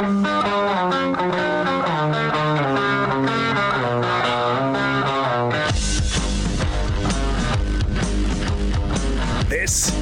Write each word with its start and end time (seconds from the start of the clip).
This 0.00 1.49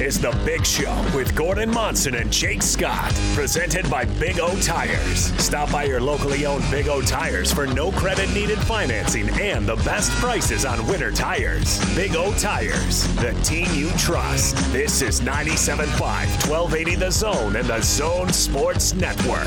is 0.09 0.19
The 0.19 0.31
Big 0.43 0.65
Show 0.65 1.05
with 1.13 1.35
Gordon 1.35 1.69
Monson 1.69 2.15
and 2.15 2.33
Jake 2.33 2.63
Scott, 2.63 3.13
presented 3.35 3.87
by 3.91 4.05
Big 4.05 4.39
O 4.39 4.59
Tires. 4.59 5.25
Stop 5.39 5.71
by 5.71 5.83
your 5.83 6.01
locally 6.01 6.47
owned 6.47 6.63
Big 6.71 6.87
O 6.87 6.99
Tires 6.99 7.53
for 7.53 7.67
no 7.67 7.91
credit 7.91 8.27
needed 8.33 8.57
financing 8.57 9.29
and 9.39 9.67
the 9.67 9.75
best 9.75 10.09
prices 10.13 10.65
on 10.65 10.83
winter 10.87 11.11
tires. 11.11 11.77
Big 11.93 12.15
O 12.15 12.33
Tires, 12.39 13.03
the 13.17 13.33
team 13.43 13.67
you 13.75 13.91
trust. 13.99 14.55
This 14.73 15.03
is 15.03 15.21
97.5, 15.21 15.85
1280 15.99 16.95
The 16.95 17.11
Zone 17.11 17.55
and 17.55 17.67
The 17.67 17.79
Zone 17.83 18.33
Sports 18.33 18.95
Network. 18.95 19.45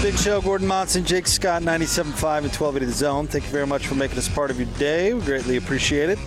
Big 0.00 0.16
Show, 0.16 0.40
Gordon 0.40 0.68
Monson, 0.68 1.04
Jake 1.04 1.26
Scott, 1.26 1.62
97.5 1.62 2.04
and 2.04 2.52
1280 2.52 2.86
The 2.86 2.92
Zone. 2.92 3.26
Thank 3.26 3.46
you 3.46 3.50
very 3.50 3.66
much 3.66 3.88
for 3.88 3.96
making 3.96 4.16
us 4.16 4.28
part 4.28 4.52
of 4.52 4.60
your 4.60 4.68
day. 4.78 5.12
We 5.12 5.22
greatly 5.22 5.56
appreciate 5.56 6.08
it. 6.08 6.18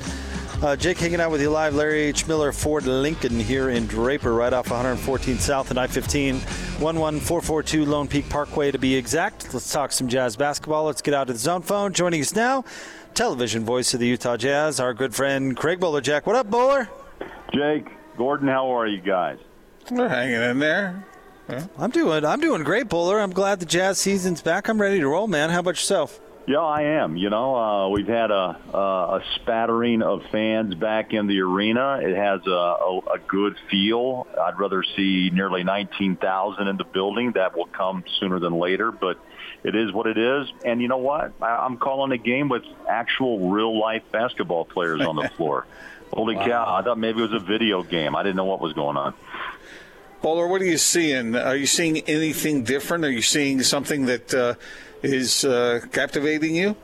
Uh, 0.64 0.78
Jake 0.78 0.98
hanging 0.98 1.20
out 1.20 1.30
with 1.30 1.42
you 1.42 1.50
live. 1.50 1.76
Larry 1.76 2.04
H. 2.04 2.26
Miller 2.26 2.54
Ford 2.54 2.86
Lincoln 2.86 3.38
here 3.38 3.72
in 3.72 3.86
Draper, 3.86 4.34
right 4.34 4.54
off 4.54 4.70
114 4.70 5.38
South 5.38 5.70
and 5.72 5.78
I 5.78 5.88
15, 5.88 6.36
11442 6.80 7.84
Lone 7.84 8.08
Peak 8.08 8.30
Parkway 8.30 8.72
to 8.72 8.78
be 8.78 8.96
exact. 8.96 9.54
Let's 9.54 9.70
talk 9.70 9.92
some 9.92 10.08
Jazz 10.08 10.38
basketball. 10.38 10.86
Let's 10.86 11.02
get 11.02 11.14
out 11.14 11.28
to 11.28 11.34
the 11.34 11.40
zone 11.40 11.64
phone. 11.64 11.92
Joining 11.92 12.22
us 12.22 12.34
now, 12.34 12.64
television 13.14 13.66
voice 13.66 13.94
of 13.94 14.00
the 14.00 14.08
Utah 14.08 14.38
Jazz, 14.38 14.80
our 14.80 14.94
good 14.94 15.14
friend 15.14 15.58
Craig 15.58 15.82
Bolerjack, 15.82 16.26
What 16.26 16.38
up, 16.38 16.50
Bowler? 16.50 16.88
Jake, 17.54 17.90
Gordon, 18.16 18.48
how 18.48 18.74
are 18.74 18.88
you 18.88 19.02
guys? 19.02 19.40
We're 19.92 20.08
hanging 20.08 20.50
in 20.50 20.60
there. 20.60 21.06
I'm 21.78 21.92
doing 21.92 22.24
I'm 22.24 22.40
doing 22.40 22.64
great, 22.64 22.88
Bowler. 22.88 23.20
I'm 23.20 23.32
glad 23.34 23.60
the 23.60 23.66
Jazz 23.66 24.00
season's 24.00 24.42
back. 24.42 24.70
I'm 24.70 24.80
ready 24.80 25.02
to 25.02 25.10
roll, 25.10 25.28
man. 25.28 25.50
How 25.50 25.60
about 25.60 25.72
yourself? 25.72 26.22
Yeah, 26.46 26.60
I 26.60 26.82
am. 27.02 27.16
You 27.16 27.30
know, 27.30 27.56
uh, 27.56 27.90
we've 27.90 28.08
had 28.08 28.30
a, 28.30 28.58
a, 28.74 28.78
a 28.78 29.24
spattering 29.36 30.02
of 30.02 30.24
fans 30.30 30.76
back 30.76 31.14
in 31.14 31.28
the 31.28 31.40
arena. 31.40 32.00
It 32.02 32.16
has 32.18 32.46
a, 32.46 32.52
a, 32.52 33.00
a 33.16 33.20
good 33.28 33.56
feel. 33.72 34.28
I'd 34.40 34.60
rather 34.60 34.84
see 34.98 35.30
nearly 35.32 35.64
19,000 35.64 36.68
in 36.68 36.76
the 36.76 36.84
building. 36.84 37.32
That 37.34 37.56
will 37.56 37.68
come 37.68 38.04
sooner 38.20 38.40
than 38.40 38.60
later, 38.60 38.92
but 38.92 39.20
it 39.64 39.74
is 39.74 39.94
what 39.94 40.06
it 40.06 40.18
is. 40.18 40.52
And 40.66 40.82
you 40.82 40.90
know 40.90 40.98
what? 40.98 41.32
I, 41.42 41.66
I'm 41.66 41.78
calling 41.78 42.12
a 42.12 42.18
game 42.18 42.50
with 42.50 42.64
actual 42.90 43.50
real 43.50 43.80
life 43.80 44.04
basketball 44.12 44.66
players 44.66 45.00
on 45.02 45.16
the 45.16 45.30
floor. 45.38 45.66
Holy 46.12 46.36
wow. 46.36 46.46
cow! 46.46 46.76
I 46.76 46.84
thought 46.84 47.00
maybe 47.00 47.20
it 47.20 47.32
was 47.32 47.42
a 47.42 47.44
video 47.44 47.82
game. 47.84 48.16
I 48.16 48.22
didn't 48.22 48.36
know 48.36 48.46
what 48.46 48.60
was 48.60 48.74
going 48.74 48.98
on. 48.98 49.16
Bowler, 50.24 50.48
what 50.48 50.62
are 50.62 50.66
you 50.66 50.78
seeing? 50.78 51.36
Are 51.36 51.58
you 51.58 51.66
seeing 51.66 51.98
anything 52.08 52.64
different? 52.64 53.04
Are 53.04 53.12
you 53.12 53.22
seeing 53.22 53.62
something 53.62 54.06
that 54.06 54.34
uh, 54.34 54.54
is 55.02 55.44
uh, 55.44 55.82
captivating 55.92 56.56
you? 56.56 56.78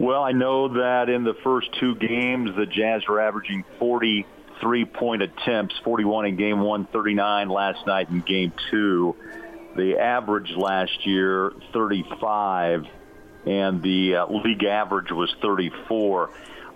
Well, 0.00 0.24
I 0.24 0.32
know 0.32 0.66
that 0.66 1.08
in 1.08 1.22
the 1.22 1.34
first 1.44 1.68
two 1.78 1.94
games, 1.94 2.56
the 2.56 2.66
Jazz 2.66 3.06
were 3.06 3.20
averaging 3.20 3.62
43 3.78 4.84
point 4.86 5.22
attempts, 5.22 5.78
41 5.84 6.26
in 6.26 6.36
game 6.36 6.58
one, 6.58 6.86
39 6.86 7.50
last 7.50 7.86
night 7.86 8.10
in 8.10 8.18
game 8.18 8.52
two. 8.72 9.14
The 9.76 9.98
average 10.00 10.50
last 10.56 11.06
year, 11.06 11.52
35, 11.72 12.88
and 13.46 13.80
the 13.80 14.16
uh, 14.16 14.26
league 14.26 14.64
average 14.64 15.12
was 15.12 15.32
34. 15.40 16.30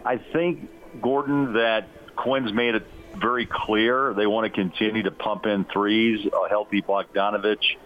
I 0.05 0.19
think, 0.19 0.70
Gordon, 1.03 1.55
that 1.55 1.89
Quinn's 2.15 2.53
made 2.53 2.77
it 2.77 2.87
very 3.20 3.47
clear 3.47 4.14
they 4.14 4.27
want 4.27 4.47
to 4.47 4.50
continue 4.50 5.03
to 5.03 5.11
pump 5.11 5.47
in 5.47 5.64
threes. 5.64 6.27
A 6.27 6.48
healthy 6.48 6.83
Bogdanovich, 6.83 7.77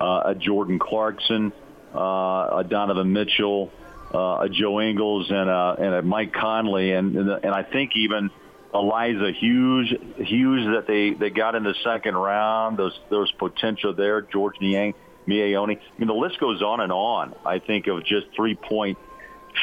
uh, 0.00 0.22
a 0.26 0.34
Jordan 0.34 0.78
Clarkson, 0.78 1.52
uh, 1.94 1.98
a 1.98 2.64
Donovan 2.68 3.12
Mitchell, 3.12 3.72
uh, 4.12 4.40
a 4.42 4.48
Joe 4.48 4.80
Ingles, 4.80 5.30
and 5.30 5.48
a, 5.48 5.76
and 5.78 5.94
a 5.94 6.02
Mike 6.02 6.32
Conley, 6.32 6.92
and 6.92 7.16
and, 7.16 7.30
and 7.30 7.54
I 7.54 7.62
think 7.62 7.92
even 7.96 8.30
Elijah 8.74 9.32
Hughes, 9.32 9.92
Hughes 10.16 10.66
that 10.74 10.86
they 10.86 11.10
they 11.10 11.30
got 11.30 11.54
in 11.54 11.64
the 11.64 11.74
second 11.84 12.16
round. 12.16 12.76
Those 12.76 12.98
those 13.08 13.30
potential 13.32 13.94
there. 13.94 14.22
Georges 14.22 14.60
Niang, 14.60 14.94
Miye 15.26 15.56
Oni. 15.56 15.76
I 15.76 15.98
mean, 15.98 16.08
the 16.08 16.14
list 16.14 16.38
goes 16.38 16.62
on 16.62 16.80
and 16.80 16.92
on. 16.92 17.34
I 17.44 17.58
think 17.58 17.86
of 17.86 18.04
just 18.04 18.26
three 18.34 18.54
point 18.54 18.98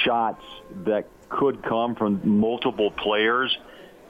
shots 0.04 0.44
that 0.86 1.08
could 1.30 1.64
come 1.64 1.96
from 1.96 2.40
multiple 2.40 2.92
players 2.92 3.56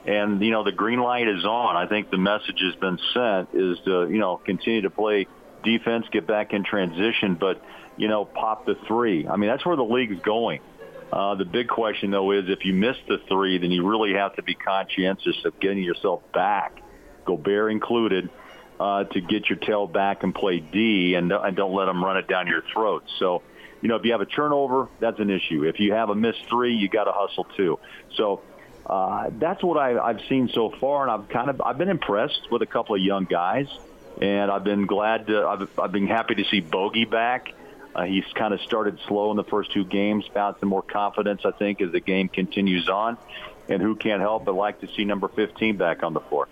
and 0.07 0.41
you 0.41 0.51
know 0.51 0.63
the 0.63 0.71
green 0.71 0.99
light 0.99 1.27
is 1.27 1.45
on. 1.45 1.75
I 1.75 1.85
think 1.85 2.09
the 2.09 2.17
message 2.17 2.61
has 2.61 2.75
been 2.75 2.97
sent 3.13 3.49
is 3.53 3.77
to 3.85 4.09
you 4.09 4.19
know 4.19 4.37
continue 4.37 4.81
to 4.81 4.89
play 4.89 5.27
defense, 5.63 6.05
get 6.11 6.25
back 6.25 6.53
in 6.53 6.63
transition, 6.63 7.35
but 7.35 7.61
you 7.97 8.07
know 8.07 8.25
pop 8.25 8.65
the 8.65 8.75
three. 8.87 9.27
I 9.27 9.35
mean 9.35 9.49
that's 9.49 9.65
where 9.65 9.75
the 9.75 9.83
league's 9.83 10.21
going. 10.23 10.61
Uh, 11.11 11.35
the 11.35 11.45
big 11.45 11.67
question 11.67 12.11
though 12.11 12.31
is 12.31 12.45
if 12.47 12.65
you 12.65 12.73
miss 12.73 12.95
the 13.07 13.17
three, 13.27 13.57
then 13.57 13.71
you 13.71 13.87
really 13.87 14.13
have 14.13 14.35
to 14.37 14.43
be 14.43 14.55
conscientious 14.55 15.35
of 15.45 15.59
getting 15.59 15.83
yourself 15.83 16.21
back, 16.33 16.81
Gobert 17.25 17.71
included, 17.71 18.29
uh, 18.79 19.03
to 19.05 19.21
get 19.21 19.49
your 19.49 19.57
tail 19.57 19.87
back 19.87 20.23
and 20.23 20.33
play 20.33 20.59
D, 20.59 21.15
and, 21.15 21.31
and 21.31 21.55
don't 21.55 21.73
let 21.73 21.85
them 21.85 22.03
run 22.03 22.17
it 22.17 22.27
down 22.27 22.47
your 22.47 22.63
throat. 22.73 23.03
So 23.19 23.41
you 23.81 23.89
know, 23.89 23.95
if 23.95 24.05
you 24.05 24.13
have 24.13 24.21
a 24.21 24.25
turnover, 24.25 24.87
that's 24.99 25.19
an 25.19 25.29
issue. 25.29 25.63
If 25.63 25.79
you 25.79 25.93
have 25.93 26.09
a 26.09 26.15
missed 26.15 26.45
three, 26.49 26.75
you 26.75 26.89
got 26.89 27.03
to 27.03 27.11
hustle 27.13 27.45
too. 27.55 27.77
So 28.15 28.41
uh, 28.87 29.29
that's 29.37 29.61
what 29.61 29.77
I, 29.77 29.99
I've 29.99 30.21
seen 30.29 30.49
so 30.49 30.69
far, 30.69 31.03
and 31.03 31.11
I've 31.11 31.29
kind 31.29 31.49
of 31.49 31.61
I've 31.61 31.77
been 31.77 31.89
impressed 31.89 32.49
with 32.49 32.61
a 32.61 32.65
couple 32.65 32.95
of 32.95 33.01
young 33.01 33.25
guys, 33.25 33.67
and 34.21 34.49
I've 34.49 34.63
been 34.63 34.85
glad 34.85 35.27
to 35.27 35.45
I've, 35.45 35.79
I've 35.79 35.91
been 35.91 36.07
happy 36.07 36.35
to 36.35 36.45
see 36.45 36.61
Bogey 36.61 37.05
back. 37.05 37.53
Uh, 37.93 38.03
he's 38.03 38.25
kind 38.35 38.53
of 38.53 38.61
started 38.61 38.99
slow 39.07 39.31
in 39.31 39.37
the 39.37 39.43
first 39.43 39.73
two 39.73 39.83
games, 39.83 40.25
found 40.33 40.55
some 40.59 40.69
more 40.69 40.83
confidence, 40.83 41.41
I 41.43 41.51
think, 41.51 41.81
as 41.81 41.91
the 41.91 41.99
game 41.99 42.29
continues 42.29 42.87
on. 42.87 43.17
And 43.69 43.81
who 43.81 43.95
can't 43.95 44.21
help 44.21 44.45
but 44.45 44.53
like 44.53 44.79
to 44.81 44.87
see 44.95 45.03
number 45.03 45.27
15 45.27 45.75
back 45.77 46.03
on 46.03 46.13
the 46.13 46.21
floor. 46.21 46.47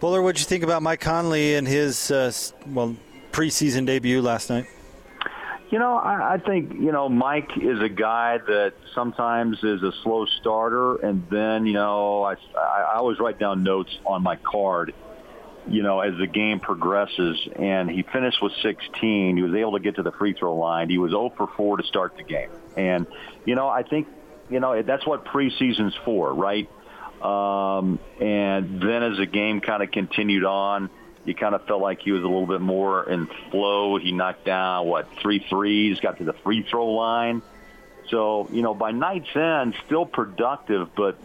Buller, 0.00 0.20
what'd 0.20 0.40
you 0.40 0.46
think 0.46 0.64
about 0.64 0.82
Mike 0.82 1.00
Conley 1.00 1.54
and 1.54 1.68
his 1.68 2.10
uh, 2.10 2.32
well 2.66 2.96
preseason 3.32 3.86
debut 3.86 4.20
last 4.20 4.50
night? 4.50 4.66
You 5.68 5.80
know, 5.80 5.94
I, 5.96 6.34
I 6.34 6.38
think 6.38 6.74
you 6.74 6.92
know 6.92 7.08
Mike 7.08 7.50
is 7.60 7.80
a 7.80 7.88
guy 7.88 8.38
that 8.38 8.74
sometimes 8.94 9.58
is 9.64 9.82
a 9.82 9.92
slow 10.02 10.26
starter, 10.40 10.96
and 10.96 11.26
then 11.28 11.66
you 11.66 11.72
know 11.72 12.22
I, 12.22 12.34
I 12.56 12.94
always 12.96 13.18
write 13.18 13.38
down 13.38 13.64
notes 13.64 13.90
on 14.04 14.22
my 14.22 14.36
card. 14.36 14.94
You 15.68 15.82
know, 15.82 15.98
as 15.98 16.16
the 16.16 16.28
game 16.28 16.60
progresses, 16.60 17.36
and 17.56 17.90
he 17.90 18.04
finished 18.04 18.40
with 18.40 18.52
16. 18.62 19.36
He 19.36 19.42
was 19.42 19.54
able 19.54 19.72
to 19.72 19.80
get 19.80 19.96
to 19.96 20.04
the 20.04 20.12
free 20.12 20.32
throw 20.32 20.54
line. 20.56 20.88
He 20.88 20.98
was 20.98 21.10
0 21.10 21.32
for 21.36 21.48
4 21.56 21.78
to 21.78 21.82
start 21.82 22.16
the 22.16 22.22
game, 22.22 22.50
and 22.76 23.08
you 23.44 23.56
know 23.56 23.66
I 23.66 23.82
think 23.82 24.06
you 24.48 24.60
know 24.60 24.80
that's 24.82 25.04
what 25.04 25.24
preseason's 25.24 25.96
for, 26.04 26.32
right? 26.32 26.70
Um, 27.20 27.98
and 28.20 28.80
then 28.80 29.02
as 29.02 29.16
the 29.18 29.26
game 29.26 29.60
kind 29.60 29.82
of 29.82 29.90
continued 29.90 30.44
on 30.44 30.90
you 31.26 31.34
kind 31.34 31.54
of 31.54 31.66
felt 31.66 31.82
like 31.82 32.00
he 32.00 32.12
was 32.12 32.22
a 32.22 32.26
little 32.26 32.46
bit 32.46 32.60
more 32.60 33.08
in 33.08 33.26
flow. 33.50 33.98
He 33.98 34.12
knocked 34.12 34.44
down 34.44 34.86
what 34.86 35.08
three 35.20 35.44
threes, 35.50 36.00
got 36.00 36.18
to 36.18 36.24
the 36.24 36.32
free 36.32 36.62
throw 36.62 36.86
line. 36.92 37.42
So 38.08 38.48
you 38.52 38.62
know, 38.62 38.74
by 38.74 38.92
night's 38.92 39.34
end, 39.34 39.74
still 39.86 40.06
productive, 40.06 40.94
but 40.94 41.18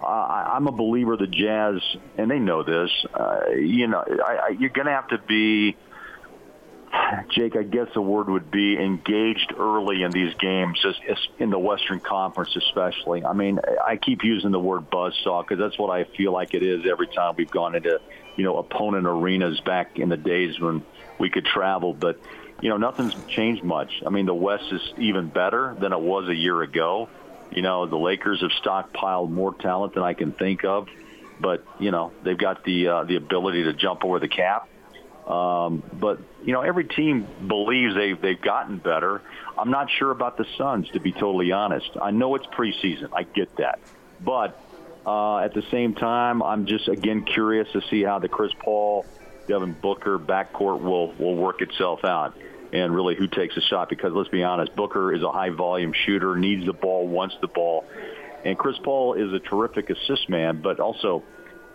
uh, 0.00 0.50
I'm 0.54 0.66
a 0.66 0.72
believer 0.72 1.16
the 1.16 1.26
Jazz, 1.26 1.80
and 2.18 2.30
they 2.30 2.38
know 2.38 2.62
this. 2.62 2.90
Uh, 3.14 3.50
you 3.56 3.86
know, 3.86 4.04
I, 4.24 4.36
I, 4.36 4.48
you're 4.58 4.70
going 4.70 4.86
to 4.86 4.92
have 4.92 5.08
to 5.08 5.18
be. 5.18 5.76
Jake, 7.30 7.56
I 7.56 7.62
guess 7.62 7.88
the 7.94 8.00
word 8.00 8.28
would 8.28 8.50
be 8.50 8.76
engaged 8.76 9.52
early 9.58 10.02
in 10.02 10.10
these 10.10 10.34
games, 10.34 10.84
in 11.38 11.50
the 11.50 11.58
Western 11.58 12.00
Conference 12.00 12.56
especially. 12.56 13.24
I 13.24 13.32
mean, 13.32 13.58
I 13.84 13.96
keep 13.96 14.24
using 14.24 14.50
the 14.50 14.60
word 14.60 14.90
buzzsaw 14.90 15.46
because 15.46 15.58
that's 15.58 15.78
what 15.78 15.90
I 15.90 16.04
feel 16.16 16.32
like 16.32 16.54
it 16.54 16.62
is 16.62 16.84
every 16.90 17.08
time 17.08 17.34
we've 17.36 17.50
gone 17.50 17.74
into 17.74 18.00
you 18.36 18.44
know, 18.44 18.58
opponent 18.58 19.06
arenas 19.06 19.60
back 19.60 19.98
in 19.98 20.08
the 20.08 20.16
days 20.16 20.58
when 20.58 20.82
we 21.18 21.30
could 21.30 21.44
travel. 21.44 21.94
But, 21.94 22.18
you 22.60 22.68
know, 22.68 22.76
nothing's 22.76 23.14
changed 23.28 23.62
much. 23.62 23.90
I 24.04 24.10
mean, 24.10 24.26
the 24.26 24.34
West 24.34 24.64
is 24.72 24.80
even 24.98 25.28
better 25.28 25.76
than 25.80 25.92
it 25.92 26.00
was 26.00 26.28
a 26.28 26.34
year 26.34 26.62
ago. 26.62 27.08
You 27.50 27.62
know, 27.62 27.86
the 27.86 27.96
Lakers 27.96 28.40
have 28.40 28.50
stockpiled 28.62 29.30
more 29.30 29.54
talent 29.54 29.94
than 29.94 30.02
I 30.02 30.14
can 30.14 30.32
think 30.32 30.64
of, 30.64 30.88
but 31.40 31.64
you 31.78 31.92
know 31.92 32.10
they've 32.24 32.38
got 32.38 32.64
the 32.64 32.88
uh, 32.88 33.04
the 33.04 33.14
ability 33.14 33.64
to 33.64 33.72
jump 33.72 34.04
over 34.04 34.18
the 34.18 34.28
cap. 34.28 34.68
Um, 35.26 35.82
but 35.92 36.18
you 36.44 36.52
know, 36.52 36.60
every 36.60 36.84
team 36.84 37.26
believes 37.48 37.94
they've 37.94 38.20
they've 38.20 38.40
gotten 38.40 38.76
better. 38.76 39.22
I'm 39.56 39.70
not 39.70 39.88
sure 39.90 40.10
about 40.10 40.36
the 40.36 40.44
Suns, 40.58 40.88
to 40.90 41.00
be 41.00 41.12
totally 41.12 41.50
honest. 41.50 41.90
I 42.00 42.10
know 42.10 42.34
it's 42.34 42.46
preseason, 42.46 43.08
I 43.14 43.22
get 43.22 43.56
that, 43.56 43.78
but 44.20 44.60
uh, 45.06 45.38
at 45.38 45.54
the 45.54 45.62
same 45.70 45.94
time, 45.94 46.42
I'm 46.42 46.66
just 46.66 46.88
again 46.88 47.24
curious 47.24 47.68
to 47.72 47.80
see 47.88 48.02
how 48.02 48.18
the 48.18 48.28
Chris 48.28 48.52
Paul, 48.58 49.06
Devin 49.48 49.76
Booker 49.80 50.18
backcourt 50.18 50.82
will 50.82 51.14
will 51.14 51.36
work 51.36 51.62
itself 51.62 52.04
out, 52.04 52.36
and 52.74 52.94
really 52.94 53.14
who 53.14 53.26
takes 53.26 53.56
a 53.56 53.62
shot. 53.62 53.88
Because 53.88 54.12
let's 54.12 54.28
be 54.28 54.42
honest, 54.42 54.76
Booker 54.76 55.14
is 55.14 55.22
a 55.22 55.32
high 55.32 55.50
volume 55.50 55.94
shooter, 56.04 56.36
needs 56.36 56.66
the 56.66 56.74
ball, 56.74 57.08
wants 57.08 57.34
the 57.40 57.48
ball, 57.48 57.86
and 58.44 58.58
Chris 58.58 58.76
Paul 58.84 59.14
is 59.14 59.32
a 59.32 59.40
terrific 59.40 59.88
assist 59.88 60.28
man, 60.28 60.60
but 60.62 60.80
also 60.80 61.22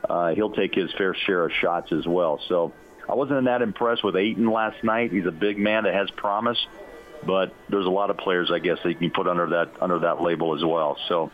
uh, 0.08 0.30
he'll 0.36 0.52
take 0.52 0.76
his 0.76 0.92
fair 0.98 1.16
share 1.26 1.46
of 1.46 1.52
shots 1.52 1.92
as 1.92 2.06
well. 2.06 2.40
So 2.48 2.74
I 3.10 3.16
wasn't 3.16 3.46
that 3.46 3.64
impressed 3.64 4.04
with 4.04 4.16
Ayton 4.16 4.46
last 4.52 4.84
night. 4.84 5.12
He's 5.12 5.26
a 5.26 5.32
big 5.32 5.58
man 5.58 5.86
that 5.86 5.96
has 5.96 6.12
promise, 6.12 6.64
but 7.26 7.54
there's 7.68 7.88
a 7.88 7.90
lot 7.90 8.12
of 8.12 8.18
players, 8.18 8.52
I 8.52 8.60
guess, 8.60 8.78
that 8.84 8.90
you 8.90 8.96
can 8.96 9.10
put 9.10 9.28
under 9.28 9.48
that 9.48 9.72
under 9.82 10.00
that 10.00 10.22
label 10.22 10.56
as 10.56 10.64
well. 10.64 10.96
So 11.08 11.32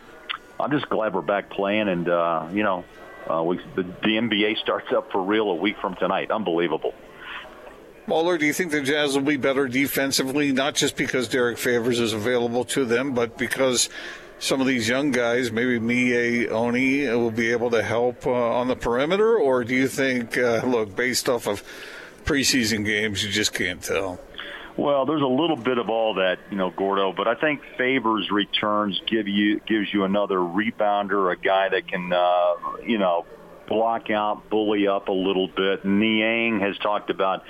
I'm 0.58 0.70
just 0.70 0.88
glad 0.88 1.12
we're 1.12 1.20
back 1.20 1.50
playing, 1.50 1.88
and 1.88 2.08
uh, 2.08 2.48
you 2.50 2.62
know, 2.62 2.84
uh, 3.30 3.42
we, 3.42 3.58
the, 3.74 3.82
the 3.82 4.16
NBA 4.16 4.56
starts 4.62 4.90
up 4.90 5.12
for 5.12 5.22
real 5.22 5.50
a 5.50 5.54
week 5.54 5.76
from 5.78 5.96
tonight. 5.96 6.30
Unbelievable. 6.30 6.94
Bowler, 8.08 8.38
do 8.38 8.46
you 8.46 8.52
think 8.52 8.70
the 8.70 8.80
Jazz 8.80 9.14
will 9.14 9.24
be 9.24 9.36
better 9.36 9.66
defensively, 9.66 10.52
not 10.52 10.76
just 10.76 10.96
because 10.96 11.28
Derrick 11.28 11.58
Favors 11.58 11.98
is 11.98 12.12
available 12.12 12.64
to 12.66 12.84
them, 12.84 13.12
but 13.14 13.36
because 13.36 13.90
some 14.38 14.60
of 14.60 14.66
these 14.66 14.88
young 14.88 15.10
guys, 15.10 15.50
maybe 15.50 15.78
Miye 15.78 16.50
Oni, 16.50 17.06
will 17.08 17.30
be 17.30 17.50
able 17.52 17.70
to 17.70 17.82
help 17.82 18.26
uh, 18.26 18.30
on 18.30 18.68
the 18.68 18.76
perimeter? 18.76 19.36
Or 19.36 19.64
do 19.64 19.74
you 19.74 19.88
think, 19.88 20.36
uh, 20.36 20.62
look, 20.64 20.94
based 20.94 21.28
off 21.28 21.46
of 21.46 21.62
preseason 22.24 22.84
games, 22.84 23.24
you 23.24 23.30
just 23.30 23.54
can't 23.54 23.82
tell? 23.82 24.20
Well, 24.76 25.06
there's 25.06 25.22
a 25.22 25.26
little 25.26 25.56
bit 25.56 25.78
of 25.78 25.88
all 25.88 26.14
that, 26.14 26.38
you 26.50 26.56
know, 26.56 26.70
Gordo, 26.70 27.12
but 27.12 27.26
I 27.26 27.34
think 27.34 27.62
Favors 27.78 28.30
returns 28.30 29.00
give 29.06 29.26
you 29.26 29.58
gives 29.60 29.92
you 29.92 30.04
another 30.04 30.36
rebounder, 30.36 31.32
a 31.32 31.36
guy 31.36 31.70
that 31.70 31.88
can, 31.88 32.12
uh, 32.12 32.82
you 32.84 32.98
know, 32.98 33.24
block 33.68 34.10
out, 34.10 34.50
bully 34.50 34.86
up 34.86 35.08
a 35.08 35.12
little 35.12 35.48
bit. 35.48 35.86
Niang 35.86 36.60
has 36.60 36.76
talked 36.76 37.08
about 37.08 37.42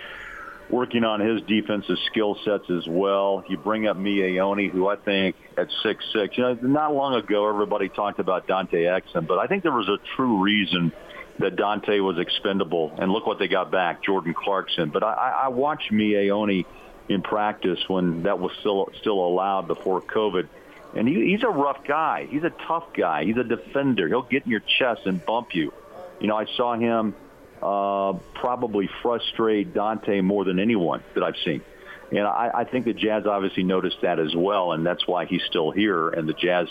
working 0.71 1.05
on 1.05 1.21
his 1.21 1.43
defensive 1.43 1.97
skill 2.07 2.37
sets 2.45 2.69
as 2.71 2.87
well. 2.87 3.45
You 3.49 3.57
bring 3.57 3.87
up 3.87 3.97
Miye 3.97 4.41
Oni, 4.41 4.69
who 4.69 4.89
I 4.89 4.97
think 4.97 5.37
at 5.57 5.69
six 5.83 6.05
six. 6.13 6.37
You 6.37 6.45
know, 6.45 6.59
not 6.63 6.95
long 6.95 7.15
ago 7.15 7.49
everybody 7.49 7.89
talked 7.89 8.19
about 8.19 8.47
Dante 8.47 8.85
Exum, 8.85 9.27
but 9.27 9.39
I 9.39 9.47
think 9.47 9.63
there 9.63 9.73
was 9.73 9.89
a 9.89 9.99
true 10.17 10.43
reason 10.43 10.93
that 11.39 11.57
Dante 11.57 12.01
was 12.01 12.19
expendable. 12.19 12.95
And 12.99 13.13
look 13.13 13.27
what 13.27 13.39
they 13.39 13.49
got 13.49 13.71
back, 13.71 14.03
Jordan 14.03 14.35
Clarkson. 14.35 14.91
But 14.91 15.03
I, 15.05 15.43
I 15.45 15.49
watched 15.49 15.93
Miye 15.93 16.31
Oni 16.31 16.67
in 17.09 17.23
practice 17.23 17.79
when 17.89 18.25
that 18.25 18.39
was 18.39 18.53
still 18.61 18.91
still 19.01 19.21
allowed 19.25 19.69
before 19.69 20.01
COVID. 20.01 20.49
And 20.95 21.07
he, 21.07 21.31
he's 21.31 21.43
a 21.43 21.49
rough 21.49 21.85
guy. 21.85 22.27
He's 22.29 22.43
a 22.43 22.53
tough 22.67 22.93
guy. 22.97 23.25
He's 23.25 23.37
a 23.37 23.45
defender. 23.45 24.09
He'll 24.09 24.23
get 24.23 24.45
in 24.45 24.51
your 24.51 24.63
chest 24.79 25.03
and 25.05 25.25
bump 25.25 25.55
you. 25.55 25.73
You 26.21 26.29
know, 26.29 26.37
I 26.37 26.47
saw 26.57 26.75
him 26.75 27.15
uh, 27.63 28.15
probably 28.35 28.89
frustrate 29.03 29.75
Dante 29.75 30.21
more 30.21 30.45
than 30.45 30.59
anyone 30.59 31.03
that 31.15 31.23
I've 31.23 31.37
seen. 31.45 31.63
And 32.11 32.21
I, 32.21 32.51
I 32.55 32.65
think 32.65 32.85
the 32.85 32.93
Jazz 32.93 33.27
obviously 33.27 33.65
noticed 33.65 33.99
that 34.03 34.19
as 34.19 34.35
well, 34.35 34.73
and 34.73 34.87
that's 34.87 35.07
why 35.09 35.27
he's 35.27 35.43
still 35.49 35.71
here. 35.73 36.09
And 36.09 36.29
the 36.29 36.35
Jazz 36.35 36.69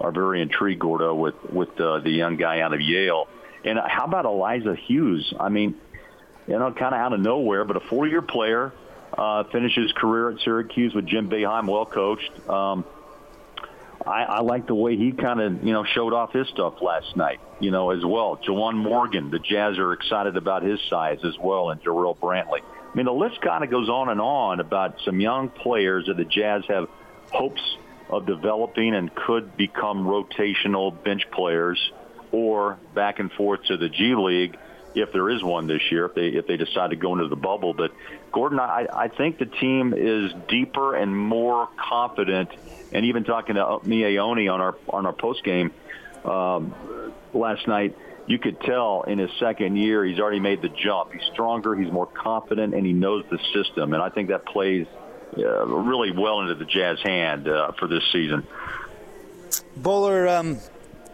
are 0.00 0.12
very 0.12 0.40
intrigued, 0.40 0.80
Gordo, 0.80 1.14
with 1.14 1.34
with 1.52 1.80
uh, 1.80 1.98
the 2.00 2.10
young 2.10 2.36
guy 2.36 2.60
out 2.60 2.72
of 2.72 2.80
Yale. 2.80 3.26
And 3.64 3.78
how 3.84 4.04
about 4.04 4.24
Elijah 4.24 4.76
Hughes? 4.76 5.34
I 5.38 5.48
mean, 5.48 5.74
you 6.46 6.58
know, 6.58 6.70
kind 6.72 6.94
of 6.94 7.00
out 7.00 7.12
of 7.12 7.20
nowhere, 7.20 7.64
but 7.64 7.76
a 7.76 7.80
four-year 7.80 8.22
player, 8.22 8.72
uh, 9.16 9.44
finished 9.44 9.76
his 9.76 9.90
career 9.92 10.30
at 10.30 10.40
Syracuse 10.40 10.94
with 10.94 11.06
Jim 11.06 11.28
Boeheim, 11.28 11.68
well 11.68 11.84
coached. 11.84 12.30
Um, 12.48 12.84
I, 14.06 14.22
I 14.22 14.40
like 14.40 14.66
the 14.66 14.74
way 14.74 14.96
he 14.96 15.12
kind 15.12 15.40
of, 15.40 15.64
you 15.64 15.72
know, 15.72 15.84
showed 15.84 16.12
off 16.12 16.32
his 16.32 16.48
stuff 16.48 16.74
last 16.80 17.16
night, 17.16 17.40
you 17.60 17.70
know, 17.70 17.90
as 17.90 18.04
well. 18.04 18.38
Juwan 18.46 18.74
Morgan, 18.74 19.30
the 19.30 19.38
Jazz 19.38 19.78
are 19.78 19.92
excited 19.92 20.36
about 20.36 20.62
his 20.62 20.80
size 20.88 21.18
as 21.24 21.36
well, 21.38 21.70
and 21.70 21.82
Jarrell 21.82 22.16
Brantley. 22.16 22.60
I 22.62 22.96
mean, 22.96 23.06
the 23.06 23.12
list 23.12 23.40
kind 23.40 23.64
of 23.64 23.70
goes 23.70 23.88
on 23.88 24.08
and 24.08 24.20
on 24.20 24.60
about 24.60 24.96
some 25.04 25.20
young 25.20 25.48
players 25.48 26.06
that 26.06 26.16
the 26.16 26.24
Jazz 26.24 26.62
have 26.68 26.88
hopes 27.30 27.60
of 28.08 28.24
developing 28.26 28.94
and 28.94 29.14
could 29.14 29.56
become 29.56 30.04
rotational 30.04 31.02
bench 31.04 31.30
players 31.30 31.78
or 32.32 32.78
back 32.94 33.18
and 33.18 33.30
forth 33.32 33.64
to 33.64 33.76
the 33.76 33.88
G 33.88 34.14
League 34.14 34.56
if 34.94 35.12
there 35.12 35.30
is 35.30 35.42
one 35.42 35.66
this 35.66 35.82
year, 35.90 36.06
if 36.06 36.14
they 36.14 36.28
if 36.28 36.46
they 36.46 36.56
decide 36.56 36.90
to 36.90 36.96
go 36.96 37.12
into 37.14 37.28
the 37.28 37.36
bubble. 37.36 37.74
But 37.74 37.92
Gordon, 38.32 38.58
I, 38.60 38.86
I 38.92 39.08
think 39.08 39.38
the 39.38 39.46
team 39.46 39.94
is 39.96 40.32
deeper 40.48 40.94
and 40.94 41.16
more 41.16 41.68
confident. 41.76 42.50
And 42.92 43.04
even 43.06 43.24
talking 43.24 43.56
to 43.56 43.62
Miye 43.84 44.18
Oni 44.18 44.48
on 44.48 44.60
our 44.60 44.76
on 44.88 45.06
our 45.06 45.12
post 45.12 45.44
game 45.44 45.72
um, 46.24 46.74
last 47.34 47.68
night, 47.68 47.96
you 48.26 48.38
could 48.38 48.60
tell 48.60 49.02
in 49.02 49.18
his 49.18 49.30
second 49.38 49.76
year 49.76 50.04
he's 50.04 50.18
already 50.18 50.40
made 50.40 50.62
the 50.62 50.68
jump. 50.68 51.12
He's 51.12 51.22
stronger, 51.32 51.74
he's 51.74 51.92
more 51.92 52.06
confident, 52.06 52.74
and 52.74 52.86
he 52.86 52.92
knows 52.92 53.24
the 53.30 53.38
system. 53.54 53.94
And 53.94 54.02
I 54.02 54.10
think 54.10 54.28
that 54.28 54.46
plays 54.46 54.86
uh, 55.36 55.66
really 55.66 56.12
well 56.12 56.40
into 56.40 56.54
the 56.54 56.64
Jazz 56.64 56.98
hand 57.02 57.48
uh, 57.48 57.72
for 57.72 57.86
this 57.86 58.02
season. 58.12 58.46
Bowler, 59.76 60.28
um, 60.28 60.58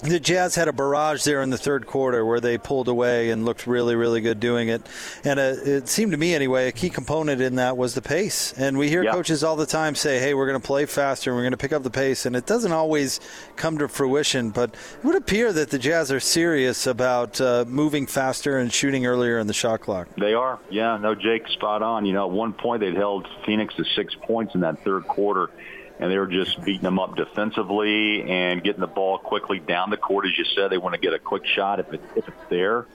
the 0.00 0.20
Jazz 0.20 0.54
had 0.54 0.68
a 0.68 0.72
barrage 0.72 1.24
there 1.24 1.42
in 1.42 1.50
the 1.50 1.58
third 1.58 1.86
quarter 1.86 2.24
where 2.24 2.40
they 2.40 2.58
pulled 2.58 2.88
away 2.88 3.30
and 3.30 3.44
looked 3.44 3.66
really, 3.66 3.94
really 3.94 4.20
good 4.20 4.40
doing 4.40 4.68
it. 4.68 4.82
And 5.24 5.40
uh, 5.40 5.54
it 5.64 5.88
seemed 5.88 6.12
to 6.12 6.18
me, 6.18 6.34
anyway, 6.34 6.68
a 6.68 6.72
key 6.72 6.90
component 6.90 7.40
in 7.40 7.56
that 7.56 7.76
was 7.76 7.94
the 7.94 8.02
pace. 8.02 8.52
And 8.56 8.76
we 8.76 8.88
hear 8.88 9.02
yep. 9.02 9.14
coaches 9.14 9.42
all 9.42 9.56
the 9.56 9.66
time 9.66 9.94
say, 9.94 10.18
hey, 10.18 10.34
we're 10.34 10.46
going 10.46 10.60
to 10.60 10.66
play 10.66 10.86
faster 10.86 11.30
and 11.30 11.36
we're 11.36 11.42
going 11.42 11.52
to 11.52 11.56
pick 11.56 11.72
up 11.72 11.82
the 11.82 11.90
pace. 11.90 12.26
And 12.26 12.36
it 12.36 12.46
doesn't 12.46 12.72
always 12.72 13.20
come 13.56 13.78
to 13.78 13.88
fruition, 13.88 14.50
but 14.50 14.70
it 14.70 15.04
would 15.04 15.16
appear 15.16 15.52
that 15.52 15.70
the 15.70 15.78
Jazz 15.78 16.12
are 16.12 16.20
serious 16.20 16.86
about 16.86 17.40
uh, 17.40 17.64
moving 17.66 18.06
faster 18.06 18.58
and 18.58 18.72
shooting 18.72 19.06
earlier 19.06 19.38
in 19.38 19.46
the 19.46 19.54
shot 19.54 19.80
clock. 19.80 20.08
They 20.18 20.34
are. 20.34 20.58
Yeah, 20.70 20.98
no, 20.98 21.14
Jake, 21.14 21.48
spot 21.48 21.82
on. 21.82 22.04
You 22.04 22.12
know, 22.12 22.26
at 22.26 22.32
one 22.32 22.52
point 22.52 22.80
they'd 22.80 22.94
held 22.94 23.26
Phoenix 23.46 23.74
to 23.76 23.84
six 23.96 24.14
points 24.26 24.54
in 24.54 24.60
that 24.60 24.84
third 24.84 25.06
quarter 25.06 25.50
and 25.98 26.10
they 26.10 26.18
were 26.18 26.26
just 26.26 26.62
beating 26.64 26.82
them 26.82 26.98
up 26.98 27.16
defensively 27.16 28.22
and 28.22 28.62
getting 28.62 28.80
the 28.80 28.86
ball 28.86 29.18
quickly 29.18 29.60
down 29.60 29.90
the 29.90 29.96
court. 29.96 30.26
As 30.26 30.36
you 30.36 30.44
said, 30.44 30.70
they 30.70 30.78
want 30.78 30.94
to 30.94 31.00
get 31.00 31.14
a 31.14 31.18
quick 31.18 31.46
shot 31.46 31.78
if, 31.80 31.92
it, 31.92 32.00
if 32.16 32.26
it's 32.26 32.50
there 32.50 32.86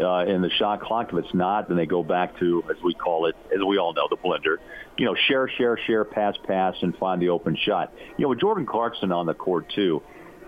uh, 0.00 0.24
in 0.26 0.42
the 0.42 0.50
shot 0.50 0.80
clock. 0.80 1.12
If 1.12 1.24
it's 1.24 1.34
not, 1.34 1.68
then 1.68 1.76
they 1.76 1.86
go 1.86 2.02
back 2.02 2.38
to, 2.40 2.64
as 2.68 2.82
we 2.82 2.92
call 2.92 3.26
it, 3.26 3.36
as 3.54 3.62
we 3.64 3.78
all 3.78 3.92
know, 3.92 4.08
the 4.10 4.16
blender. 4.16 4.56
You 4.98 5.06
know, 5.06 5.14
share, 5.14 5.48
share, 5.48 5.78
share, 5.86 6.04
pass, 6.04 6.36
pass, 6.44 6.74
and 6.82 6.96
find 6.96 7.22
the 7.22 7.28
open 7.28 7.56
shot. 7.56 7.92
You 8.16 8.24
know, 8.24 8.30
with 8.30 8.40
Jordan 8.40 8.66
Clarkson 8.66 9.12
on 9.12 9.26
the 9.26 9.34
court 9.34 9.68
too, 9.72 10.02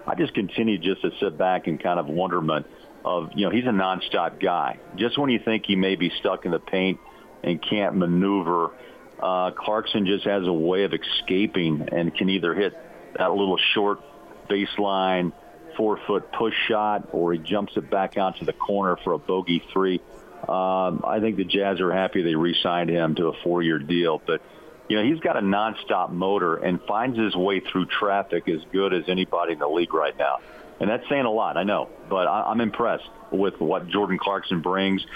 I 0.05 0.17
just 0.17 0.35
continue 0.35 0.79
just 0.79 1.03
to 1.03 1.13
sit 1.21 1.39
back 1.39 1.69
and 1.69 1.81
kind 1.81 2.01
of 2.01 2.09
wonderment 2.09 2.67
of, 3.05 3.31
you 3.37 3.47
know, 3.47 3.53
he's 3.53 3.65
a 3.65 3.69
nonstop 3.69 4.41
guy. 4.41 4.81
Just 4.97 5.19
when 5.19 5.31
you 5.31 5.39
think 5.39 5.67
he 5.67 5.77
may 5.77 5.95
be 5.95 6.11
stuck 6.19 6.45
in 6.45 6.51
the 6.51 6.59
paint 6.59 6.99
and 7.45 7.63
can't 7.63 7.95
maneuver– 7.95 8.73
uh, 9.23 9.53
Clarkson 9.53 10.07
just 10.07 10.25
has 10.25 10.47
a 10.47 10.53
way 10.53 10.85
of 10.85 10.93
escaping 10.93 11.89
and 11.93 12.15
can 12.15 12.29
either 12.29 12.55
hit 12.55 12.77
that 13.17 13.31
little 13.31 13.59
short 13.75 14.01
baseline 14.49 15.33
four 15.77 15.99
foot 16.07 16.31
push 16.33 16.55
shot 16.69 17.09
or 17.13 17.33
he 17.33 17.39
jumps 17.39 17.77
it 17.77 17.89
back 17.89 18.19
out 18.19 18.39
to 18.39 18.45
the 18.45 18.53
corner 18.53 18.97
for 19.05 19.13
a 19.13 19.19
bogey 19.19 19.63
three. 19.73 20.01
Um, 20.43 21.05
I 21.07 21.19
think 21.21 21.37
the 21.37 21.45
Jazz 21.45 21.81
are 21.81 21.93
happy 21.93 22.23
they 22.23 22.35
re-signed 22.35 22.91
him 22.91 23.15
to 23.15 23.29
a 23.29 23.33
four 23.45 23.63
year 23.63 23.79
deal, 23.79 24.21
but 24.27 24.43
you 24.89 24.97
know 24.97 25.05
he's 25.05 25.21
got 25.21 25.37
a 25.37 25.41
nonstop 25.41 26.11
motor 26.11 26.57
and 26.57 26.81
finds 26.83 27.17
his 27.17 27.35
way 27.37 27.61
through 27.61 27.87
traffic 27.87 28.49
as 28.49 28.61
good 28.73 28.93
as 28.93 29.05
anybody 29.09 29.53
in 29.53 29.61
the 29.61 29.69
league 29.69 29.95
right 29.95 30.19
now. 30.19 30.39
And 30.81 30.91
that's 30.91 31.09
saying 31.09 31.25
a 31.25 31.31
lot, 31.31 31.57
I 31.57 31.63
know, 31.63 31.89
but 32.09 32.27
I, 32.27 32.51
I'm 32.51 32.61
impressed 32.61 33.09
with 33.31 33.61
what 33.61 33.89
Jordan 33.89 34.19
Clarkson 34.19 34.63
brings. 34.63 35.07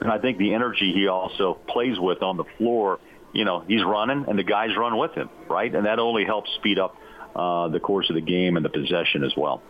And 0.00 0.10
I 0.10 0.18
think 0.18 0.38
the 0.38 0.54
energy 0.54 0.92
he 0.94 1.08
also 1.08 1.54
plays 1.54 1.98
with 1.98 2.22
on 2.22 2.36
the 2.36 2.44
floor 2.56 2.98
you 3.34 3.44
know, 3.44 3.60
he's 3.66 3.84
running 3.84 4.24
and 4.28 4.38
the 4.38 4.44
guys 4.44 4.70
run 4.76 4.96
with 4.96 5.12
him, 5.12 5.28
right? 5.48 5.74
And 5.74 5.86
that 5.86 5.98
only 5.98 6.24
helps 6.24 6.50
speed 6.54 6.78
up 6.78 6.96
uh, 7.36 7.68
the 7.68 7.80
course 7.80 8.08
of 8.08 8.14
the 8.14 8.22
game 8.22 8.56
and 8.56 8.64
the 8.64 8.70
possession 8.70 9.24
as 9.24 9.36
well. 9.36 9.60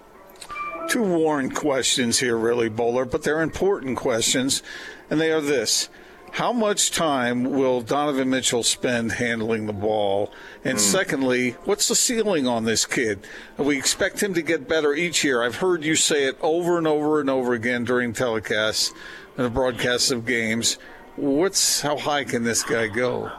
Two 0.88 1.02
Warren 1.02 1.50
questions 1.50 2.21
here, 2.21 2.37
really, 2.37 2.68
Bowler, 2.68 3.06
but 3.06 3.23
they're 3.23 3.40
important 3.40 3.97
questions, 3.97 4.62
and 5.09 5.18
they 5.18 5.33
are 5.33 5.40
this. 5.40 5.88
How 6.33 6.52
much 6.52 6.90
time 6.90 7.44
will 7.44 7.80
Donovan 7.80 8.28
Mitchell 8.28 8.64
spend 8.64 9.12
handling 9.12 9.66
the 9.66 9.73
ball? 9.73 10.33
And 10.64 10.78
mm. 10.78 10.80
secondly, 10.80 11.52
what's 11.64 11.88
the 11.88 11.94
ceiling 11.94 12.47
on 12.47 12.64
this 12.64 12.85
kid? 12.85 13.21
We 13.56 13.78
expect 13.78 14.21
him 14.21 14.35
to 14.35 14.42
get 14.42 14.68
better 14.68 14.92
each 14.92 15.23
year. 15.23 15.42
I've 15.42 15.56
heard 15.56 15.85
you 15.85 15.94
say 15.94 16.25
it 16.25 16.37
over 16.42 16.76
and 16.76 16.88
over 16.88 17.21
and 17.21 17.30
over 17.30 17.54
again 17.54 17.85
during 17.85 18.12
telecasts 18.12 18.92
and 19.37 19.47
the 19.47 19.50
broadcasts 19.50 20.11
of 20.11 20.26
games. 20.26 20.76
What's 21.16 21.80
how 21.80 21.97
high 21.97 22.25
can 22.25 22.42
this 22.42 22.64
guy 22.64 22.88
go? 22.88 23.30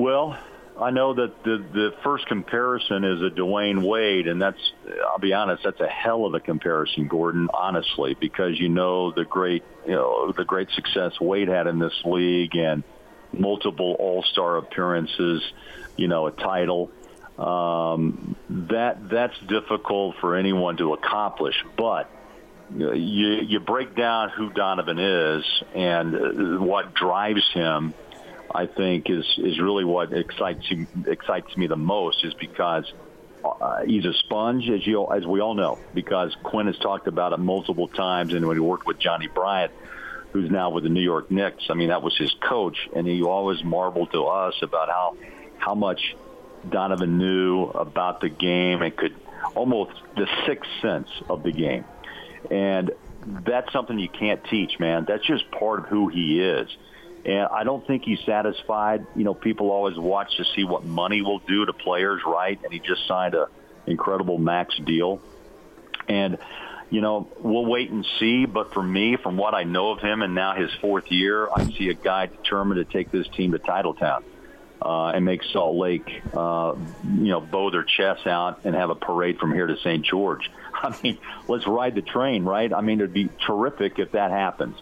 Well, 0.00 0.34
I 0.80 0.88
know 0.92 1.12
that 1.12 1.44
the 1.44 1.58
the 1.58 1.94
first 2.02 2.24
comparison 2.24 3.04
is 3.04 3.20
a 3.20 3.28
Dwyane 3.28 3.86
Wade, 3.86 4.28
and 4.28 4.40
that's 4.40 4.72
I'll 5.06 5.18
be 5.18 5.34
honest, 5.34 5.62
that's 5.62 5.80
a 5.80 5.86
hell 5.86 6.24
of 6.24 6.32
a 6.32 6.40
comparison, 6.40 7.06
Gordon. 7.06 7.50
Honestly, 7.52 8.16
because 8.18 8.58
you 8.58 8.70
know 8.70 9.10
the 9.12 9.26
great 9.26 9.62
you 9.84 9.92
know 9.92 10.32
the 10.32 10.46
great 10.46 10.70
success 10.70 11.20
Wade 11.20 11.48
had 11.48 11.66
in 11.66 11.78
this 11.78 11.92
league 12.06 12.56
and 12.56 12.82
multiple 13.30 13.94
All 13.98 14.22
Star 14.22 14.56
appearances, 14.56 15.42
you 15.98 16.08
know, 16.08 16.28
a 16.28 16.32
title. 16.32 16.90
Um, 17.36 18.36
that 18.48 19.06
that's 19.06 19.38
difficult 19.40 20.16
for 20.22 20.34
anyone 20.34 20.78
to 20.78 20.94
accomplish, 20.94 21.62
but 21.76 22.10
you 22.74 23.42
you 23.46 23.60
break 23.60 23.94
down 23.94 24.30
who 24.30 24.50
Donovan 24.50 24.98
is 24.98 25.44
and 25.74 26.58
what 26.60 26.94
drives 26.94 27.44
him 27.52 27.92
I 28.52 28.66
think 28.66 29.08
is 29.08 29.24
is 29.38 29.60
really 29.60 29.84
what 29.84 30.12
excites 30.12 30.70
you, 30.70 30.86
excites 31.06 31.56
me 31.56 31.66
the 31.66 31.76
most 31.76 32.24
is 32.24 32.34
because 32.34 32.90
uh, 33.44 33.82
he's 33.84 34.04
a 34.04 34.12
sponge, 34.12 34.68
as 34.68 34.86
you 34.86 35.06
as 35.10 35.26
we 35.26 35.40
all 35.40 35.54
know, 35.54 35.78
because 35.94 36.36
Quinn 36.42 36.66
has 36.66 36.78
talked 36.78 37.06
about 37.06 37.32
it 37.32 37.38
multiple 37.38 37.88
times, 37.88 38.34
and 38.34 38.46
when 38.46 38.56
he 38.56 38.60
worked 38.60 38.86
with 38.86 38.98
Johnny 38.98 39.28
Bryant, 39.28 39.72
who's 40.32 40.50
now 40.50 40.70
with 40.70 40.84
the 40.84 40.90
New 40.90 41.02
York 41.02 41.30
Knicks, 41.30 41.64
I 41.70 41.74
mean 41.74 41.88
that 41.88 42.02
was 42.02 42.16
his 42.16 42.34
coach, 42.40 42.76
and 42.94 43.06
he 43.06 43.22
always 43.22 43.62
marveled 43.62 44.12
to 44.12 44.24
us 44.24 44.54
about 44.62 44.88
how 44.88 45.16
how 45.58 45.74
much 45.74 46.16
Donovan 46.68 47.18
knew 47.18 47.64
about 47.64 48.20
the 48.20 48.28
game 48.28 48.82
and 48.82 48.94
could 48.96 49.14
almost 49.54 49.92
the 50.16 50.26
sixth 50.46 50.70
sense 50.82 51.08
of 51.28 51.42
the 51.42 51.52
game, 51.52 51.84
and 52.50 52.90
that's 53.44 53.72
something 53.72 53.98
you 53.98 54.08
can't 54.08 54.42
teach, 54.44 54.78
man. 54.78 55.04
That's 55.06 55.26
just 55.26 55.50
part 55.50 55.80
of 55.80 55.86
who 55.86 56.08
he 56.08 56.40
is. 56.40 56.68
And 57.24 57.48
I 57.52 57.64
don't 57.64 57.86
think 57.86 58.04
he's 58.04 58.20
satisfied. 58.24 59.06
You 59.14 59.24
know, 59.24 59.34
people 59.34 59.70
always 59.70 59.98
watch 59.98 60.36
to 60.38 60.44
see 60.56 60.64
what 60.64 60.84
money 60.84 61.22
will 61.22 61.40
do 61.40 61.66
to 61.66 61.72
players, 61.72 62.22
right? 62.26 62.58
And 62.62 62.72
he 62.72 62.78
just 62.78 63.06
signed 63.06 63.34
a 63.34 63.48
incredible 63.86 64.38
max 64.38 64.74
deal. 64.84 65.20
And 66.08 66.38
you 66.90 67.00
know, 67.00 67.28
we'll 67.38 67.66
wait 67.66 67.90
and 67.90 68.04
see. 68.18 68.46
But 68.46 68.74
for 68.74 68.82
me, 68.82 69.16
from 69.16 69.36
what 69.36 69.54
I 69.54 69.62
know 69.62 69.92
of 69.92 70.00
him 70.00 70.22
and 70.22 70.34
now 70.34 70.54
his 70.54 70.70
fourth 70.80 71.10
year, 71.10 71.48
I 71.48 71.64
see 71.70 71.88
a 71.88 71.94
guy 71.94 72.26
determined 72.26 72.84
to 72.84 72.92
take 72.92 73.10
this 73.10 73.28
team 73.28 73.52
to 73.52 73.58
Titletown 73.58 74.24
uh, 74.82 75.08
and 75.08 75.24
make 75.24 75.42
Salt 75.52 75.76
Lake, 75.76 76.22
uh, 76.34 76.74
you 77.04 77.28
know, 77.28 77.40
bow 77.40 77.70
their 77.70 77.84
chests 77.84 78.26
out 78.26 78.64
and 78.64 78.74
have 78.74 78.90
a 78.90 78.94
parade 78.94 79.38
from 79.38 79.52
here 79.52 79.66
to 79.66 79.76
St. 79.78 80.04
George. 80.04 80.50
I 80.74 80.96
mean, 81.02 81.18
let's 81.46 81.66
ride 81.66 81.94
the 81.94 82.02
train, 82.02 82.44
right? 82.44 82.72
I 82.72 82.80
mean, 82.80 83.00
it'd 83.00 83.12
be 83.12 83.28
terrific 83.46 83.98
if 83.98 84.12
that 84.12 84.30
happens. 84.30 84.76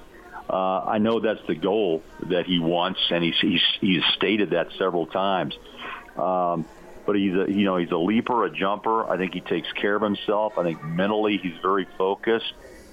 Uh, 0.49 0.81
I 0.81 0.99
know 0.99 1.21
that's 1.21 1.47
the 1.47 1.55
goal 1.55 2.03
that 2.31 2.47
he 2.47 2.59
wants, 2.59 3.01
and 3.11 3.23
he's 3.23 3.39
he's, 3.41 3.63
he's 3.81 4.03
stated 4.17 4.51
that 4.51 4.69
several 4.79 5.07
times. 5.07 5.55
Um, 6.17 6.65
but 7.05 7.17
he's 7.17 7.35
a 7.35 7.51
you 7.51 7.65
know 7.65 7.77
he's 7.77 7.91
a 7.91 7.97
leaper, 7.97 8.45
a 8.45 8.51
jumper. 8.51 9.09
I 9.09 9.17
think 9.19 9.35
he 9.35 9.41
takes 9.41 9.71
care 9.73 9.95
of 9.95 10.03
himself. 10.03 10.59
I 10.59 10.63
think 10.63 10.83
mentally 10.83 11.39
he's 11.43 11.57
very 11.61 11.87
focused, 11.99 12.53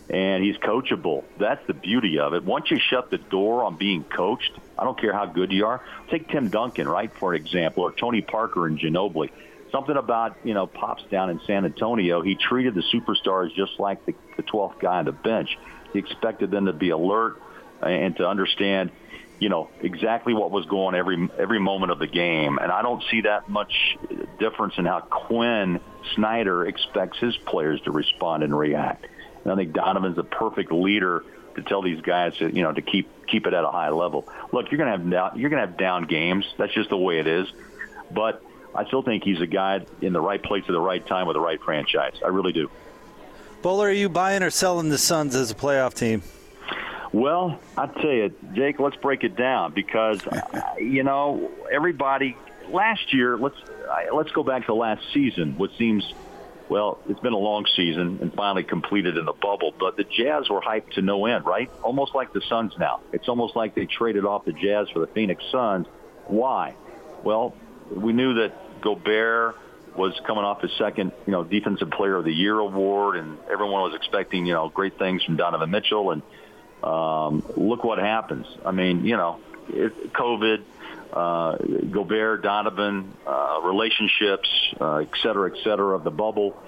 and 0.10 0.44
he's 0.44 0.58
coachable. 0.58 1.24
That's 1.40 1.66
the 1.68 1.74
beauty 1.74 2.20
of 2.20 2.34
it. 2.34 2.44
Once 2.44 2.70
you 2.72 2.80
shut 2.80 3.10
the 3.10 3.18
door 3.18 3.64
on 3.64 3.78
being 3.78 4.04
coached, 4.04 4.52
I 4.78 4.84
don't 4.84 5.00
care 5.00 5.14
how 5.14 5.26
good 5.26 5.52
you 5.52 5.66
are. 5.66 5.82
Take 6.10 6.30
Tim 6.30 6.50
Duncan, 6.50 6.88
right, 6.88 7.12
for 7.20 7.34
example, 7.34 7.84
or 7.84 7.94
Tony 7.94 8.22
Parker 8.22 8.68
in 8.68 8.78
Ginobili. 8.78 9.32
Something 9.72 9.98
about 9.98 10.38
you 10.44 10.54
know 10.54 10.68
pops 10.68 11.04
down 11.10 11.30
in 11.30 11.40
San 11.48 11.64
Antonio. 11.64 12.22
He 12.22 12.36
treated 12.36 12.76
the 12.76 12.84
superstars 12.94 13.54
just 13.56 13.80
like 13.80 14.06
the, 14.06 14.14
the 14.36 14.44
12th 14.44 14.80
guy 14.80 15.00
on 15.00 15.06
the 15.06 15.14
bench. 15.14 15.58
He 15.94 16.00
expected 16.00 16.52
them 16.52 16.66
to 16.66 16.74
be 16.74 16.90
alert 16.90 17.42
and 17.82 18.16
to 18.18 18.28
understand, 18.28 18.92
you 19.40 19.50
know, 19.50 19.70
exactly 19.82 20.34
what 20.34 20.52
was 20.52 20.66
going 20.66 20.96
every 20.96 21.30
every 21.38 21.60
moment 21.60 21.92
of 21.92 22.00
the 22.00 22.08
game. 22.08 22.58
And 22.58 22.72
I 22.72 22.82
don't 22.82 23.04
see 23.12 23.22
that 23.22 23.50
much 23.50 23.98
difference 24.40 24.76
in 24.78 24.86
how 24.86 25.02
Quinn 25.02 25.80
Snyder 26.16 26.66
expects 26.66 27.20
his 27.20 27.36
players 27.38 27.82
to 27.82 27.92
respond 27.92 28.44
and 28.44 28.58
react. 28.58 29.06
And 29.44 29.54
I 29.54 29.56
think 29.56 29.74
Donovan's 29.74 30.18
a 30.18 30.24
perfect 30.24 30.72
leader 30.72 31.24
to 31.56 31.62
tell 31.62 31.82
these 31.82 32.02
guys 32.02 32.36
to 32.38 32.54
you 32.54 32.64
know 32.64 32.74
to 32.74 32.82
keep 32.82 33.10
keep 33.28 33.48
it 33.48 33.54
at 33.54 33.64
a 33.64 33.70
high 33.70 33.90
level. 33.90 34.28
Look, 34.52 34.72
you're 34.72 34.84
to 34.84 34.92
have 34.92 35.10
down, 35.10 35.40
you're 35.40 35.50
to 35.50 35.58
have 35.58 35.78
down 35.78 36.06
games. 36.06 36.46
That's 36.58 36.74
just 36.74 36.90
the 36.90 36.98
way 36.98 37.20
it 37.20 37.28
is. 37.28 37.48
But 38.12 38.44
I 38.74 38.86
still 38.86 39.02
think 39.02 39.24
he's 39.24 39.42
a 39.42 39.48
guy 39.48 39.86
in 40.02 40.14
the 40.14 40.22
right 40.22 40.42
place 40.42 40.64
at 40.68 40.72
the 40.72 40.80
right 40.80 41.06
time 41.06 41.28
with 41.28 41.36
the 41.36 41.42
right 41.42 41.62
franchise. 41.62 42.16
I 42.24 42.28
really 42.28 42.54
do. 42.54 42.70
Bowler, 43.62 43.88
are 43.88 43.92
you 43.92 44.10
buying 44.10 44.44
or 44.44 44.52
selling 44.52 44.90
the 44.90 44.98
Suns 44.98 45.34
as 45.36 45.50
a 45.50 45.56
playoff 45.56 45.94
team? 45.94 46.22
Well, 47.16 47.62
I 47.78 47.88
tell 47.88 48.12
you, 48.12 48.34
Jake, 48.56 48.78
let's 48.78 48.98
break 48.98 49.24
it 49.24 49.38
down 49.38 49.72
because 49.74 50.28
uh, 50.28 50.74
you 50.78 51.02
know 51.02 51.50
everybody 51.72 52.36
last 52.68 53.14
year. 53.14 53.38
Let's 53.38 53.56
let's 54.14 54.34
go 54.34 54.44
back 54.44 54.66
to 54.66 54.74
last 54.74 55.02
season, 55.14 55.58
which 55.58 55.72
seems 55.78 56.04
well, 56.68 57.00
it's 57.08 57.22
been 57.22 57.32
a 57.32 57.38
long 57.38 57.68
season 57.74 58.20
and 58.22 58.34
finally 58.34 58.64
completed 58.64 59.16
in 59.16 59.24
the 59.24 59.32
bubble. 59.32 59.74
But 59.80 59.96
the 59.96 60.04
Jazz 60.04 60.50
were 60.50 60.60
hyped 60.60 60.96
to 60.96 61.02
no 61.02 61.26
end, 61.26 61.46
right? 61.46 61.72
Almost 61.84 62.14
like 62.14 62.34
the 62.34 62.42
Suns 62.50 62.74
now. 62.78 63.00
It's 63.14 63.30
almost 63.30 63.56
like 63.56 63.76
they 63.76 63.86
traded 63.86 64.26
off 64.26 64.44
the 64.44 64.52
Jazz 64.52 64.90
for 64.90 65.00
the 65.00 65.08
Phoenix 65.08 65.42
Suns. 65.54 65.88
Why? 66.28 66.76
Well, 67.24 67.56
we 67.92 68.12
knew 68.12 68.34
that 68.42 68.82
Gobert 68.82 69.56
was 69.96 70.20
coming 70.28 70.44
off 70.44 70.60
his 70.60 70.72
second, 70.78 71.14
you 71.26 71.32
know, 71.32 71.46
Defensive 71.46 71.92
Player 71.92 72.18
of 72.18 72.26
the 72.26 72.34
Year 72.34 72.60
award, 72.60 73.16
and 73.16 73.38
everyone 73.50 73.90
was 73.90 73.96
expecting, 73.96 74.46
you 74.46 74.54
know, 74.54 74.68
great 74.68 75.00
things 75.00 75.24
from 75.24 75.38
Donovan 75.38 75.72
Mitchell 75.72 76.12
and 76.12 76.22
um, 76.86 77.44
look 77.58 77.84
what 77.84 77.98
happens. 77.98 78.46
I 78.64 78.72
mean, 78.72 79.06
you 79.06 79.18
know, 79.18 79.40
it, 79.70 80.14
COVID, 80.14 80.62
uh, 81.12 81.58
Gobert, 81.90 82.44
Donovan, 82.44 83.14
uh, 83.26 83.62
relationships, 83.64 84.50
uh, 84.80 84.98
et 84.98 85.10
cetera, 85.22 85.52
et 85.52 85.64
cetera, 85.64 85.96
of 85.96 86.04
the 86.04 86.12
bubble. 86.12 86.62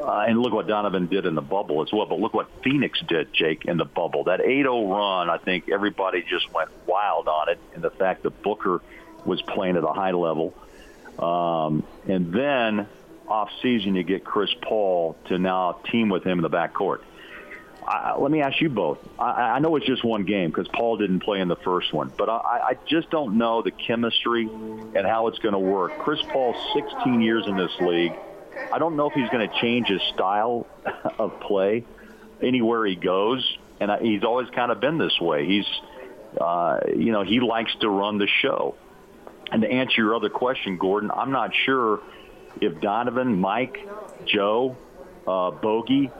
Uh, 0.00 0.24
and 0.28 0.38
look 0.40 0.52
what 0.52 0.66
Donovan 0.66 1.06
did 1.06 1.24
in 1.24 1.34
the 1.34 1.42
bubble 1.42 1.82
as 1.82 1.92
well. 1.92 2.06
But 2.06 2.18
look 2.18 2.34
what 2.34 2.48
Phoenix 2.62 3.00
did, 3.06 3.32
Jake, 3.32 3.64
in 3.64 3.76
the 3.76 3.84
bubble. 3.84 4.24
That 4.24 4.40
8-0 4.40 4.90
run, 4.90 5.30
I 5.30 5.38
think 5.38 5.68
everybody 5.70 6.22
just 6.22 6.52
went 6.52 6.70
wild 6.86 7.28
on 7.28 7.48
it. 7.48 7.58
And 7.74 7.82
the 7.82 7.90
fact 7.90 8.22
that 8.24 8.42
Booker 8.42 8.82
was 9.24 9.40
playing 9.42 9.76
at 9.76 9.84
a 9.84 9.92
high 9.92 10.12
level. 10.12 10.54
Um, 11.18 11.84
and 12.06 12.32
then 12.32 12.86
off 13.28 13.50
season, 13.62 13.94
you 13.94 14.02
get 14.02 14.24
Chris 14.24 14.50
Paul 14.62 15.16
to 15.26 15.38
now 15.38 15.80
team 15.90 16.08
with 16.08 16.24
him 16.24 16.38
in 16.38 16.42
the 16.42 16.50
backcourt. 16.50 17.00
I, 17.86 18.16
let 18.18 18.30
me 18.30 18.40
ask 18.40 18.60
you 18.60 18.70
both. 18.70 18.98
I, 19.18 19.24
I 19.24 19.58
know 19.58 19.76
it's 19.76 19.86
just 19.86 20.04
one 20.04 20.24
game 20.24 20.50
because 20.50 20.68
Paul 20.68 20.96
didn't 20.96 21.20
play 21.20 21.40
in 21.40 21.48
the 21.48 21.56
first 21.56 21.92
one, 21.92 22.12
but 22.16 22.28
I, 22.28 22.70
I 22.70 22.78
just 22.86 23.10
don't 23.10 23.36
know 23.38 23.62
the 23.62 23.70
chemistry 23.70 24.48
and 24.48 25.06
how 25.06 25.28
it's 25.28 25.38
going 25.38 25.52
to 25.52 25.58
work. 25.58 25.98
Chris 25.98 26.20
Paul's 26.22 26.56
16 26.74 27.20
years 27.20 27.46
in 27.46 27.56
this 27.56 27.72
league. 27.80 28.12
I 28.72 28.78
don't 28.78 28.96
know 28.96 29.08
if 29.08 29.14
he's 29.14 29.28
going 29.30 29.48
to 29.48 29.60
change 29.60 29.88
his 29.88 30.00
style 30.14 30.66
of 31.18 31.40
play 31.40 31.84
anywhere 32.42 32.86
he 32.86 32.96
goes, 32.96 33.58
and 33.80 33.90
I, 33.90 34.00
he's 34.00 34.24
always 34.24 34.48
kind 34.50 34.72
of 34.72 34.80
been 34.80 34.98
this 34.98 35.20
way. 35.20 35.46
He's, 35.46 35.66
uh, 36.40 36.80
you 36.96 37.12
know, 37.12 37.22
he 37.22 37.40
likes 37.40 37.74
to 37.80 37.88
run 37.88 38.18
the 38.18 38.28
show. 38.40 38.76
And 39.50 39.62
to 39.62 39.70
answer 39.70 40.02
your 40.02 40.16
other 40.16 40.30
question, 40.30 40.78
Gordon, 40.78 41.10
I'm 41.10 41.30
not 41.30 41.52
sure 41.54 42.00
if 42.60 42.80
Donovan, 42.80 43.40
Mike, 43.40 43.78
Joe, 44.24 44.76
uh, 45.26 45.50
Bogey 45.50 46.10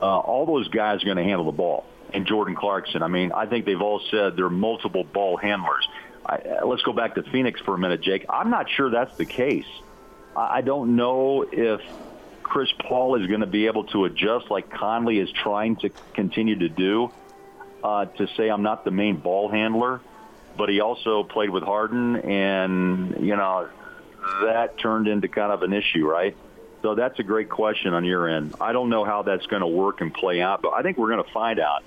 uh, 0.00 0.18
all 0.18 0.46
those 0.46 0.68
guys 0.68 1.02
are 1.02 1.06
going 1.06 1.16
to 1.16 1.24
handle 1.24 1.46
the 1.46 1.52
ball. 1.52 1.84
And 2.12 2.26
Jordan 2.26 2.54
Clarkson, 2.54 3.02
I 3.02 3.08
mean, 3.08 3.32
I 3.32 3.46
think 3.46 3.64
they've 3.64 3.80
all 3.80 4.00
said 4.10 4.36
they're 4.36 4.48
multiple 4.48 5.04
ball 5.04 5.36
handlers. 5.36 5.88
I, 6.24 6.36
uh, 6.36 6.66
let's 6.66 6.82
go 6.82 6.92
back 6.92 7.16
to 7.16 7.22
Phoenix 7.24 7.60
for 7.60 7.74
a 7.74 7.78
minute, 7.78 8.00
Jake. 8.00 8.24
I'm 8.28 8.50
not 8.50 8.70
sure 8.70 8.90
that's 8.90 9.16
the 9.16 9.24
case. 9.24 9.66
I, 10.36 10.58
I 10.58 10.60
don't 10.60 10.96
know 10.96 11.42
if 11.50 11.80
Chris 12.42 12.70
Paul 12.78 13.16
is 13.20 13.26
going 13.26 13.40
to 13.40 13.46
be 13.46 13.66
able 13.66 13.84
to 13.84 14.04
adjust 14.04 14.50
like 14.50 14.70
Conley 14.70 15.18
is 15.18 15.30
trying 15.32 15.76
to 15.76 15.90
continue 16.12 16.58
to 16.60 16.68
do 16.68 17.10
uh, 17.82 18.06
to 18.06 18.28
say 18.36 18.48
I'm 18.48 18.62
not 18.62 18.84
the 18.84 18.90
main 18.90 19.16
ball 19.16 19.50
handler, 19.50 20.00
but 20.56 20.68
he 20.68 20.80
also 20.80 21.24
played 21.24 21.50
with 21.50 21.64
Harden, 21.64 22.16
and 22.16 23.26
you 23.26 23.36
know 23.36 23.68
that 24.42 24.78
turned 24.78 25.08
into 25.08 25.28
kind 25.28 25.52
of 25.52 25.62
an 25.62 25.72
issue, 25.72 26.08
right? 26.08 26.36
So 26.84 26.94
that's 26.94 27.18
a 27.18 27.22
great 27.22 27.48
question 27.48 27.94
on 27.94 28.04
your 28.04 28.28
end. 28.28 28.56
I 28.60 28.74
don't 28.74 28.90
know 28.90 29.06
how 29.06 29.22
that's 29.22 29.46
going 29.46 29.62
to 29.62 29.66
work 29.66 30.02
and 30.02 30.12
play 30.12 30.42
out, 30.42 30.60
but 30.60 30.74
I 30.74 30.82
think 30.82 30.98
we're 30.98 31.08
going 31.08 31.24
to 31.24 31.32
find 31.32 31.58
out 31.58 31.82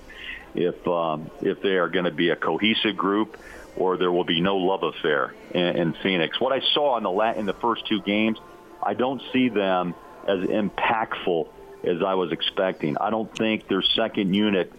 if 0.56 0.88
um, 0.88 1.30
if 1.40 1.62
they 1.62 1.76
are 1.76 1.88
going 1.88 2.06
to 2.06 2.10
be 2.10 2.30
a 2.30 2.36
cohesive 2.36 2.96
group 2.96 3.38
or 3.76 3.96
there 3.96 4.10
will 4.10 4.24
be 4.24 4.40
no 4.40 4.56
love 4.56 4.82
affair 4.82 5.36
in, 5.52 5.60
in 5.60 5.92
Phoenix. 6.02 6.40
What 6.40 6.52
I 6.52 6.62
saw 6.74 6.96
in 6.96 7.04
the 7.04 7.12
la- 7.12 7.34
in 7.34 7.46
the 7.46 7.52
first 7.52 7.86
two 7.86 8.02
games, 8.02 8.38
I 8.82 8.94
don't 8.94 9.22
see 9.32 9.48
them 9.48 9.94
as 10.26 10.40
impactful 10.40 11.46
as 11.84 12.02
I 12.04 12.14
was 12.14 12.32
expecting. 12.32 12.98
I 12.98 13.10
don't 13.10 13.32
think 13.38 13.68
their 13.68 13.82
second 13.82 14.34
unit 14.34 14.72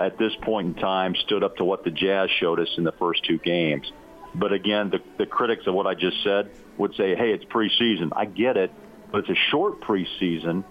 at 0.00 0.16
this 0.16 0.34
point 0.36 0.68
in 0.68 0.82
time 0.82 1.14
stood 1.16 1.44
up 1.44 1.58
to 1.58 1.64
what 1.64 1.84
the 1.84 1.90
Jazz 1.90 2.30
showed 2.30 2.60
us 2.60 2.68
in 2.78 2.84
the 2.84 2.92
first 2.92 3.26
two 3.26 3.36
games. 3.36 3.92
But 4.34 4.54
again, 4.54 4.88
the, 4.88 5.02
the 5.18 5.26
critics 5.26 5.66
of 5.66 5.74
what 5.74 5.86
I 5.86 5.92
just 5.92 6.24
said 6.24 6.50
would 6.78 6.94
say, 6.94 7.14
hey, 7.14 7.32
it's 7.32 7.44
preseason. 7.44 8.12
I 8.16 8.24
get 8.24 8.56
it 8.56 8.72
but 9.10 9.18
it's 9.18 9.30
a 9.30 9.50
short 9.50 9.80
preseason, 9.80 10.64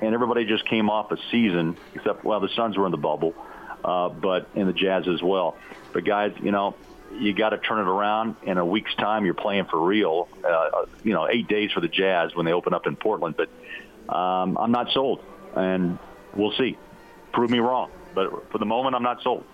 and 0.00 0.14
everybody 0.14 0.44
just 0.44 0.66
came 0.68 0.90
off 0.90 1.10
a 1.12 1.16
season, 1.30 1.76
except 1.94 2.24
well, 2.24 2.40
the 2.40 2.48
Suns 2.56 2.76
were 2.76 2.86
in 2.86 2.92
the 2.92 2.98
bubble, 2.98 3.34
uh, 3.84 4.08
but 4.08 4.48
in 4.54 4.66
the 4.66 4.72
Jazz 4.72 5.08
as 5.08 5.22
well. 5.22 5.56
But 5.92 6.04
guys, 6.04 6.32
you 6.42 6.50
know, 6.50 6.74
you 7.18 7.34
got 7.34 7.50
to 7.50 7.58
turn 7.58 7.78
it 7.78 7.90
around 7.90 8.36
in 8.44 8.58
a 8.58 8.64
week's 8.64 8.94
time. 8.94 9.24
You're 9.24 9.34
playing 9.34 9.66
for 9.66 9.80
real. 9.80 10.28
Uh, 10.44 10.86
you 11.04 11.12
know, 11.12 11.28
eight 11.28 11.48
days 11.48 11.70
for 11.72 11.80
the 11.80 11.88
Jazz 11.88 12.34
when 12.34 12.46
they 12.46 12.52
open 12.52 12.74
up 12.74 12.86
in 12.86 12.96
Portland. 12.96 13.36
But 13.36 14.14
um, 14.14 14.56
I'm 14.58 14.72
not 14.72 14.90
sold, 14.92 15.22
and 15.54 15.98
we'll 16.34 16.52
see. 16.52 16.78
Prove 17.32 17.50
me 17.50 17.58
wrong, 17.58 17.90
but 18.14 18.50
for 18.50 18.58
the 18.58 18.66
moment, 18.66 18.94
I'm 18.94 19.02
not 19.02 19.22
sold. 19.22 19.44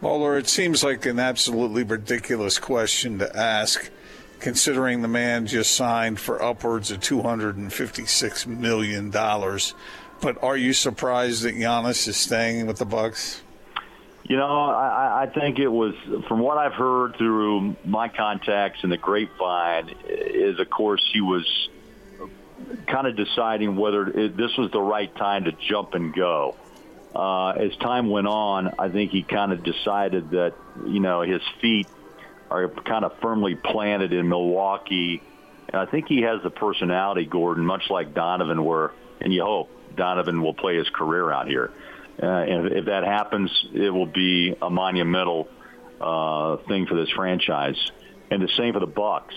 Bowler, 0.00 0.38
it 0.38 0.48
seems 0.48 0.82
like 0.82 1.04
an 1.04 1.18
absolutely 1.18 1.82
ridiculous 1.82 2.58
question 2.58 3.18
to 3.18 3.36
ask 3.36 3.90
considering 4.40 5.02
the 5.02 5.08
man 5.08 5.46
just 5.46 5.72
signed 5.72 6.18
for 6.18 6.42
upwards 6.42 6.90
of 6.90 7.00
$256 7.00 8.46
million. 8.46 9.10
But 9.10 10.42
are 10.42 10.56
you 10.56 10.72
surprised 10.72 11.42
that 11.44 11.54
Giannis 11.54 12.08
is 12.08 12.16
staying 12.16 12.66
with 12.66 12.78
the 12.78 12.84
Bucks? 12.84 13.42
You 14.24 14.36
know, 14.36 14.60
I, 14.60 15.22
I 15.22 15.26
think 15.26 15.58
it 15.58 15.68
was 15.68 15.94
from 16.28 16.40
what 16.40 16.56
I've 16.56 16.74
heard 16.74 17.16
through 17.16 17.76
my 17.84 18.08
contacts 18.08 18.84
in 18.84 18.90
the 18.90 18.96
grapevine. 18.96 19.94
Is 20.06 20.60
of 20.60 20.70
course 20.70 21.02
he 21.12 21.20
was 21.20 21.68
kind 22.86 23.06
of 23.06 23.16
deciding 23.16 23.76
whether 23.76 24.06
it, 24.06 24.36
this 24.36 24.56
was 24.56 24.70
the 24.70 24.80
right 24.80 25.12
time 25.16 25.44
to 25.44 25.52
jump 25.52 25.94
and 25.94 26.14
go. 26.14 26.54
Uh, 27.14 27.48
as 27.48 27.74
time 27.78 28.08
went 28.08 28.28
on, 28.28 28.72
I 28.78 28.88
think 28.88 29.10
he 29.10 29.22
kind 29.22 29.52
of 29.52 29.64
decided 29.64 30.30
that 30.30 30.54
you 30.86 31.00
know 31.00 31.22
his 31.22 31.42
feet 31.60 31.88
are 32.50 32.68
kind 32.68 33.04
of 33.04 33.18
firmly 33.20 33.54
planted 33.54 34.12
in 34.12 34.28
Milwaukee. 34.28 35.22
And 35.68 35.76
I 35.76 35.86
think 35.86 36.08
he 36.08 36.22
has 36.22 36.42
the 36.42 36.50
personality, 36.50 37.26
Gordon, 37.26 37.64
much 37.64 37.90
like 37.90 38.14
Donovan, 38.14 38.64
where 38.64 38.92
and 39.20 39.32
you 39.32 39.42
hope 39.42 39.70
Donovan 39.96 40.42
will 40.42 40.54
play 40.54 40.76
his 40.76 40.88
career 40.88 41.30
out 41.30 41.46
here. 41.46 41.70
Uh, 42.22 42.26
and 42.26 42.66
if, 42.66 42.72
if 42.72 42.84
that 42.86 43.04
happens, 43.04 43.50
it 43.72 43.90
will 43.90 44.06
be 44.06 44.54
a 44.60 44.70
monumental 44.70 45.48
uh, 46.00 46.56
thing 46.68 46.86
for 46.86 46.94
this 46.94 47.10
franchise. 47.10 47.90
And 48.30 48.42
the 48.42 48.48
same 48.56 48.72
for 48.72 48.80
the 48.80 48.86
Bucks. 48.86 49.34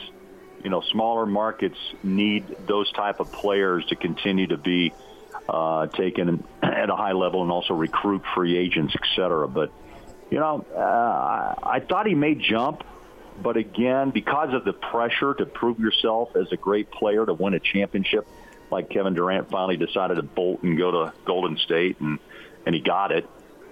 You 0.63 0.69
know, 0.69 0.81
smaller 0.81 1.25
markets 1.25 1.77
need 2.03 2.45
those 2.67 2.91
type 2.93 3.19
of 3.19 3.31
players 3.31 3.85
to 3.87 3.95
continue 3.95 4.47
to 4.47 4.57
be 4.57 4.93
uh, 5.49 5.87
taken 5.87 6.43
at 6.63 6.89
a 6.89 6.95
high 6.95 7.11
level 7.11 7.41
and 7.41 7.51
also 7.51 7.73
recruit 7.73 8.23
free 8.33 8.57
agents, 8.57 8.93
et 8.95 9.07
cetera. 9.15 9.47
But 9.47 9.71
you 10.31 10.39
know, 10.39 10.65
uh, 10.75 11.55
I 11.63 11.79
thought 11.79 12.07
he 12.07 12.15
may 12.15 12.35
jump, 12.35 12.83
but 13.41 13.57
again, 13.57 14.11
because 14.11 14.53
of 14.53 14.65
the 14.65 14.73
pressure 14.73 15.33
to 15.33 15.45
prove 15.45 15.79
yourself 15.79 16.35
as 16.35 16.51
a 16.51 16.57
great 16.57 16.91
player 16.91 17.25
to 17.25 17.33
win 17.33 17.53
a 17.53 17.59
championship, 17.59 18.27
like 18.71 18.89
Kevin 18.89 19.13
Durant 19.13 19.49
finally 19.49 19.77
decided 19.77 20.15
to 20.15 20.23
bolt 20.23 20.63
and 20.63 20.77
go 20.77 20.91
to 20.91 21.13
Golden 21.25 21.57
State, 21.57 21.99
and 21.99 22.19
and 22.65 22.73
he 22.75 22.81
got 22.81 23.11
it. 23.11 23.27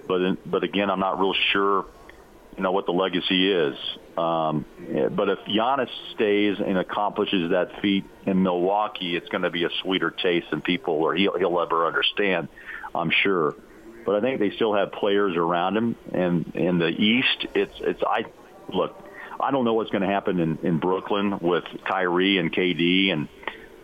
But 0.06 0.50
but 0.50 0.64
again, 0.64 0.90
I'm 0.90 1.00
not 1.00 1.18
real 1.18 1.34
sure, 1.52 1.86
you 2.56 2.62
know, 2.62 2.72
what 2.72 2.86
the 2.86 2.92
legacy 2.92 3.52
is. 3.52 3.76
Um, 4.16 4.64
but 5.10 5.28
if 5.28 5.38
Giannis 5.40 5.88
stays 6.14 6.58
and 6.58 6.78
accomplishes 6.78 7.50
that 7.50 7.80
feat 7.80 8.04
in 8.26 8.42
Milwaukee, 8.42 9.16
it's 9.16 9.28
going 9.28 9.42
to 9.42 9.50
be 9.50 9.64
a 9.64 9.70
sweeter 9.82 10.10
taste 10.10 10.50
than 10.50 10.60
people 10.60 10.94
or 10.94 11.14
he'll, 11.14 11.38
he'll 11.38 11.60
ever 11.60 11.86
understand, 11.86 12.48
I'm 12.94 13.10
sure. 13.10 13.54
But 14.04 14.16
I 14.16 14.20
think 14.20 14.40
they 14.40 14.50
still 14.50 14.74
have 14.74 14.92
players 14.92 15.36
around 15.36 15.76
him, 15.76 15.96
and 16.12 16.54
in 16.54 16.78
the 16.78 16.88
East, 16.88 17.46
it's 17.54 17.74
it's 17.80 18.02
I 18.02 18.24
look. 18.68 18.98
I 19.40 19.50
don't 19.50 19.64
know 19.64 19.74
what's 19.74 19.90
going 19.90 20.02
to 20.02 20.08
happen 20.08 20.40
in, 20.40 20.58
in 20.62 20.78
Brooklyn 20.78 21.38
with 21.40 21.64
Kyrie 21.84 22.38
and 22.38 22.52
KD, 22.52 23.12
and 23.12 23.28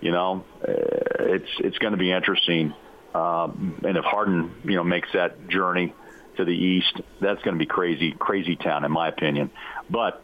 you 0.01 0.13
know, 0.13 0.45
uh, 0.63 0.73
it's 1.21 1.51
it's 1.59 1.79
going 1.79 1.93
to 1.93 1.99
be 1.99 2.13
interesting. 2.13 2.75
Um, 3.15 3.81
and 3.85 3.97
if 3.97 4.05
Harden, 4.05 4.55
you 4.65 4.77
know, 4.77 4.85
makes 4.85 5.09
that 5.15 5.49
journey 5.49 5.95
to 6.37 6.45
the 6.45 6.53
east, 6.53 7.01
that's 7.21 7.43
going 7.43 7.55
to 7.55 7.59
be 7.59 7.67
crazy, 7.67 8.13
crazy 8.13 8.57
town, 8.57 8.85
in 8.85 8.93
my 8.93 9.09
opinion. 9.09 9.51
But 9.91 10.23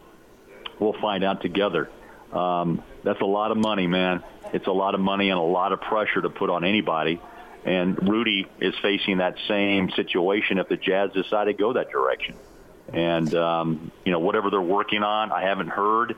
we'll 0.79 1.01
find 1.01 1.25
out 1.25 1.43
together. 1.43 1.91
Um, 2.33 2.83
that's 3.03 3.21
a 3.21 3.27
lot 3.27 3.51
of 3.51 3.57
money, 3.57 3.87
man. 3.87 4.23
It's 4.53 4.67
a 4.67 4.73
lot 4.73 4.95
of 4.95 5.01
money 5.01 5.31
and 5.31 5.39
a 5.39 5.43
lot 5.43 5.73
of 5.73 5.81
pressure 5.81 6.23
to 6.23 6.31
put 6.31 6.51
on 6.51 6.65
anybody. 6.65 7.21
And 7.65 8.09
Rudy 8.09 8.47
is 8.61 8.75
facing 8.83 9.19
that 9.19 9.37
same 9.49 9.91
situation 9.91 10.59
if 10.59 10.69
the 10.69 10.77
Jazz 10.77 11.11
decide 11.13 11.45
to 11.45 11.55
go 11.55 11.73
that 11.73 11.91
direction. 11.91 12.37
And 12.93 13.35
um, 13.35 13.91
you 14.05 14.13
know, 14.13 14.19
whatever 14.19 14.51
they're 14.51 14.61
working 14.61 15.03
on, 15.03 15.33
I 15.33 15.43
haven't 15.43 15.69
heard. 15.69 16.17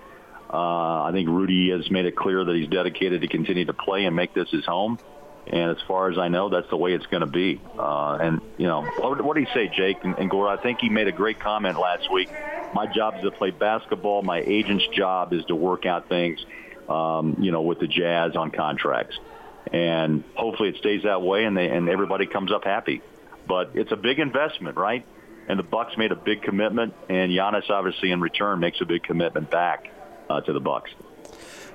Uh, 0.49 1.03
I 1.03 1.11
think 1.13 1.29
Rudy 1.29 1.71
has 1.71 1.91
made 1.91 2.07
it 2.07 2.17
clear 2.17 2.45
that 2.45 2.55
he's 2.55 2.69
dedicated 2.69 3.23
to 3.23 3.29
continue 3.29 3.65
to 3.65 3.73
play 3.73 4.05
and 4.05 4.15
make 4.15 4.35
this 4.35 4.49
his 4.51 4.65
home. 4.65 4.99
And 5.47 5.71
as 5.71 5.83
far 5.87 6.11
as 6.11 6.19
I 6.19 6.29
know, 6.29 6.49
that's 6.49 6.69
the 6.71 6.77
way 6.77 6.93
it's 6.93 7.07
going 7.07 7.21
to 7.21 7.27
be. 7.27 7.61
Uh, 7.79 8.19
and, 8.21 8.41
you 8.57 8.67
know, 8.67 8.83
what, 8.83 9.23
what 9.23 9.37
did 9.37 9.47
he 9.47 9.55
say, 9.55 9.69
Jake 9.69 9.99
and, 10.03 10.19
and 10.19 10.29
Gore? 10.29 10.49
I 10.49 10.57
think 10.57 10.81
he 10.81 10.89
made 10.89 11.07
a 11.07 11.13
great 11.13 11.39
comment 11.39 11.79
last 11.79 12.13
week. 12.13 12.29
My 12.75 12.87
job 12.87 13.15
is 13.17 13.23
to 13.23 13.31
play 13.31 13.53
basketball. 13.53 14.23
My 14.23 14.41
agent's 14.41 14.87
job 14.89 15.33
is 15.33 15.45
to 15.45 15.55
work 15.55 15.87
out 15.87 16.09
things, 16.09 16.45
um, 16.89 17.37
you 17.41 17.53
know, 17.53 17.63
with 17.63 17.79
the 17.79 17.87
Jazz 17.87 18.35
on 18.35 18.51
contracts. 18.51 19.17
And 19.73 20.25
hopefully 20.35 20.71
it 20.71 20.77
stays 20.79 21.05
that 21.05 21.23
way 21.23 21.45
and, 21.45 21.57
they, 21.57 21.69
and 21.69 21.89
everybody 21.89 22.27
comes 22.27 22.51
up 22.51 22.65
happy. 22.65 23.03
But 23.47 23.71
it's 23.75 23.93
a 23.93 23.97
big 23.97 24.19
investment, 24.19 24.77
right? 24.77 25.07
And 25.49 25.59
the 25.59 25.63
Bucks 25.63 25.97
made 25.97 26.13
a 26.13 26.17
big 26.17 26.43
commitment, 26.43 26.95
and 27.09 27.31
Giannis 27.31 27.71
obviously 27.71 28.11
in 28.11 28.21
return 28.21 28.59
makes 28.59 28.81
a 28.81 28.85
big 28.85 29.05
commitment 29.05 29.51
back 29.51 29.91
uh, 30.29 30.41
to 30.41 30.53
the 30.53 30.61
Bucks. 30.61 30.91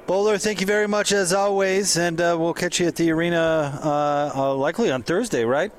Bowler, 0.08 0.38
thank 0.38 0.60
you 0.60 0.67
very 0.67 0.88
much 0.88 1.12
as 1.12 1.32
always, 1.32 1.95
and 1.95 2.19
uh, 2.19 2.36
we'll 2.38 2.54
catch 2.54 2.80
you 2.80 2.88
at 2.88 2.95
the 2.95 3.12
arena 3.12 3.80
uh, 3.84 4.32
uh, 4.36 4.56
likely 4.56 4.91
on 4.91 5.04
Thursday, 5.04 5.45
right? 5.45 5.72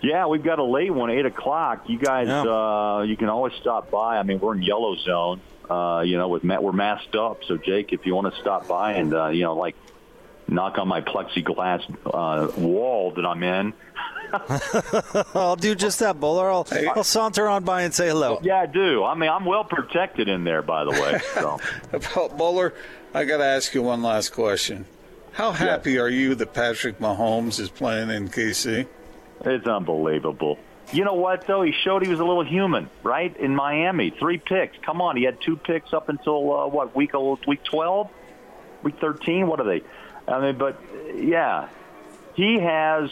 Yeah, 0.00 0.26
we've 0.26 0.44
got 0.44 0.58
a 0.58 0.64
late 0.64 0.94
one, 0.94 1.10
eight 1.10 1.26
o'clock. 1.26 1.88
You 1.88 1.98
guys, 1.98 2.28
yeah. 2.28 2.42
Uh, 2.42 3.02
you 3.02 3.16
can 3.16 3.28
always 3.28 3.52
stop 3.60 3.90
by. 3.90 4.16
I 4.16 4.22
mean, 4.22 4.38
we're 4.38 4.54
in 4.54 4.62
yellow 4.62 4.96
zone. 4.96 5.40
Uh, 5.68 6.00
you 6.00 6.16
know, 6.16 6.28
with 6.28 6.44
we're 6.44 6.72
masked 6.72 7.14
up. 7.14 7.44
So, 7.44 7.58
Jake, 7.58 7.92
if 7.92 8.06
you 8.06 8.14
want 8.14 8.32
to 8.32 8.40
stop 8.40 8.68
by 8.68 8.94
and 8.94 9.12
uh, 9.12 9.28
you 9.28 9.42
know, 9.42 9.54
like 9.54 9.76
knock 10.46 10.78
on 10.78 10.88
my 10.88 11.02
plexiglass 11.02 12.56
wall 12.56 13.10
that 13.16 13.26
I'm 13.26 13.42
in. 13.42 13.74
I'll 15.34 15.56
do 15.56 15.74
just 15.74 15.98
that, 16.00 16.20
Bowler. 16.20 16.50
I'll, 16.50 16.66
I'll, 16.94 17.04
saunter 17.04 17.48
on 17.48 17.64
by 17.64 17.82
and 17.82 17.94
say 17.94 18.08
hello. 18.08 18.40
Yeah, 18.42 18.60
I 18.60 18.66
do. 18.66 19.04
I 19.04 19.14
mean, 19.14 19.30
I'm 19.30 19.44
well 19.44 19.64
protected 19.64 20.28
in 20.28 20.44
there, 20.44 20.62
by 20.62 20.84
the 20.84 20.90
way. 20.90 21.20
So. 21.34 22.28
Bowler, 22.36 22.74
I 23.14 23.24
got 23.24 23.38
to 23.38 23.44
ask 23.44 23.74
you 23.74 23.82
one 23.82 24.02
last 24.02 24.30
question. 24.30 24.86
How 25.32 25.52
happy 25.52 25.92
yeah. 25.92 26.00
are 26.00 26.08
you 26.08 26.34
that 26.34 26.52
Patrick 26.52 26.98
Mahomes 26.98 27.60
is 27.60 27.70
playing 27.70 28.10
in 28.10 28.28
KC? 28.28 28.86
It's 29.44 29.66
unbelievable. 29.66 30.58
You 30.92 31.04
know 31.04 31.14
what, 31.14 31.46
though? 31.46 31.62
He 31.62 31.72
showed 31.72 32.02
he 32.02 32.08
was 32.08 32.20
a 32.20 32.24
little 32.24 32.44
human, 32.44 32.88
right? 33.02 33.36
In 33.36 33.54
Miami, 33.54 34.10
three 34.10 34.38
picks. 34.38 34.76
Come 34.78 35.00
on, 35.00 35.16
he 35.16 35.24
had 35.24 35.40
two 35.40 35.56
picks 35.56 35.92
up 35.92 36.08
until 36.08 36.52
uh, 36.52 36.66
what 36.66 36.96
week? 36.96 37.12
Week 37.46 37.62
twelve, 37.62 38.10
week 38.82 38.98
thirteen. 38.98 39.46
What 39.46 39.60
are 39.60 39.66
they? 39.66 39.82
I 40.26 40.40
mean, 40.40 40.58
but 40.58 40.80
yeah, 41.14 41.68
he 42.34 42.58
has 42.58 43.10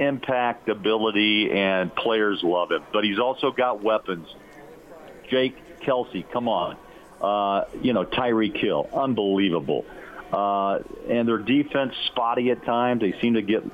impact 0.00 0.68
ability, 0.68 1.50
and 1.52 1.94
players 1.94 2.42
love 2.42 2.72
him. 2.72 2.82
But 2.92 3.04
he's 3.04 3.18
also 3.18 3.50
got 3.50 3.82
weapons. 3.82 4.28
Jake 5.28 5.56
Kelce, 5.80 6.28
come 6.30 6.48
on. 6.48 6.76
Uh, 7.20 7.66
you 7.82 7.92
know, 7.92 8.04
Tyreek 8.04 8.56
Hill, 8.56 8.88
unbelievable. 8.92 9.84
Uh, 10.32 10.80
and 11.08 11.28
their 11.28 11.38
defense 11.38 11.94
spotty 12.06 12.50
at 12.50 12.64
times. 12.64 13.00
They 13.00 13.12
seem 13.20 13.34
to 13.34 13.42
get, 13.42 13.64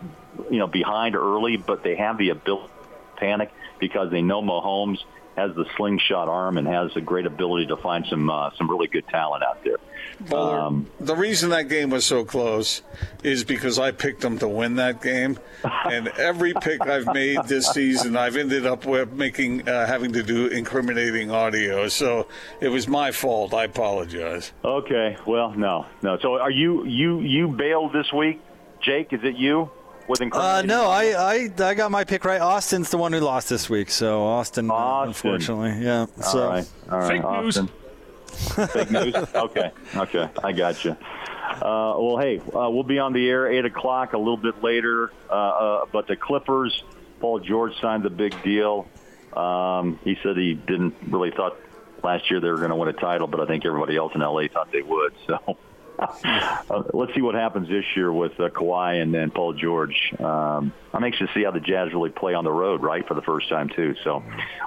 you 0.51 0.59
know, 0.59 0.67
behind 0.67 1.15
early, 1.15 1.57
but 1.57 1.83
they 1.83 1.97
have 1.97 2.19
the 2.19 2.31
ability 2.31 2.69
to 2.69 3.21
panic 3.21 3.53
because 3.79 4.11
they 4.11 4.23
know 4.23 4.43
Mahomes 4.43 4.99
has 5.37 5.55
the 5.55 5.67
slingshot 5.77 6.29
arm 6.29 6.57
and 6.57 6.67
has 6.67 6.91
a 6.97 7.01
great 7.01 7.27
ability 7.27 7.67
to 7.67 7.77
find 7.77 8.07
some 8.09 8.31
uh, 8.31 8.51
some 8.57 8.71
really 8.71 8.87
good 8.87 9.07
talent 9.09 9.45
out 9.45 9.63
there. 9.63 9.77
Bowler, 10.21 10.61
um, 10.61 10.87
the 10.99 11.15
reason 11.15 11.51
that 11.51 11.69
game 11.69 11.91
was 11.91 12.07
so 12.07 12.25
close 12.25 12.83
is 13.23 13.45
because 13.45 13.79
I 13.79 13.91
picked 13.91 14.23
them 14.23 14.39
to 14.39 14.49
win 14.49 14.77
that 14.77 15.03
game, 15.03 15.39
and 15.65 16.09
every 16.09 16.55
pick 16.55 16.81
I've 16.81 17.07
made 17.13 17.45
this 17.45 17.69
season, 17.69 18.17
I've 18.17 18.37
ended 18.37 18.67
up 18.67 18.87
with 18.87 19.13
making 19.13 19.69
uh, 19.69 19.87
having 19.87 20.13
to 20.15 20.23
do 20.23 20.47
incriminating 20.47 21.31
audio. 21.31 21.89
So 21.89 22.29
it 22.61 22.69
was 22.69 22.89
my 22.89 23.11
fault. 23.13 23.53
I 23.53 23.65
apologize. 23.65 24.53
Okay. 24.65 25.19
Well, 25.27 25.53
no, 25.53 25.87
no. 26.03 26.19
So 26.19 26.39
are 26.41 26.51
you 26.51 26.87
you 26.87 27.21
you 27.21 27.49
bailed 27.49 27.93
this 27.93 28.11
week, 28.13 28.41
Jake? 28.81 29.13
Is 29.13 29.21
it 29.23 29.37
you? 29.37 29.71
With 30.09 30.23
Uh, 30.33 30.63
no, 30.63 30.89
I, 30.89 31.05
I 31.35 31.51
I 31.59 31.75
got 31.75 31.91
my 31.91 32.05
pick 32.05 32.25
right. 32.25 32.41
Austin's 32.41 32.91
the 32.91 32.99
one 32.99 33.13
who 33.13 33.21
lost 33.21 33.49
this 33.49 33.69
week, 33.69 33.91
so 33.91 34.25
Austin, 34.25 34.71
Austin. 34.71 35.09
unfortunately, 35.09 35.85
yeah. 35.85 36.07
So. 36.23 36.43
All 36.43 36.49
right, 36.49 36.69
all 36.91 36.99
right, 36.99 37.09
Fake 37.09 37.25
Austin. 37.25 37.65
news. 37.65 38.71
Fake 38.73 38.91
news. 38.91 39.15
Okay, 39.35 39.71
okay, 39.97 40.29
I 40.43 40.53
got 40.53 40.85
you. 40.85 40.93
Uh, 40.93 41.95
well, 41.99 42.19
hey, 42.19 42.39
uh, 42.39 42.69
we'll 42.71 42.83
be 42.83 42.99
on 42.99 43.13
the 43.13 43.29
air 43.29 43.51
eight 43.51 43.65
o'clock 43.65 44.13
a 44.13 44.19
little 44.19 44.37
bit 44.37 44.63
later. 44.63 45.13
Uh, 45.31 45.33
uh 45.33 45.87
but 45.93 46.07
the 46.07 46.17
Clippers, 46.17 46.83
Paul 47.21 47.41
George 47.41 47.73
signed 47.81 48.03
the 48.03 48.11
big 48.11 48.41
deal. 48.43 48.87
Um, 49.33 49.99
he 50.03 50.19
said 50.23 50.37
he 50.37 50.55
didn't 50.55 50.95
really 51.09 51.31
thought 51.31 51.57
last 52.03 52.31
year 52.31 52.41
they 52.41 52.49
were 52.49 52.57
going 52.57 52.71
to 52.71 52.77
win 52.77 52.89
a 52.89 52.93
title, 52.93 53.27
but 53.27 53.41
I 53.41 53.47
think 53.47 53.65
everybody 53.67 53.97
else 53.97 54.13
in 54.15 54.21
LA 54.21 54.49
thought 54.53 54.73
they 54.73 54.83
would. 54.83 55.15
So 55.27 55.59
uh, 56.25 56.83
let's 56.93 57.15
see 57.15 57.23
what 57.23 57.35
happens 57.35 57.69
this 57.69 57.85
year 57.95 58.13
with 58.13 58.39
uh, 58.39 58.49
Kawhi 58.49 59.01
and 59.03 59.15
then 59.15 59.31
Paul 59.31 59.55
George. 59.55 60.13
Um, 60.19 60.73
I'm 60.93 61.05
anxious 61.05 61.29
to 61.29 61.35
see 61.35 61.45
how 61.45 61.51
the 61.51 61.61
Jazz 61.61 61.93
really 61.93 62.11
play 62.11 62.35
on 62.35 62.45
the 62.45 62.53
road, 62.53 62.83
right, 62.83 63.07
for 63.07 63.15
the 63.15 63.23
first 63.23 63.49
time 63.49 63.69
too. 63.69 63.95
So 64.05 64.23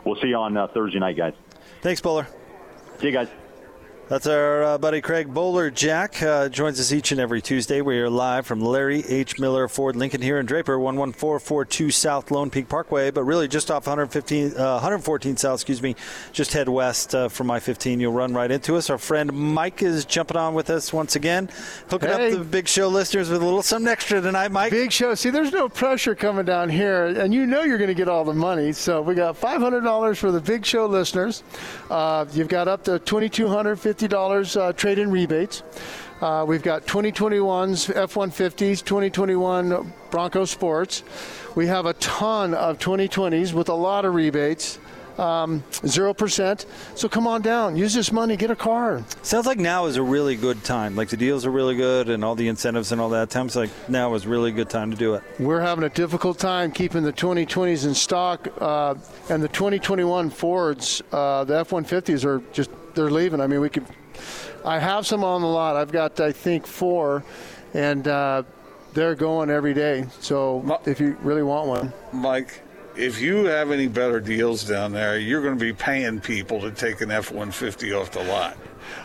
we'll 0.06 0.20
see 0.22 0.30
you 0.30 0.38
on 0.38 0.58
uh, 0.58 0.68
Thursday 0.68 1.00
night, 1.00 1.18
guys. 1.18 1.34
Thanks, 1.82 2.02
Bowler. 2.02 2.28
See 3.00 3.08
you 3.08 3.14
guys. 3.14 3.30
That's 4.10 4.26
our 4.26 4.64
uh, 4.64 4.78
buddy 4.80 5.02
Craig 5.02 5.32
Bolerjack. 5.32 6.26
Uh, 6.26 6.50
joins 6.50 6.80
us 6.80 6.92
each 6.92 7.12
and 7.12 7.22
every 7.22 7.44
Tuesday. 7.44 7.82
We 7.82 8.00
are 8.00 8.10
live 8.10 8.48
from 8.48 8.60
Larry 8.60 9.06
H. 9.06 9.38
Miller 9.38 9.68
Ford 9.68 9.96
Lincoln 9.96 10.20
here 10.20 10.40
in 10.40 10.48
Draper, 10.48 10.80
11442 10.80 11.92
South 11.92 12.32
Lone 12.32 12.50
Peak 12.50 12.68
Parkway, 12.68 13.12
but 13.12 13.24
really 13.24 13.48
just 13.48 13.70
off 13.70 13.86
115, 13.86 14.58
uh, 14.58 14.72
114 14.72 15.38
South, 15.38 15.58
excuse 15.60 15.84
me. 15.84 15.96
Just 16.32 16.54
head 16.54 16.68
west 16.68 17.14
uh, 17.14 17.30
from 17.30 17.52
I 17.52 17.60
15. 17.60 18.00
You'll 18.00 18.12
run 18.12 18.34
right 18.34 18.50
into 18.50 18.78
us. 18.78 18.90
Our 18.90 18.98
friend 18.98 19.32
Mike 19.32 19.84
is 19.84 20.06
jumping 20.06 20.38
on 20.38 20.56
with 20.56 20.72
us 20.72 20.92
once 20.92 21.16
again, 21.16 21.48
hooking 21.92 22.10
hey. 22.10 22.32
up 22.32 22.40
the 22.40 22.44
big 22.44 22.68
show 22.68 22.88
listeners 22.88 23.30
with 23.30 23.44
a 23.44 23.46
little 23.46 23.62
something 23.62 23.92
extra 23.92 24.22
tonight, 24.22 24.52
Mike. 24.52 24.72
Big 24.72 24.92
show. 24.92 25.14
See, 25.14 25.30
there's 25.30 25.52
no 25.52 25.70
pressure 25.70 26.16
coming 26.16 26.46
down 26.46 26.70
here, 26.70 27.06
and 27.06 27.32
you 27.32 27.46
know 27.46 27.62
you're 27.62 27.78
going 27.78 27.90
to 27.90 27.94
get 27.94 28.08
all 28.08 28.24
the 28.24 28.34
money. 28.34 28.72
So 28.72 29.04
we 29.04 29.14
got 29.14 29.40
$500 29.40 30.18
for 30.18 30.32
the 30.32 30.42
big 30.42 30.66
show 30.66 30.88
listeners. 30.88 31.44
Uh, 31.92 32.26
you've 32.34 32.48
got 32.48 32.68
up 32.68 32.84
to 32.86 32.98
2200 32.98 33.99
50 34.00 34.16
$50 34.16 34.62
uh, 34.62 34.74
trade 34.74 35.00
in 35.00 35.12
rebates. 35.12 35.64
Uh, 36.22 36.46
we've 36.48 36.64
got 36.64 36.86
2021s, 36.86 37.96
F 37.96 38.14
150s, 38.14 38.84
2021 38.84 39.94
Bronco 40.10 40.46
Sports. 40.46 41.04
We 41.56 41.68
have 41.68 41.86
a 41.86 41.94
ton 41.94 42.54
of 42.54 42.78
2020s 42.80 43.54
with 43.54 43.70
a 43.70 43.74
lot 43.74 44.06
of 44.06 44.14
rebates. 44.14 44.80
Um, 45.18 45.64
0%. 45.72 46.66
So 46.96 47.10
come 47.10 47.28
on 47.28 47.42
down. 47.42 47.76
Use 47.76 47.94
this 47.94 48.10
money. 48.10 48.38
Get 48.38 48.52
a 48.52 48.56
car. 48.56 49.04
Sounds 49.22 49.46
like 49.46 49.58
now 49.58 49.86
is 49.88 49.98
a 49.98 50.02
really 50.02 50.38
good 50.38 50.64
time. 50.64 50.96
Like 50.96 51.10
the 51.10 51.18
deals 51.18 51.46
are 51.46 51.52
really 51.52 51.76
good 51.76 52.08
and 52.08 52.24
all 52.24 52.36
the 52.36 52.48
incentives 52.48 52.94
and 52.94 53.02
all 53.02 53.10
that. 53.10 53.30
Times 53.30 53.58
like 53.58 53.70
now 53.90 54.14
is 54.14 54.26
really 54.26 54.52
a 54.52 54.54
good 54.54 54.70
time 54.70 54.92
to 54.92 54.96
do 54.96 55.16
it. 55.16 55.24
We're 55.38 55.60
having 55.60 55.84
a 55.84 55.90
difficult 55.90 56.40
time 56.40 56.72
keeping 56.72 57.04
the 57.04 57.12
2020s 57.12 57.86
in 57.86 57.94
stock, 57.94 58.48
uh, 58.62 58.96
and 59.30 59.44
the 59.44 59.50
2021 59.50 60.30
Fords, 60.30 61.04
uh, 61.12 61.44
the 61.44 61.60
F-150s 61.60 62.24
are 62.24 62.42
just 62.54 62.70
they're 62.96 63.12
leaving. 63.12 63.42
I 63.42 63.48
mean, 63.48 63.62
we 63.62 63.70
could. 63.70 63.86
I 64.66 64.80
have 64.80 65.08
some 65.08 65.24
on 65.24 65.42
the 65.42 65.48
lot. 65.48 65.76
I've 65.76 65.92
got 65.92 66.20
I 66.20 66.32
think 66.32 66.68
four, 66.68 67.24
and 67.74 68.08
uh, 68.08 68.44
they're 68.94 69.16
going 69.16 69.50
every 69.50 69.74
day. 69.74 70.06
So 70.20 70.80
if 70.86 71.00
you 71.00 71.18
really 71.22 71.44
want 71.44 71.68
one, 71.68 71.94
Mike, 72.12 72.62
if 72.96 73.22
you 73.22 73.46
have 73.46 73.72
any 73.72 73.88
better 73.88 74.20
deals 74.20 74.64
down 74.64 74.92
there, 74.92 75.18
you're 75.18 75.42
going 75.42 75.58
to 75.58 75.64
be 75.64 75.74
paying 75.74 76.20
people 76.20 76.60
to 76.62 76.72
take 76.72 77.02
an 77.02 77.12
F 77.12 77.32
150 77.32 77.94
off 77.94 78.12
the 78.12 78.24
lot. 78.24 78.58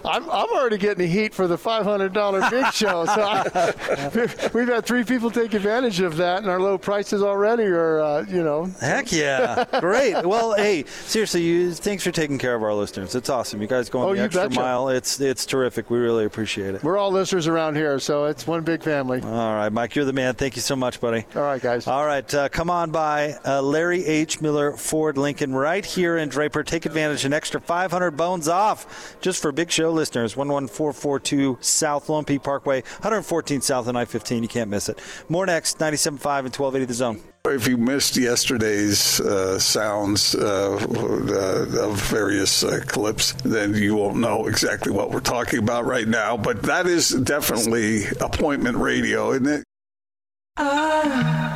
I'm, 0.04 0.24
I'm 0.30 0.48
already 0.50 0.78
getting 0.78 0.98
the 1.06 1.12
heat 1.12 1.34
for 1.34 1.46
the 1.46 1.56
$500 1.56 2.50
big 2.50 2.72
show. 2.72 3.04
So 3.06 3.22
I, 3.22 4.50
we've 4.54 4.68
had 4.68 4.84
three 4.84 5.04
people 5.04 5.30
take 5.30 5.54
advantage 5.54 6.00
of 6.00 6.16
that, 6.18 6.38
and 6.42 6.50
our 6.50 6.60
low 6.60 6.78
prices 6.78 7.22
already 7.22 7.64
are, 7.64 8.00
uh, 8.00 8.24
you 8.28 8.42
know. 8.42 8.64
Heck 8.80 9.12
yeah. 9.12 9.64
Great. 9.80 10.24
Well, 10.26 10.54
hey, 10.54 10.84
seriously, 11.06 11.42
you, 11.42 11.72
thanks 11.72 12.04
for 12.04 12.10
taking 12.10 12.38
care 12.38 12.54
of 12.54 12.62
our 12.62 12.74
listeners. 12.74 13.14
It's 13.14 13.28
awesome. 13.28 13.60
You 13.62 13.68
guys 13.68 13.88
going 13.88 14.08
Oh, 14.08 14.12
the 14.12 14.18
you 14.18 14.24
extra 14.24 14.48
betcha. 14.48 14.60
mile. 14.60 14.88
It's 14.88 15.20
it's 15.20 15.46
terrific. 15.46 15.90
We 15.90 15.98
really 15.98 16.24
appreciate 16.24 16.74
it. 16.74 16.82
We're 16.82 16.98
all 16.98 17.10
listeners 17.10 17.46
around 17.46 17.76
here, 17.76 17.98
so 17.98 18.24
it's 18.26 18.46
one 18.46 18.62
big 18.62 18.82
family. 18.82 19.20
All 19.22 19.54
right, 19.54 19.70
Mike, 19.72 19.94
you're 19.94 20.04
the 20.04 20.12
man. 20.12 20.34
Thank 20.34 20.56
you 20.56 20.62
so 20.62 20.76
much, 20.76 21.00
buddy. 21.00 21.24
All 21.34 21.42
right, 21.42 21.60
guys. 21.62 21.86
All 21.86 22.04
right, 22.06 22.32
uh, 22.34 22.48
come 22.48 22.70
on 22.70 22.90
by 22.90 23.34
uh, 23.46 23.62
Larry 23.62 24.04
H. 24.04 24.40
Miller 24.40 24.72
Ford 24.76 25.16
Lincoln 25.16 25.54
right 25.54 25.84
here 25.84 26.16
in 26.18 26.28
Draper. 26.28 26.62
Take 26.62 26.86
advantage 26.86 27.24
an 27.24 27.32
extra 27.32 27.60
500 27.60 28.12
bones 28.12 28.48
off 28.48 29.16
just 29.20 29.40
for 29.40 29.52
Big 29.52 29.70
Show 29.74 29.90
listeners. 29.90 30.36
11442 30.36 31.58
South 31.60 32.08
Lone 32.08 32.24
Peak 32.24 32.44
Parkway, 32.44 32.82
114 32.82 33.60
South 33.60 33.88
and 33.88 33.98
I-15. 33.98 34.42
You 34.42 34.48
can't 34.48 34.70
miss 34.70 34.88
it. 34.88 35.00
More 35.28 35.46
next, 35.46 35.78
97.5 35.78 36.14
and 36.14 36.54
1280 36.54 36.84
The 36.84 36.94
Zone. 36.94 37.20
If 37.46 37.66
you 37.66 37.76
missed 37.76 38.16
yesterday's 38.16 39.20
uh, 39.20 39.58
sounds 39.58 40.36
uh, 40.36 40.76
uh, 40.76 41.66
of 41.82 42.00
various 42.02 42.62
uh, 42.62 42.84
clips, 42.86 43.32
then 43.42 43.74
you 43.74 43.96
won't 43.96 44.16
know 44.16 44.46
exactly 44.46 44.92
what 44.92 45.10
we're 45.10 45.18
talking 45.18 45.58
about 45.58 45.86
right 45.86 46.06
now. 46.06 46.36
But 46.36 46.62
that 46.62 46.86
is 46.86 47.08
definitely 47.10 48.04
appointment 48.20 48.76
radio, 48.76 49.32
isn't 49.32 49.48
it? 49.48 49.64
I 50.56 51.48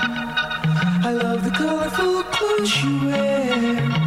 love 1.13 1.45
the 1.45 1.51
colorful 1.51 2.25
clothes 2.25 2.69
she 2.69 2.99
wears 2.99 3.98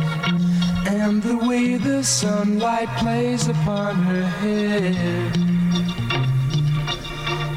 and 1.01 1.21
the 1.23 1.35
way 1.35 1.77
the 1.77 2.03
sunlight 2.03 2.87
plays 2.97 3.47
upon 3.47 3.95
her 3.95 4.23
hair. 4.23 5.31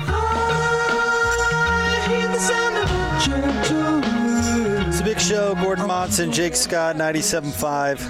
I 0.06 0.08
ah, 0.08 0.46
hear 2.08 2.26
the 2.28 2.38
sound 2.38 2.76
of 2.78 2.90
a 2.90 3.20
gentle 3.20 4.00
wind. 4.00 4.88
It's 4.88 5.00
a 5.00 5.04
big 5.04 5.20
show. 5.20 5.54
Gordon 5.56 5.86
Monson, 5.86 6.32
Jake 6.32 6.56
Scott, 6.56 6.96
97.5 6.96 8.00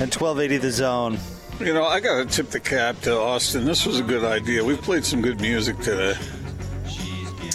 and 0.00 0.12
1280 0.12 0.56
The 0.56 0.70
Zone. 0.72 1.18
You 1.60 1.72
know, 1.72 1.84
I 1.84 2.00
got 2.00 2.18
to 2.18 2.26
tip 2.26 2.50
the 2.50 2.58
cap 2.60 3.00
to 3.02 3.16
Austin. 3.16 3.64
This 3.64 3.86
was 3.86 4.00
a 4.00 4.02
good 4.02 4.24
idea. 4.24 4.64
We've 4.64 4.82
played 4.82 5.04
some 5.04 5.22
good 5.22 5.40
music 5.40 5.78
today. 5.78 6.14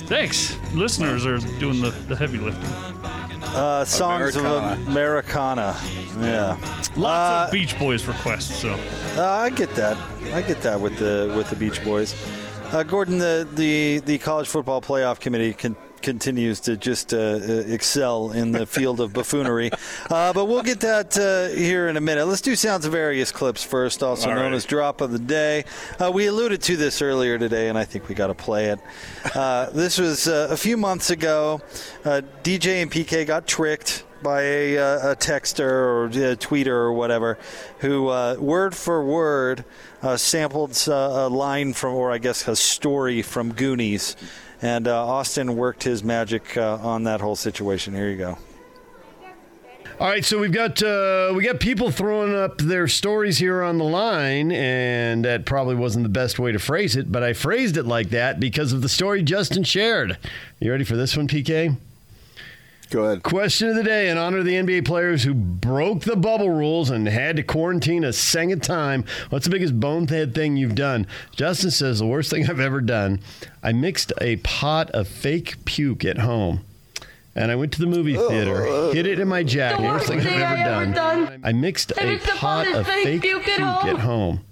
Thanks. 0.08 0.58
Listeners 0.74 1.26
are 1.26 1.40
doing 1.60 1.82
the, 1.82 1.92
the 2.08 2.16
heavy 2.16 2.38
lifting. 2.38 2.91
Uh, 3.54 3.84
songs 3.86 4.36
Americana. 4.36 4.74
of 4.82 4.88
Americana. 4.88 5.78
Yeah. 6.20 6.58
Lots 6.96 7.48
of 7.48 7.52
Beach 7.52 7.78
Boys 7.78 8.06
requests. 8.06 8.56
So 8.62 8.78
Uh, 9.18 9.28
I 9.28 9.50
get 9.50 9.74
that. 9.76 9.98
I 10.34 10.42
get 10.42 10.62
that 10.62 10.80
with 10.80 10.98
the 10.98 11.34
with 11.36 11.50
the 11.50 11.56
Beach 11.56 11.84
Boys. 11.84 12.16
Uh, 12.72 12.84
Gordon, 12.84 13.18
the, 13.18 13.46
the, 13.56 14.00
the 14.06 14.18
college 14.20 14.48
football 14.48 14.80
playoff 14.82 15.20
committee 15.20 15.54
con- 15.54 15.76
continues 16.02 16.60
to 16.62 16.78
just 16.78 17.14
uh, 17.14 17.18
uh, 17.18 17.64
excel 17.68 18.32
in 18.32 18.52
the 18.52 18.66
field 18.66 19.00
of 19.00 19.14
buffoonery. 19.14 19.72
Uh, 20.10 20.34
but 20.34 20.46
we'll 20.46 20.64
get 20.64 20.82
that 20.82 21.18
uh, 21.18 21.56
here 21.56 21.88
in 21.88 21.96
a 21.96 22.02
minute. 22.02 22.26
Let's 22.26 22.42
do 22.42 22.56
sounds 22.56 22.86
of 22.86 22.92
various 22.92 23.32
clips 23.32 23.64
first, 23.64 24.04
also 24.04 24.30
All 24.30 24.36
known 24.36 24.46
right. 24.46 24.54
as 24.54 24.66
drop 24.66 25.00
of 25.00 25.12
the 25.12 25.20
day. 25.20 25.64
Uh, 26.00 26.12
we 26.14 26.26
alluded 26.28 26.62
to 26.64 26.76
this 26.76 27.02
earlier 27.02 27.38
today, 27.38 27.70
and 27.70 27.78
I 27.78 27.86
think 27.86 28.10
we 28.10 28.16
got 28.16 28.28
to 28.28 28.34
play 28.34 28.68
it. 28.68 28.80
Uh, 29.36 29.70
this 29.74 29.98
was 29.98 30.28
uh, 30.28 30.48
a 30.52 30.58
few 30.58 30.76
months 30.76 31.10
ago. 31.12 31.62
Uh, 32.04 32.22
DJ 32.44 32.82
and 32.82 32.92
PK 32.92 33.26
got 33.26 33.48
tricked 33.48 34.04
by 34.22 34.42
a, 34.42 34.78
uh, 34.78 35.12
a 35.12 35.16
texter 35.16 35.70
or 35.70 36.06
a 36.06 36.36
tweeter 36.36 36.68
or 36.68 36.94
whatever 36.94 37.38
who 37.80 38.08
uh, 38.10 38.36
word 38.40 38.76
for 38.76 39.04
word 39.04 39.66
uh, 40.02 40.18
sampled 40.18 40.78
uh, 40.88 40.94
a 40.94 41.30
line 41.30 41.74
from 41.74 41.94
or 41.94 42.12
i 42.12 42.18
guess 42.18 42.48
a 42.48 42.56
story 42.56 43.22
from 43.22 43.52
goonies 43.54 44.16
and 44.62 44.88
uh, 44.88 45.06
austin 45.06 45.56
worked 45.56 45.84
his 45.84 46.04
magic 46.04 46.56
uh, 46.58 46.78
on 46.82 47.04
that 47.04 47.22
whole 47.22 47.36
situation 47.36 47.94
here 47.94 48.10
you 48.10 48.18
go 48.18 48.38
All 50.00 50.08
right, 50.08 50.26
so 50.26 50.40
we've 50.40 50.52
got 50.52 50.82
uh, 50.82 51.32
we 51.36 51.44
got 51.44 51.60
people 51.60 51.92
throwing 51.92 52.34
up 52.34 52.58
their 52.58 52.88
stories 52.88 53.38
here 53.38 53.62
on 53.62 53.78
the 53.78 53.84
line, 53.84 54.52
and 54.52 55.24
that 55.26 55.46
probably 55.46 55.76
wasn't 55.76 56.02
the 56.02 56.10
best 56.10 56.40
way 56.40 56.52
to 56.52 56.58
phrase 56.58 56.96
it, 56.96 57.12
but 57.12 57.22
I 57.22 57.34
phrased 57.34 57.78
it 57.78 57.86
like 57.86 58.10
that 58.10 58.40
because 58.40 58.74
of 58.74 58.82
the 58.82 58.90
story 58.90 59.22
Justin 59.22 59.64
shared. 59.64 60.18
You 60.60 60.72
ready 60.72 60.86
for 60.86 60.96
this 60.96 61.16
one, 61.16 61.28
PK? 61.28 61.78
Go 62.92 63.06
ahead. 63.06 63.24
Question 63.24 63.70
of 63.70 63.76
the 63.76 63.84
day 63.84 64.10
in 64.10 64.18
honor 64.18 64.40
of 64.40 64.46
the 64.46 64.56
NBA 64.56 64.86
players 64.86 65.24
who 65.24 65.34
broke 65.34 66.02
the 66.02 66.18
bubble 66.18 66.50
rules 66.50 66.90
and 66.90 67.08
had 67.08 67.38
to 67.38 67.44
quarantine 67.44 68.04
a 68.04 68.12
second 68.12 68.62
time. 68.64 69.06
What's 69.30 69.46
the 69.46 69.52
biggest 69.52 69.80
bonehead 69.80 70.36
thing 70.36 70.58
you've 70.58 70.76
done? 70.76 71.08
Justin 71.34 71.72
says 71.72 72.00
the 72.00 72.06
worst 72.06 72.30
thing 72.30 72.50
I've 72.50 72.60
ever 72.60 72.82
done. 72.82 73.22
I 73.64 73.72
mixed 73.72 74.12
a 74.20 74.36
pot 74.38 74.90
of 74.92 75.08
fake 75.08 75.64
puke 75.64 76.04
at 76.04 76.18
home. 76.18 76.66
And 77.34 77.50
I 77.50 77.56
went 77.56 77.72
to 77.74 77.80
the 77.80 77.88
movie 77.88 78.18
oh. 78.18 78.28
theater, 78.28 78.94
hid 78.94 79.08
it 79.08 79.20
in 79.20 79.28
my 79.30 79.42
jacket. 79.42 79.84
The 79.84 79.88
Worst 79.88 80.08
thing 80.08 80.20
I've 80.20 80.28
ever 80.28 80.44
I 80.44 80.60
ever 80.60 80.92
done. 80.92 80.92
done. 80.92 81.42
I 81.46 81.54
mixed 81.54 81.94
I 81.98 82.02
a 82.04 82.16
a 82.16 82.20
pot 82.20 82.38
pot 82.38 82.68
of 82.68 82.76
of 82.76 82.88
fake 82.88 83.04
fake 83.06 83.22
puke 83.22 83.44
puke 83.44 83.60
at 83.60 83.88
at 83.88 84.00
home. 84.00 84.00
home. 84.00 84.46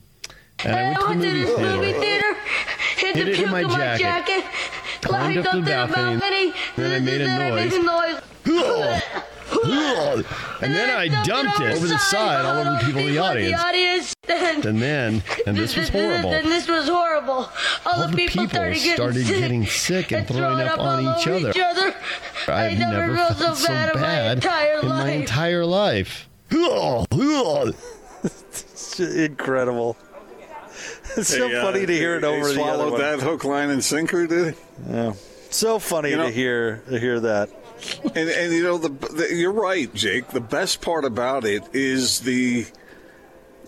And 0.64 0.76
I 0.76 0.84
went 0.84 1.00
to 1.00 1.08
the 1.08 1.34
movie 1.34 1.44
the 1.44 1.60
movie 1.60 1.92
theater. 1.92 2.00
theater, 2.00 2.34
hid 2.96 3.16
Hid 3.16 3.28
the 3.28 3.32
it 3.32 3.34
in 3.34 3.36
puke 3.36 3.52
my 3.52 3.60
in 3.62 3.68
my 3.68 3.98
jacket, 3.98 4.04
jacket, 4.04 4.46
climbed 5.02 5.38
up 5.38 5.46
climbed 5.46 5.46
up 5.46 5.46
the 5.46 5.52
to 5.52 5.62
the 5.66 5.72
balcony, 5.72 6.20
balcony, 6.20 6.54
then 6.76 6.92
I 6.92 7.00
made 7.00 7.22
a 7.22 7.28
noise. 7.28 7.72
made 7.72 7.82
a 7.82 7.84
noise. 7.84 8.22
And 10.62 10.76
then 10.76 10.90
I 10.96 11.08
dumped 11.24 11.60
it 11.60 11.76
over 11.76 11.88
the 11.88 11.98
side 11.98 12.46
all 12.46 12.58
over 12.60 12.72
the 12.72 12.86
people 12.86 13.02
in 13.02 13.14
the 13.14 13.18
audience. 13.20 13.62
audience. 13.64 14.14
Then, 14.28 14.62
And 14.68 14.80
then, 14.82 15.24
and 15.48 15.58
this 15.58 15.76
was 15.76 15.90
horrible. 15.90 16.30
Then 16.30 16.46
this 16.50 16.68
was 16.68 16.88
horrible. 16.88 17.34
All, 17.34 17.52
All 17.86 18.02
the 18.02 18.08
the 18.10 18.18
people, 18.18 18.44
people 18.44 18.50
started, 18.50 18.76
getting, 18.76 18.96
started 18.96 19.26
sick 19.26 19.38
getting 19.40 19.66
sick 19.66 20.12
and 20.12 20.28
throwing 20.28 20.68
up 20.68 20.80
on 20.80 21.20
each 21.20 21.28
over 21.28 21.50
other. 21.50 21.64
other. 21.64 21.96
I've 22.48 22.74
I 22.74 22.76
never, 22.76 23.16
felt 23.16 23.58
so 23.58 23.68
bad, 23.68 23.96
in 23.96 24.02
my 24.02 24.32
entire 24.32 24.80
in 24.82 24.88
my 24.88 25.04
life. 25.04 25.14
entire 25.22 25.66
life. 25.66 26.30
it's 28.24 29.00
incredible 29.00 29.98
it's 31.18 31.30
so 31.30 31.48
Hey, 31.50 31.56
uh, 31.56 31.62
funny 31.64 31.86
to 31.86 31.94
hear 31.94 32.16
it 32.18 32.22
they 32.22 32.28
over 32.28 32.40
the 32.40 32.44
other 32.46 32.54
swallowed 32.54 32.92
one. 32.94 33.02
that 33.02 33.20
hook, 33.20 33.44
line, 33.44 33.70
and 33.70 33.84
sinker, 33.84 34.28
did 34.28 34.48
it? 34.48 34.58
Yeah. 34.90 35.14
so 35.50 35.80
funny 35.80 36.12
You 36.12 36.18
know- 36.18 36.26
to 36.28 36.32
hear 36.32 36.84
to 36.90 37.00
hear 37.00 37.20
that 37.22 37.50
And, 38.04 38.30
and 38.30 38.54
you 38.54 38.62
know, 38.64 38.78
the, 38.78 38.90
the, 38.90 39.34
you're 39.34 39.52
right, 39.54 39.94
Jake. 39.94 40.28
The 40.30 40.42
best 40.42 40.82
part 40.82 41.06
about 41.06 41.46
it 41.46 41.64
is 41.74 42.20
the 42.22 42.66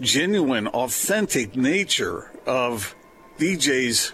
genuine, 0.01 0.67
authentic 0.67 1.55
nature 1.55 2.29
of 2.45 2.93
DJ's 3.37 4.11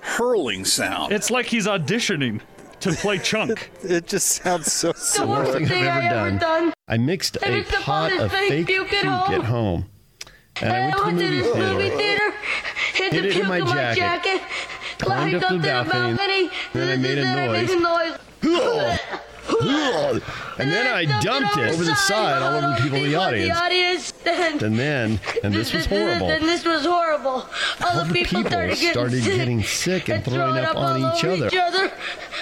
hurling 0.00 0.64
sound. 0.64 1.12
it's 1.12 1.30
like 1.30 1.46
he's 1.46 1.66
auditioning 1.66 2.40
to 2.80 2.92
play 2.92 3.18
Chunk. 3.22 3.70
it 3.82 4.06
just 4.06 4.26
sounds 4.42 4.72
so 4.72 4.92
The 4.92 5.26
worst 5.26 5.52
thing 5.52 5.66
thing 5.66 5.86
I've 5.86 6.02
I 6.02 6.06
ever 6.06 6.16
ever 6.16 6.30
done. 6.30 6.38
done. 6.38 6.72
I 6.86 6.96
mixed 6.96 7.36
I 7.42 7.48
a 7.48 7.60
a 7.60 7.64
pot 7.64 7.82
pot 7.82 8.12
of 8.12 8.18
of 8.20 8.30
fake 8.32 8.48
fake 8.50 8.66
puke 8.68 8.88
puke 8.88 9.04
at 9.04 9.06
home. 9.06 9.34
at 9.40 9.44
home. 9.46 9.86
And 10.60 10.72
I 10.72 10.80
went 10.80 10.96
to 10.96 11.02
the 11.26 11.32
movie 11.32 11.42
movie 11.58 11.90
theater. 11.90 12.30
hit, 12.94 13.12
Hid 13.12 13.14
the 13.14 13.18
it 13.18 13.24
in 13.26 13.32
puke 13.32 13.48
my 13.48 13.60
my 13.60 13.94
jacket, 13.94 14.42
climbed 14.98 15.34
up 15.34 15.50
the 15.50 15.58
balcony, 15.58 16.50
then 16.72 16.88
I 16.88 16.96
made 16.96 17.18
a 17.18 17.22
then 17.22 17.38
I 17.38 17.52
made 17.52 17.68
noise. 17.68 17.70
a 17.70 17.80
noise. 17.80 18.18
And 20.58 20.72
then 20.72 20.86
I 20.86 21.04
dumped 21.20 21.56
it 21.56 21.72
over 21.72 21.84
the 21.84 21.94
side 21.94 22.42
all 22.42 22.56
over 22.56 22.74
the 22.74 22.82
people 22.82 22.98
in 22.98 23.10
the 23.10 23.16
audience. 23.16 24.12
And 24.28 24.78
then, 24.78 25.20
and 25.42 25.54
this 25.54 25.72
was 25.72 25.86
horrible. 25.86 26.28
Then 26.28 26.42
this 26.42 26.64
was 26.64 26.84
horrible. 26.84 27.48
All, 27.82 28.04
the 28.04 28.12
people, 28.12 28.42
started, 28.42 29.24
getting, 29.24 29.62
sick 29.62 30.08
and 30.08 30.24
throwing 30.24 30.62
up 30.62 30.76
on 30.76 31.00
each 31.00 31.24
other. 31.24 31.90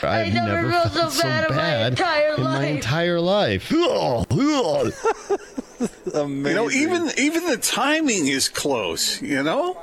I've 0.02 0.32
never, 0.32 0.70
felt 0.70 1.12
so 1.12 1.22
bad, 1.48 2.00
in 2.36 2.42
my 2.42 2.66
entire 2.66 3.20
life. 3.20 3.70
entire 5.80 5.88
life. 6.04 6.14
Amazing. 6.14 6.46
You 6.46 6.54
know, 6.56 6.70
even 6.70 7.10
even 7.18 7.46
the 7.46 7.56
timing 7.56 8.26
is 8.26 8.48
close. 8.48 9.20
You 9.22 9.42
know. 9.42 9.80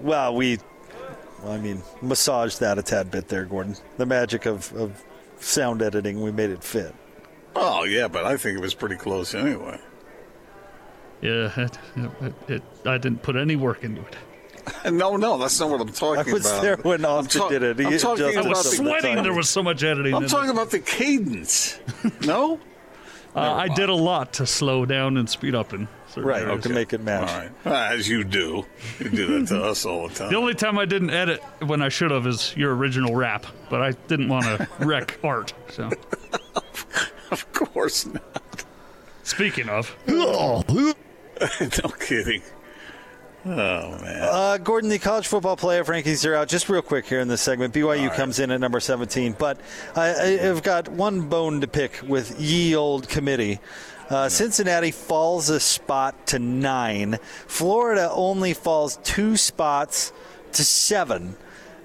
Well, 0.00 0.34
we, 0.34 0.58
well, 1.42 1.52
I 1.52 1.58
mean, 1.58 1.82
massaged 2.02 2.60
that 2.60 2.78
a 2.78 2.82
tad 2.82 3.10
bit 3.10 3.28
there, 3.28 3.44
Gordon. 3.46 3.76
The 3.96 4.04
magic 4.06 4.44
of, 4.46 4.70
of 4.74 5.02
sound 5.40 5.80
editing, 5.80 6.20
we 6.20 6.30
made 6.32 6.50
it 6.50 6.62
fit. 6.62 6.94
Oh 7.54 7.84
yeah, 7.84 8.06
but 8.08 8.24
I 8.26 8.36
think 8.36 8.58
it 8.58 8.60
was 8.60 8.74
pretty 8.74 8.96
close 8.96 9.34
anyway. 9.34 9.78
Yeah, 11.22 11.50
it, 11.56 11.78
it, 12.20 12.34
it, 12.48 12.62
I 12.84 12.98
didn't 12.98 13.22
put 13.22 13.36
any 13.36 13.56
work 13.56 13.82
into 13.84 14.02
it. 14.02 14.16
No, 14.90 15.16
no, 15.16 15.38
that's 15.38 15.60
not 15.60 15.70
what 15.70 15.80
I'm 15.80 15.92
talking 15.92 16.28
I 16.28 16.32
was 16.34 16.44
about. 16.44 16.60
there 16.62 16.76
when 16.78 17.04
Austin 17.04 17.40
ta- 17.40 17.48
did 17.48 17.62
it. 17.62 17.78
He 17.78 17.86
I'm 17.86 17.98
talking 17.98 18.24
adjusted 18.24 18.36
I 18.38 18.40
about 18.40 18.48
was 18.48 18.76
some 18.76 18.84
the 18.84 18.90
sweating. 18.90 19.14
time. 19.14 19.22
There 19.24 19.32
was 19.32 19.48
so 19.48 19.62
much 19.62 19.84
editing. 19.84 20.12
I'm 20.12 20.24
in 20.24 20.28
talking 20.28 20.48
it. 20.48 20.52
about 20.54 20.70
the 20.72 20.80
cadence. 20.80 21.78
No. 22.22 22.58
Uh, 23.36 23.52
I 23.54 23.68
did 23.68 23.90
a 23.90 23.94
lot 23.94 24.32
to 24.34 24.46
slow 24.46 24.86
down 24.86 25.16
and 25.18 25.28
speed 25.28 25.54
up 25.54 25.74
in 25.74 25.86
certain 26.08 26.24
Right, 26.28 26.42
areas. 26.42 26.62
to 26.62 26.70
make 26.70 26.92
it 26.94 27.00
All 27.00 27.04
match. 27.04 27.50
right, 27.66 27.92
as 27.92 28.08
you 28.08 28.24
do. 28.24 28.64
You 28.98 29.10
do 29.10 29.38
that 29.38 29.48
to 29.48 29.62
us 29.62 29.84
all 29.84 30.08
the 30.08 30.14
time. 30.14 30.30
The 30.30 30.36
only 30.38 30.54
time 30.54 30.78
I 30.78 30.86
didn't 30.86 31.10
edit 31.10 31.42
when 31.66 31.82
I 31.82 31.90
should 31.90 32.10
have 32.12 32.26
is 32.26 32.54
your 32.56 32.74
original 32.74 33.14
rap, 33.14 33.44
but 33.68 33.82
I 33.82 33.90
didn't 34.08 34.28
want 34.30 34.46
to 34.46 34.66
wreck 34.80 35.18
art. 35.22 35.52
So, 35.70 35.90
Of 37.30 37.52
course 37.52 38.06
not. 38.06 38.64
speaking 39.22 39.68
of, 39.68 39.94
no 40.06 40.62
kidding. 42.00 42.40
Oh 43.48 43.96
man. 44.02 44.22
Uh, 44.22 44.58
Gordon, 44.58 44.90
the 44.90 44.98
college 44.98 45.28
football 45.28 45.56
playoff 45.56 45.84
rankings 45.84 46.28
are 46.28 46.34
out. 46.34 46.48
Just 46.48 46.68
real 46.68 46.82
quick 46.82 47.06
here 47.06 47.20
in 47.20 47.28
this 47.28 47.40
segment. 47.40 47.72
BYU 47.72 48.12
comes 48.12 48.40
in 48.40 48.50
at 48.50 48.58
number 48.58 48.80
17, 48.80 49.36
but 49.38 49.60
I, 49.94 50.40
I've 50.42 50.64
got 50.64 50.88
one 50.88 51.28
bone 51.28 51.60
to 51.60 51.68
pick 51.68 52.00
with 52.02 52.40
ye 52.40 52.74
old 52.74 53.08
committee. 53.08 53.60
Uh, 54.10 54.28
Cincinnati 54.28 54.90
falls 54.90 55.48
a 55.48 55.60
spot 55.60 56.26
to 56.28 56.40
nine. 56.40 57.18
Florida 57.46 58.10
only 58.10 58.52
falls 58.52 58.98
two 59.04 59.36
spots 59.36 60.12
to 60.52 60.64
seven. 60.64 61.36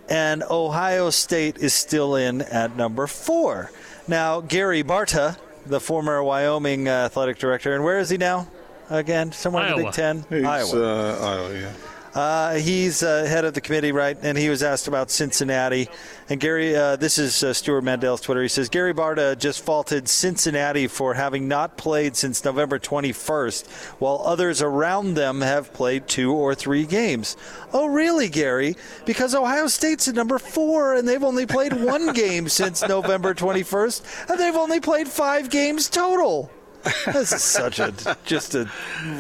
And 0.09 0.41
Ohio 0.43 1.11
State 1.11 1.59
is 1.59 1.75
still 1.75 2.15
in 2.15 2.41
at 2.41 2.75
number 2.75 3.05
four. 3.05 3.71
Now, 4.07 4.41
Gary 4.41 4.83
Barta, 4.83 5.37
the 5.67 5.79
former 5.79 6.23
Wyoming 6.23 6.87
uh, 6.87 7.05
athletic 7.05 7.37
director, 7.37 7.75
and 7.75 7.83
where 7.83 7.99
is 7.99 8.09
he 8.09 8.17
now? 8.17 8.47
Again, 8.91 9.31
somewhere 9.31 9.67
in 9.67 9.77
the 9.77 9.83
Big 9.85 9.93
Ten? 9.93 10.25
He's, 10.29 10.43
Iowa. 10.43 10.83
Uh, 10.83 11.25
Iowa, 11.25 11.53
yeah. 11.57 11.73
Uh, 12.13 12.55
he's 12.55 13.03
uh, 13.03 13.23
head 13.23 13.45
of 13.45 13.53
the 13.53 13.61
committee, 13.61 13.93
right? 13.93 14.17
And 14.21 14.37
he 14.37 14.49
was 14.49 14.61
asked 14.63 14.89
about 14.89 15.09
Cincinnati. 15.09 15.87
And 16.27 16.41
Gary, 16.41 16.75
uh, 16.75 16.97
this 16.97 17.17
is 17.17 17.41
uh, 17.41 17.53
Stewart 17.53 17.85
Mandel's 17.85 18.19
Twitter. 18.19 18.41
He 18.41 18.49
says 18.49 18.67
Gary 18.67 18.93
Barta 18.93 19.37
just 19.39 19.63
faulted 19.63 20.09
Cincinnati 20.09 20.87
for 20.87 21.13
having 21.13 21.47
not 21.47 21.77
played 21.77 22.17
since 22.17 22.43
November 22.43 22.79
21st, 22.79 23.65
while 23.99 24.21
others 24.25 24.61
around 24.61 25.13
them 25.13 25.39
have 25.39 25.71
played 25.71 26.07
two 26.09 26.33
or 26.33 26.53
three 26.53 26.85
games. 26.85 27.37
Oh, 27.71 27.85
really, 27.85 28.27
Gary? 28.27 28.75
Because 29.05 29.33
Ohio 29.33 29.67
State's 29.67 30.09
at 30.09 30.15
number 30.15 30.37
four, 30.37 30.95
and 30.95 31.07
they've 31.07 31.23
only 31.23 31.45
played 31.45 31.71
one 31.71 32.11
game 32.13 32.49
since 32.49 32.85
November 32.85 33.33
21st, 33.33 34.29
and 34.29 34.37
they've 34.37 34.55
only 34.55 34.81
played 34.81 35.07
five 35.07 35.49
games 35.49 35.89
total. 35.89 36.51
This 37.13 37.31
is 37.31 37.43
such 37.43 37.79
a 37.79 37.93
just 38.25 38.55
a 38.55 38.69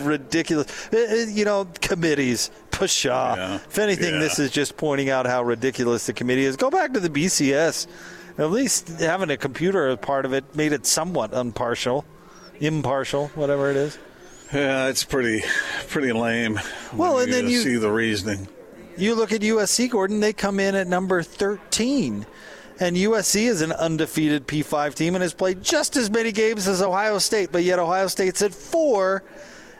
ridiculous. 0.03 0.67
uh, 0.93 0.97
uh, 0.97 1.13
You 1.29 1.45
know, 1.45 1.67
committees, 1.81 2.49
pshaw. 2.71 3.35
Yeah. 3.35 3.55
If 3.55 3.77
anything, 3.79 4.15
Yeah. 4.15 4.19
this 4.19 4.39
is 4.39 4.51
just 4.51 4.77
pointing 4.77 5.09
out 5.09 5.25
how 5.25 5.43
ridiculous 5.43 6.05
the 6.05 6.13
committee 6.13 6.45
is. 6.45 6.55
Go 6.55 6.69
back 6.69 6.93
to 6.93 6.99
the 6.99 7.09
BCS. 7.09 7.87
At 8.37 8.49
least 8.51 8.87
having 8.99 9.29
a 9.29 9.37
computer 9.37 9.87
as 9.89 9.97
part 9.99 10.25
of 10.25 10.33
it 10.33 10.55
made 10.55 10.71
it 10.73 10.85
somewhat 10.85 11.33
impartial, 11.33 12.05
impartial, 12.59 13.27
whatever 13.35 13.69
it 13.69 13.75
is. 13.77 13.97
Yeah, 14.53 14.87
it's 14.87 15.03
pretty, 15.03 15.43
pretty 15.89 16.11
lame. 16.11 16.59
Well, 16.93 17.19
and 17.19 17.31
then 17.31 17.47
you- 17.49 17.59
see 17.61 17.75
the 17.77 17.91
reasoning. 17.91 18.47
You 18.97 19.15
look 19.15 19.31
at 19.31 19.41
USC, 19.41 19.89
Gordon, 19.89 20.19
they 20.19 20.33
come 20.33 20.59
in 20.59 20.75
at 20.75 20.85
number 20.87 21.23
13. 21.23 22.25
And 22.81 22.97
USC 22.97 23.43
is 23.43 23.61
an 23.61 23.71
undefeated 23.73 24.47
P5 24.47 24.95
team 24.95 25.13
and 25.13 25.21
has 25.21 25.35
played 25.35 25.61
just 25.61 25.95
as 25.95 26.09
many 26.09 26.31
games 26.31 26.67
as 26.67 26.81
Ohio 26.81 27.19
State, 27.19 27.51
but 27.51 27.63
yet 27.63 27.77
Ohio 27.77 28.07
State's 28.07 28.41
at 28.41 28.55
four 28.55 29.23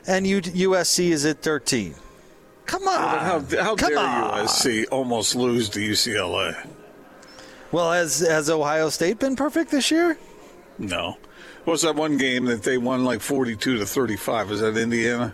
and 0.06 0.24
USC 0.24 1.10
is 1.10 1.26
at 1.26 1.42
13. 1.42 1.96
Come 2.68 2.88
on. 2.88 3.02
But 3.02 3.20
how, 3.58 3.64
how 3.64 3.76
Come 3.76 3.90
dare 3.90 4.00
on. 4.00 4.46
USC 4.46 4.86
almost 4.92 5.36
lose 5.36 5.68
to 5.70 5.80
UCLA? 5.80 6.56
Well, 7.72 7.92
has, 7.92 8.20
has 8.20 8.52
Ohio 8.52 8.90
State 8.90 9.18
been 9.18 9.36
perfect 9.36 9.72
this 9.72 9.90
year? 9.90 10.20
No. 10.78 11.18
What 11.64 11.74
was 11.74 11.82
that 11.82 11.96
one 11.96 12.18
game 12.18 12.46
that 12.46 12.62
they 12.62 12.78
won 12.78 13.04
like 13.04 13.22
42 13.22 13.80
to 13.80 13.86
35? 13.86 14.52
Was 14.52 14.60
that 14.62 14.78
Indiana? 14.78 15.34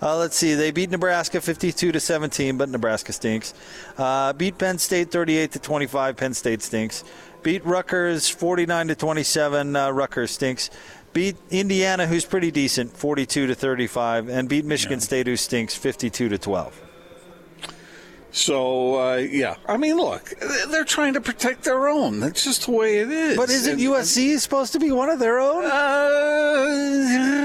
Uh, 0.00 0.16
let's 0.16 0.36
see. 0.36 0.54
They 0.54 0.70
beat 0.70 0.90
Nebraska 0.90 1.40
52 1.40 1.92
to 1.92 2.00
17, 2.00 2.56
but 2.56 2.68
Nebraska 2.68 3.12
stinks. 3.12 3.52
Uh, 3.96 4.32
beat 4.32 4.56
Penn 4.58 4.78
State 4.78 5.10
38 5.10 5.52
to 5.52 5.58
25. 5.58 6.16
Penn 6.16 6.34
State 6.34 6.62
stinks. 6.62 7.02
Beat 7.42 7.64
Rutgers 7.64 8.28
49 8.28 8.88
to 8.88 8.94
27. 8.94 9.74
Uh, 9.76 9.90
Rutgers 9.90 10.30
stinks. 10.30 10.70
Beat 11.12 11.36
Indiana, 11.50 12.06
who's 12.06 12.24
pretty 12.24 12.50
decent, 12.50 12.96
42 12.96 13.46
to 13.48 13.54
35, 13.54 14.28
and 14.28 14.48
beat 14.48 14.64
Michigan 14.64 15.00
State, 15.00 15.26
who 15.26 15.36
stinks, 15.36 15.74
52 15.74 16.28
to 16.28 16.38
12. 16.38 16.82
So, 18.30 19.00
uh, 19.00 19.14
yeah. 19.16 19.56
I 19.66 19.78
mean, 19.78 19.96
look, 19.96 20.34
they're 20.70 20.84
trying 20.84 21.14
to 21.14 21.20
protect 21.20 21.64
their 21.64 21.88
own. 21.88 22.20
That's 22.20 22.44
just 22.44 22.66
the 22.66 22.72
way 22.72 22.98
it 22.98 23.10
is. 23.10 23.36
But 23.36 23.48
isn't 23.48 23.72
And- 23.72 23.80
USC 23.80 24.38
supposed 24.38 24.74
to 24.74 24.78
be 24.78 24.92
one 24.92 25.08
of 25.08 25.18
their 25.18 25.40
own? 25.40 25.64
Uh, 25.64 25.68
I 25.68 25.74
don't 26.58 27.08
know. 27.08 27.37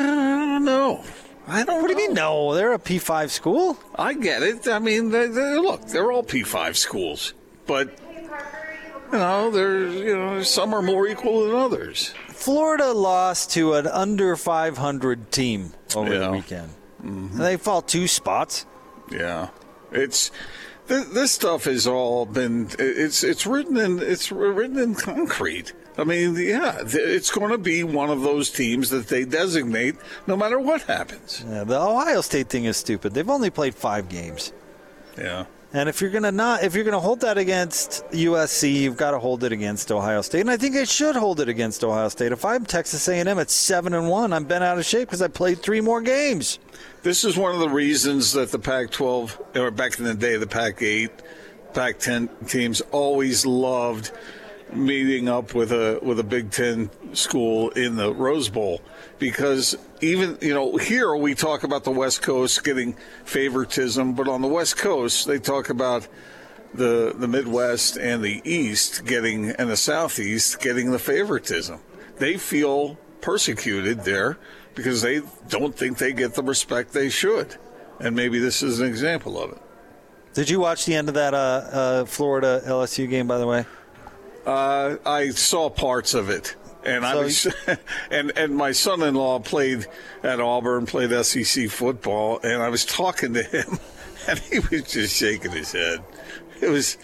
I 2.11 2.13
don't 2.13 2.45
What 2.45 2.53
do 2.53 2.53
you 2.53 2.53
know. 2.53 2.53
they're 2.55 2.73
a 2.73 2.79
P5 2.79 3.29
school. 3.29 3.77
I 3.95 4.13
get 4.13 4.43
it. 4.43 4.67
I 4.67 4.79
mean, 4.79 5.09
they, 5.11 5.27
they, 5.27 5.55
look, 5.57 5.85
they're 5.87 6.11
all 6.11 6.23
P5 6.23 6.75
schools, 6.75 7.33
but 7.67 7.97
you 9.11 9.17
know, 9.19 9.51
there's 9.51 9.93
you 9.95 10.15
know, 10.15 10.41
some 10.43 10.73
are 10.73 10.81
more 10.81 11.07
equal 11.07 11.45
than 11.47 11.55
others. 11.55 12.13
Florida 12.29 12.91
lost 12.91 13.51
to 13.51 13.73
an 13.73 13.87
under 13.87 14.35
500 14.35 15.31
team 15.31 15.73
over 15.95 16.13
Yeah. 16.13 16.19
the 16.19 16.31
weekend. 16.31 16.69
And 17.01 17.31
they 17.33 17.57
fall 17.57 17.81
two 17.81 18.07
spots. 18.07 18.65
Yeah, 19.11 19.49
it's 19.91 20.31
th- 20.87 21.07
this 21.07 21.31
stuff 21.33 21.65
has 21.65 21.85
all 21.85 22.25
been 22.25 22.69
it's 22.79 23.23
it's 23.23 23.45
written 23.45 23.75
in 23.77 23.99
it's 23.99 24.31
written 24.31 24.79
in 24.79 24.95
concrete. 24.95 25.73
I 25.97 26.03
mean, 26.03 26.36
yeah, 26.36 26.82
it's 26.86 27.29
going 27.29 27.51
to 27.51 27.58
be 27.58 27.84
one 27.84 28.10
of 28.10 28.21
those 28.21 28.49
teams 28.49 28.89
that 28.89 29.08
they 29.08 29.25
designate 29.25 29.95
no 30.25 30.36
matter 30.36 30.60
what 30.60 30.82
happens. 30.84 31.43
Yeah, 31.47 31.63
the 31.63 31.79
Ohio 31.79 32.21
State 32.21 32.49
thing 32.49 32.65
is 32.65 32.77
stupid. 32.77 33.13
They've 33.13 33.29
only 33.29 33.51
played 33.51 33.75
five 33.75 34.10
games. 34.10 34.53
Yeah. 35.17 35.45
And 35.75 35.89
if 35.89 36.01
you're 36.01 36.12
gonna 36.12 36.32
not, 36.32 36.63
if 36.63 36.75
you're 36.75 36.84
gonna 36.84 36.99
hold 36.99 37.21
that 37.21 37.39
against 37.39 38.06
USC, 38.12 38.71
you've 38.71 38.95
got 38.95 39.12
to 39.12 39.19
hold 39.19 39.43
it 39.43 39.51
against 39.51 39.91
Ohio 39.91 40.21
State. 40.21 40.41
And 40.41 40.51
I 40.51 40.58
think 40.58 40.75
I 40.75 40.84
should 40.84 41.15
hold 41.15 41.39
it 41.39 41.49
against 41.49 41.84
Ohio 41.84 42.10
State. 42.10 42.32
If 42.32 42.45
I'm 42.45 42.63
Texas 42.63 43.08
A&M 43.08 43.27
at 43.39 43.49
seven 43.49 43.95
and 43.95 44.08
one, 44.08 44.34
I'm 44.34 44.43
bent 44.43 44.63
out 44.63 44.77
of 44.77 44.86
shape 44.86 45.08
because 45.08 45.23
I 45.23 45.29
played 45.29 45.63
three 45.63 45.82
more 45.82 45.99
games. 45.99 46.60
This 47.01 47.23
is 47.23 47.38
one 47.38 47.56
of 47.56 47.60
the 47.60 47.69
reasons 47.69 48.34
that 48.34 48.51
the 48.51 48.60
Pac-12, 48.60 49.58
or 49.58 49.71
back 49.71 49.97
in 49.97 50.06
the 50.06 50.13
day, 50.13 50.38
the 50.38 50.45
Pac-8, 50.45 51.10
Pac-10 51.73 52.47
teams 52.47 52.82
always 52.91 53.43
loved 53.43 54.12
meeting 54.75 55.29
up 55.29 55.53
with 55.53 55.71
a 55.71 55.99
with 56.01 56.19
a 56.19 56.23
Big 56.23 56.51
Ten 56.51 56.89
school 57.13 57.69
in 57.71 57.95
the 57.95 58.13
Rose 58.13 58.49
Bowl 58.49 58.81
because 59.19 59.77
even 60.01 60.38
you 60.41 60.53
know 60.53 60.77
here 60.77 61.15
we 61.15 61.36
talk 61.36 61.63
about 61.63 61.83
the 61.83 61.91
West 61.91 62.21
Coast 62.21 62.63
getting 62.63 62.95
favoritism, 63.25 64.13
but 64.13 64.27
on 64.27 64.41
the 64.41 64.47
West 64.47 64.77
Coast 64.77 65.27
they 65.27 65.39
talk 65.39 65.69
about 65.69 66.07
the 66.73 67.13
the 67.15 67.27
Midwest 67.27 67.97
and 67.97 68.23
the 68.23 68.41
East 68.43 69.05
getting 69.05 69.51
and 69.51 69.69
the 69.69 69.77
Southeast 69.77 70.59
getting 70.59 70.91
the 70.91 70.99
favoritism. 70.99 71.79
They 72.17 72.38
feel 72.38 72.95
persecuted 73.21 74.01
there 74.01 74.38
because 74.75 75.01
they 75.01 75.21
don't 75.49 75.75
think 75.75 75.97
they 75.97 76.13
get 76.13 76.33
the 76.33 76.43
respect 76.43 76.93
they 76.93 77.09
should, 77.09 77.55
and 77.99 78.15
maybe 78.15 78.39
this 78.39 78.63
is 78.63 78.79
an 78.79 78.88
example 78.88 79.41
of 79.41 79.51
it. 79.51 79.62
Did 80.33 80.49
you 80.49 80.59
watch 80.59 80.86
the 80.86 80.95
end 80.95 81.09
of 81.09 81.13
that 81.13 81.36
uh, 81.36 81.38
uh, 81.38 82.05
Florida 82.05 82.62
LSU 82.65 83.07
game? 83.07 83.27
By 83.27 83.38
the 83.38 83.45
way, 83.45 83.65
Uh, 84.45 84.97
I 85.06 85.29
saw 85.29 85.69
parts 85.69 86.13
of 86.13 86.29
it, 86.29 86.56
and 86.86 87.06
I 87.06 87.15
was, 87.15 87.47
and 88.12 88.32
and 88.36 88.56
my 88.56 88.71
son-in-law 88.71 89.39
played 89.39 89.88
at 90.21 90.39
Auburn, 90.39 90.86
played 90.86 91.12
SEC 91.25 91.69
football, 91.69 92.39
and 92.43 92.62
I 92.62 92.69
was 92.69 92.86
talking 92.86 93.34
to 93.36 93.43
him, 93.43 93.79
and 94.27 94.39
he 94.39 94.60
was 94.60 94.91
just 94.91 95.15
shaking 95.15 95.51
his 95.51 95.71
head. 95.71 96.03
It 96.62 96.69
was 96.69 96.97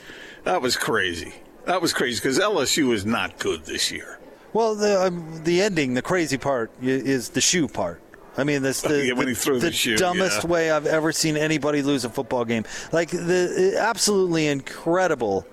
that 0.44 0.62
was 0.62 0.76
crazy. 0.76 1.34
That 1.66 1.82
was 1.82 1.94
crazy 1.94 2.20
because 2.20 2.40
LSU 2.40 2.94
is 2.94 3.06
not 3.06 3.38
good 3.40 3.66
this 3.66 3.92
year. 3.92 4.20
well, 4.54 4.76
the 4.76 5.08
um, 5.08 5.44
the 5.44 5.62
ending, 5.62 5.94
the 5.94 6.02
crazy 6.02 6.38
part 6.38 6.72
is 6.82 7.30
the 7.30 7.42
shoe 7.42 7.68
part. 7.68 8.02
I 8.38 8.44
mean, 8.44 8.62
this 8.62 8.82
the, 8.82 9.06
Yeah, 9.08 9.14
when 9.14 9.26
the, 9.26 9.32
he 9.32 9.36
threw 9.36 9.60
the 9.60 9.72
shoe, 9.72 9.98
dumbest 9.98 10.44
yeah. 10.44 10.50
way 10.50 10.72
I've 10.72 10.86
ever 10.86 11.12
seen 11.12 11.36
anybody 11.38 11.82
lose 11.82 12.06
a 12.06 12.10
football 12.10 12.46
game. 12.46 12.64
Like 12.92 13.10
the 13.10 13.76
absolutely 13.78 14.48
incredible. 14.48 15.46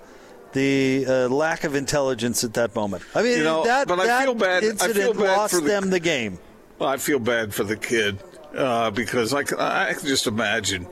The 0.57 1.05
uh, 1.07 1.29
lack 1.29 1.63
of 1.65 1.75
intelligence 1.75 2.43
at 2.43 2.53
that 2.55 2.73
moment. 2.75 3.03
I 3.13 3.21
mean, 3.21 3.37
You 3.37 3.43
know, 3.43 3.63
that, 3.65 3.87
but 3.87 3.99
I 3.99 4.07
that 4.07 4.23
feel 4.23 4.33
bad- 4.33 4.63
I 4.63 4.67
incident 4.67 4.95
feel 4.97 5.13
bad 5.13 5.37
lost 5.37 5.53
for 5.53 5.61
the- 5.61 5.67
them 5.67 5.89
the 5.91 5.99
game. 5.99 6.39
Well, 6.79 6.89
I 6.89 6.97
feel 6.97 7.19
bad 7.19 7.53
for 7.53 7.63
the 7.63 7.75
kid. 7.77 8.17
uh, 8.55 8.89
because 8.91 9.33
I 9.35 9.43
can, 9.43 9.59
I 9.59 9.93
can 9.93 10.07
just 10.07 10.25
imagine 10.25 10.87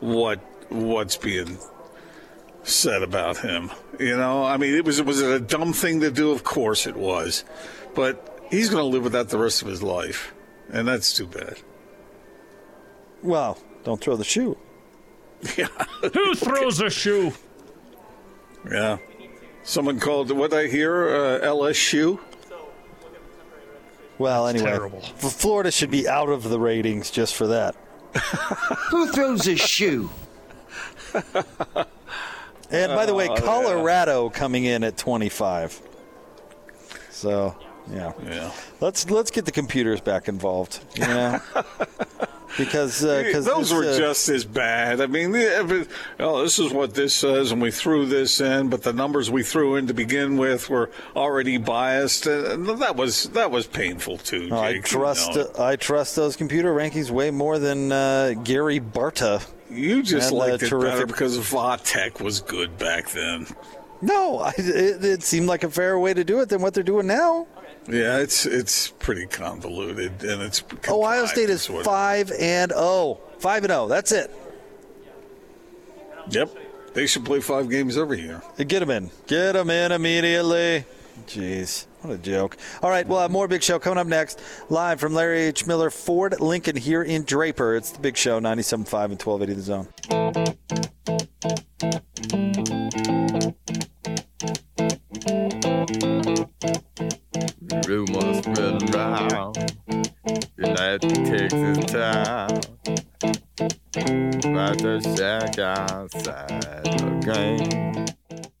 what 0.00 0.40
what's 0.70 1.16
being 1.16 1.58
said 2.64 3.02
about 3.02 3.36
him. 3.38 3.70
You 4.00 4.16
know, 4.16 4.42
I 4.42 4.56
mean, 4.56 4.74
it 4.74 4.84
was 4.84 4.98
it 4.98 5.06
was 5.06 5.20
it 5.20 5.30
a 5.30 5.38
dumb 5.38 5.72
thing 5.72 6.00
to 6.00 6.10
do? 6.10 6.32
Of 6.32 6.42
course 6.42 6.86
it 6.88 6.96
was, 6.96 7.44
but 7.94 8.40
he's 8.50 8.68
going 8.68 8.82
to 8.82 8.88
live 8.88 9.04
with 9.04 9.12
that 9.12 9.28
the 9.28 9.38
rest 9.38 9.62
of 9.62 9.68
his 9.68 9.82
life, 9.82 10.34
and 10.72 10.88
that's 10.88 11.14
too 11.14 11.26
bad. 11.28 11.56
Well, 13.22 13.58
don't 13.84 14.00
throw 14.00 14.16
the 14.16 14.24
shoe. 14.24 14.56
Yeah. 15.58 15.66
Who 16.14 16.34
throws 16.34 16.80
a 16.80 16.88
shoe? 16.90 17.32
Yeah. 18.70 18.98
Someone 19.62 19.98
called 20.00 20.30
what 20.30 20.52
I 20.52 20.66
hear 20.66 21.08
uh, 21.08 21.40
LSU. 21.46 22.18
Well, 24.18 24.46
anyway, 24.46 24.66
terrible. 24.66 25.00
Florida 25.00 25.70
should 25.70 25.90
be 25.90 26.06
out 26.08 26.28
of 26.28 26.44
the 26.44 26.58
ratings 26.58 27.10
just 27.10 27.34
for 27.34 27.46
that. 27.48 27.74
Who 28.90 29.08
throws 29.08 29.46
a 29.46 29.56
shoe? 29.56 30.10
And 32.70 32.92
by 32.92 33.06
the 33.06 33.14
way, 33.14 33.28
Oh, 33.28 33.36
Colorado 33.36 34.30
coming 34.30 34.64
in 34.64 34.82
at 34.82 34.96
25. 34.96 35.80
So, 37.10 37.54
yeah. 37.92 38.12
Yeah. 38.24 38.50
Let's 38.80 39.08
let's 39.10 39.30
get 39.30 39.44
the 39.44 39.52
computers 39.52 40.00
back 40.00 40.26
involved. 40.28 40.80
You 40.96 41.02
know, 41.02 41.40
because 42.56 43.04
uh, 43.04 43.40
those 43.42 43.72
were 43.72 43.84
uh, 43.84 43.96
just 43.96 44.28
as 44.28 44.44
bad. 44.44 45.00
I 45.00 45.06
mean, 45.06 45.34
every, 45.34 45.86
oh, 46.20 46.42
this 46.42 46.58
is 46.58 46.72
what 46.72 46.94
this 46.94 47.14
says, 47.14 47.52
and 47.52 47.60
we 47.60 47.70
threw 47.70 48.06
this 48.06 48.40
in, 48.40 48.68
but 48.68 48.82
the 48.82 48.92
numbers 48.92 49.30
we 49.30 49.42
threw 49.42 49.76
in 49.76 49.86
to 49.86 49.94
begin 49.94 50.36
with 50.36 50.68
were 50.70 50.90
already 51.16 51.56
biased, 51.56 52.26
and 52.26 52.66
that 52.66 52.96
was 52.96 53.24
that 53.30 53.50
was 53.50 53.66
painful 53.66 54.18
too. 54.18 54.48
Oh, 54.52 54.58
I 54.58 54.72
Jake, 54.72 54.76
you 54.76 54.82
trust 54.82 55.34
know. 55.34 55.50
I 55.58 55.76
trust 55.76 56.16
those 56.16 56.36
computer 56.36 56.74
rankings 56.74 57.10
way 57.10 57.30
more 57.30 57.58
than 57.58 57.92
uh, 57.92 58.34
Gary 58.44 58.80
Barta. 58.80 59.46
You 59.70 60.02
just 60.02 60.30
and, 60.30 60.40
uh, 60.40 60.44
liked 60.44 60.62
it 60.62 60.70
better 60.70 60.80
terrific- 60.80 61.06
because 61.08 61.38
Vatek 61.38 62.20
was 62.20 62.40
good 62.40 62.78
back 62.78 63.10
then. 63.10 63.46
No, 64.00 64.40
I, 64.40 64.52
it, 64.58 65.04
it 65.04 65.22
seemed 65.22 65.46
like 65.46 65.64
a 65.64 65.70
fairer 65.70 65.98
way 65.98 66.12
to 66.14 66.24
do 66.24 66.40
it 66.40 66.48
than 66.48 66.60
what 66.60 66.74
they're 66.74 66.82
doing 66.82 67.06
now. 67.06 67.46
Yeah, 67.88 68.18
it's 68.18 68.46
it's 68.46 68.88
pretty 68.88 69.26
convoluted, 69.26 70.24
and 70.24 70.40
it's 70.42 70.64
oh, 70.88 71.02
Ohio 71.02 71.26
State 71.26 71.50
is 71.50 71.66
contrived, 71.66 71.86
what- 71.86 71.94
five 71.94 72.32
and 72.40 72.72
oh, 72.74 73.20
five 73.38 73.62
and 73.64 73.72
oh. 73.72 73.88
That's 73.88 74.10
it. 74.12 74.30
Yep, 76.30 76.56
they 76.94 77.06
should 77.06 77.26
play 77.26 77.40
five 77.40 77.68
games 77.68 77.98
every 77.98 78.22
year. 78.22 78.40
Get 78.56 78.80
them 78.80 78.90
in. 78.90 79.10
Get 79.26 79.52
them 79.52 79.68
in 79.68 79.92
immediately. 79.92 80.84
Jeez, 81.26 81.86
what 82.00 82.14
a 82.14 82.18
joke. 82.18 82.56
All 82.82 82.90
right, 82.90 83.06
we'll 83.06 83.20
have 83.20 83.30
more 83.30 83.46
Big 83.46 83.62
Show 83.62 83.78
coming 83.78 83.98
up 83.98 84.06
next. 84.06 84.40
Live 84.70 84.98
from 84.98 85.12
Larry 85.14 85.42
H. 85.42 85.66
Miller 85.66 85.90
Ford 85.90 86.40
Lincoln 86.40 86.76
here 86.76 87.02
in 87.02 87.24
Draper. 87.24 87.76
It's 87.76 87.90
the 87.90 88.00
Big 88.00 88.16
Show, 88.16 88.40
97.5 88.40 89.04
and 89.04 89.22
1280 89.22 89.52
The 89.52 89.62
Zone. 89.62 89.88
Rumors 97.86 98.38
spread 98.38 98.94
around. 98.94 99.56
United 100.56 101.14
Texas 101.26 101.92
town 101.92 102.60
About 103.58 103.83
shack 103.94 105.58
outside 105.58 106.62
the 106.84 107.20
game 107.24 107.94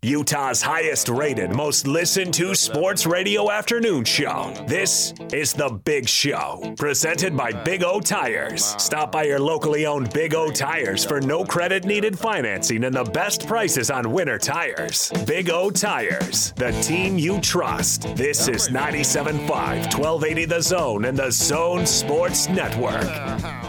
Utah's 0.04 0.60
highest 0.60 1.08
rated, 1.08 1.50
most 1.56 1.86
listened 1.86 2.34
to 2.34 2.54
sports 2.54 3.06
radio 3.06 3.50
afternoon 3.50 4.04
show. 4.04 4.52
This 4.68 5.14
is 5.32 5.54
The 5.54 5.70
Big 5.70 6.06
Show, 6.06 6.74
presented 6.76 7.34
by 7.34 7.52
Big 7.52 7.82
O 7.82 8.00
Tires. 8.00 8.62
Stop 8.76 9.12
by 9.12 9.22
your 9.22 9.40
locally 9.40 9.86
owned 9.86 10.12
Big 10.12 10.34
O 10.34 10.50
Tires 10.50 11.06
for 11.06 11.22
no 11.22 11.42
credit 11.42 11.86
needed 11.86 12.18
financing 12.18 12.84
and 12.84 12.94
the 12.94 13.04
best 13.04 13.46
prices 13.46 13.90
on 13.90 14.12
winter 14.12 14.38
tires. 14.38 15.10
Big 15.26 15.48
O 15.48 15.70
Tires, 15.70 16.52
the 16.56 16.72
team 16.82 17.18
you 17.18 17.40
trust. 17.40 18.14
This 18.14 18.46
is 18.46 18.68
97.5, 18.68 19.48
1280 19.48 20.44
The 20.44 20.60
Zone 20.60 21.06
and 21.06 21.16
the 21.16 21.30
Zone 21.30 21.86
Sports 21.86 22.50
Network. 22.50 23.63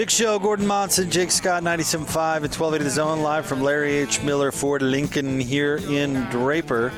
Big 0.00 0.10
Show, 0.10 0.38
Gordon 0.38 0.66
Monson, 0.66 1.10
Jake 1.10 1.30
Scott, 1.30 1.62
97.5 1.62 2.36
and 2.36 2.44
1280 2.44 2.84
The 2.84 2.90
Zone, 2.90 3.20
live 3.20 3.44
from 3.44 3.60
Larry 3.60 3.96
H. 3.96 4.22
Miller 4.22 4.50
Ford 4.50 4.80
Lincoln 4.80 5.38
here 5.38 5.76
in 5.76 6.24
Draper. 6.30 6.90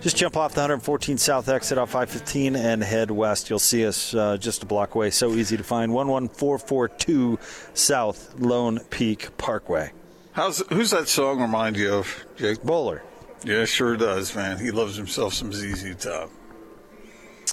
Just 0.00 0.16
jump 0.16 0.36
off 0.36 0.54
the 0.54 0.62
114 0.62 1.18
South 1.18 1.48
exit 1.48 1.78
off 1.78 1.90
515 1.90 2.56
and 2.56 2.82
head 2.82 3.12
west. 3.12 3.48
You'll 3.48 3.60
see 3.60 3.86
us 3.86 4.12
uh, 4.12 4.38
just 4.38 4.64
a 4.64 4.66
block 4.66 4.96
away. 4.96 5.10
So 5.10 5.34
easy 5.34 5.56
to 5.56 5.62
find. 5.62 5.92
11442 5.92 7.38
South 7.74 8.34
Lone 8.40 8.80
Peak 8.90 9.38
Parkway. 9.38 9.92
How's 10.32 10.58
who's 10.70 10.90
that 10.90 11.06
song 11.06 11.40
remind 11.40 11.76
you 11.76 11.94
of, 11.94 12.26
Jake? 12.34 12.64
Bowler. 12.64 13.04
Yeah, 13.44 13.66
sure 13.66 13.96
does, 13.96 14.34
man. 14.34 14.58
He 14.58 14.72
loves 14.72 14.96
himself 14.96 15.32
some 15.32 15.52
ZZ 15.52 15.94
Top. 15.94 16.28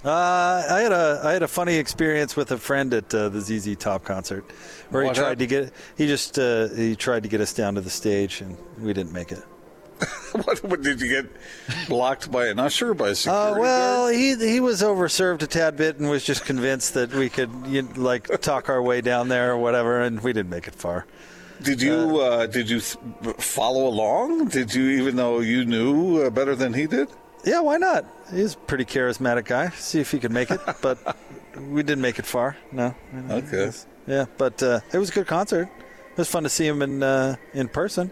Uh, 0.05 0.63
I 0.69 0.81
had 0.81 0.91
a 0.91 1.21
I 1.23 1.31
had 1.31 1.41
a 1.41 1.47
funny 1.47 1.77
experience 1.77 2.35
with 2.35 2.51
a 2.51 2.57
friend 2.57 2.93
at 2.93 3.13
uh, 3.13 3.29
the 3.29 3.41
ZZ 3.41 3.75
Top 3.75 4.03
concert, 4.03 4.45
What 4.89 5.03
he 5.07 5.13
tried 5.13 5.23
happened? 5.23 5.39
to 5.39 5.47
get 5.47 5.73
he 5.97 6.07
just 6.07 6.37
uh, 6.39 6.67
he 6.69 6.95
tried 6.95 7.23
to 7.23 7.29
get 7.29 7.41
us 7.41 7.53
down 7.53 7.75
to 7.75 7.81
the 7.81 7.89
stage 7.89 8.41
and 8.41 8.57
we 8.79 8.93
didn't 8.93 9.13
make 9.13 9.31
it. 9.31 9.43
what, 10.33 10.61
what 10.65 10.81
did 10.81 10.99
you 10.99 11.07
get 11.07 11.25
blocked 11.87 12.29
by? 12.29 12.51
Not 12.53 12.71
sure 12.73 12.93
by 12.93 13.07
a 13.07 13.11
Uh, 13.11 13.15
security 13.15 13.61
well, 13.61 14.07
he 14.09 14.35
he 14.35 14.59
was 14.59 14.81
overserved 14.81 15.41
a 15.41 15.47
tad 15.47 15.77
bit 15.77 15.97
and 15.99 16.09
was 16.09 16.23
just 16.23 16.43
convinced 16.45 16.93
that 16.95 17.13
we 17.13 17.29
could 17.29 17.49
you, 17.65 17.83
like 17.95 18.41
talk 18.41 18.67
our 18.69 18.81
way 18.81 18.99
down 19.01 19.29
there 19.29 19.53
or 19.53 19.57
whatever, 19.57 20.01
and 20.01 20.21
we 20.21 20.33
didn't 20.33 20.49
make 20.49 20.67
it 20.67 20.75
far. 20.75 21.05
Did 21.63 21.81
you 21.81 22.19
uh, 22.19 22.45
did 22.47 22.69
you 22.69 22.81
th- 22.81 23.35
follow 23.37 23.87
along? 23.87 24.49
Did 24.49 24.73
you 24.73 24.89
even 24.99 25.15
though 25.15 25.39
you 25.39 25.63
knew 25.63 26.23
uh, 26.23 26.29
better 26.29 26.53
than 26.55 26.73
he 26.73 26.85
did? 26.87 27.07
Yeah, 27.45 27.61
why 27.61 27.77
not? 27.77 28.03
He's 28.33 28.55
a 28.55 28.57
pretty 28.57 28.83
charismatic 28.85 29.45
guy. 29.45 29.69
See 29.69 30.01
if 30.01 30.11
he 30.11 30.19
could 30.19 30.31
make 30.31 30.51
it, 30.51 30.59
but 30.81 30.97
we 31.69 31.83
didn't 31.83 32.01
make 32.01 32.19
it 32.19 32.25
far. 32.25 32.57
No. 32.73 32.93
Okay. 33.29 33.71
Yeah, 34.07 34.25
but 34.37 34.61
uh, 34.61 34.81
it 34.93 34.97
was 34.97 35.09
a 35.09 35.13
good 35.13 35.27
concert. 35.27 35.69
It 36.11 36.17
was 36.17 36.29
fun 36.29 36.43
to 36.43 36.49
see 36.49 36.67
him 36.67 36.81
in 36.81 37.03
uh, 37.03 37.35
in 37.53 37.67
person. 37.67 38.11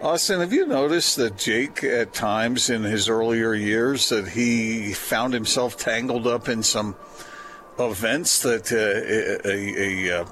Austin, 0.00 0.40
have 0.40 0.52
you 0.52 0.66
noticed 0.66 1.16
that 1.16 1.36
Jake, 1.36 1.84
at 1.84 2.12
times 2.12 2.70
in 2.70 2.82
his 2.82 3.08
earlier 3.08 3.54
years, 3.54 4.08
that 4.08 4.26
he 4.26 4.92
found 4.94 5.32
himself 5.32 5.76
tangled 5.76 6.26
up 6.26 6.48
in 6.48 6.62
some 6.62 6.96
events 7.78 8.40
that 8.42 8.72
uh, 8.72 9.48
a 9.48 9.48
a, 9.48 10.10
a, 10.10 10.20
uh, 10.20 10.26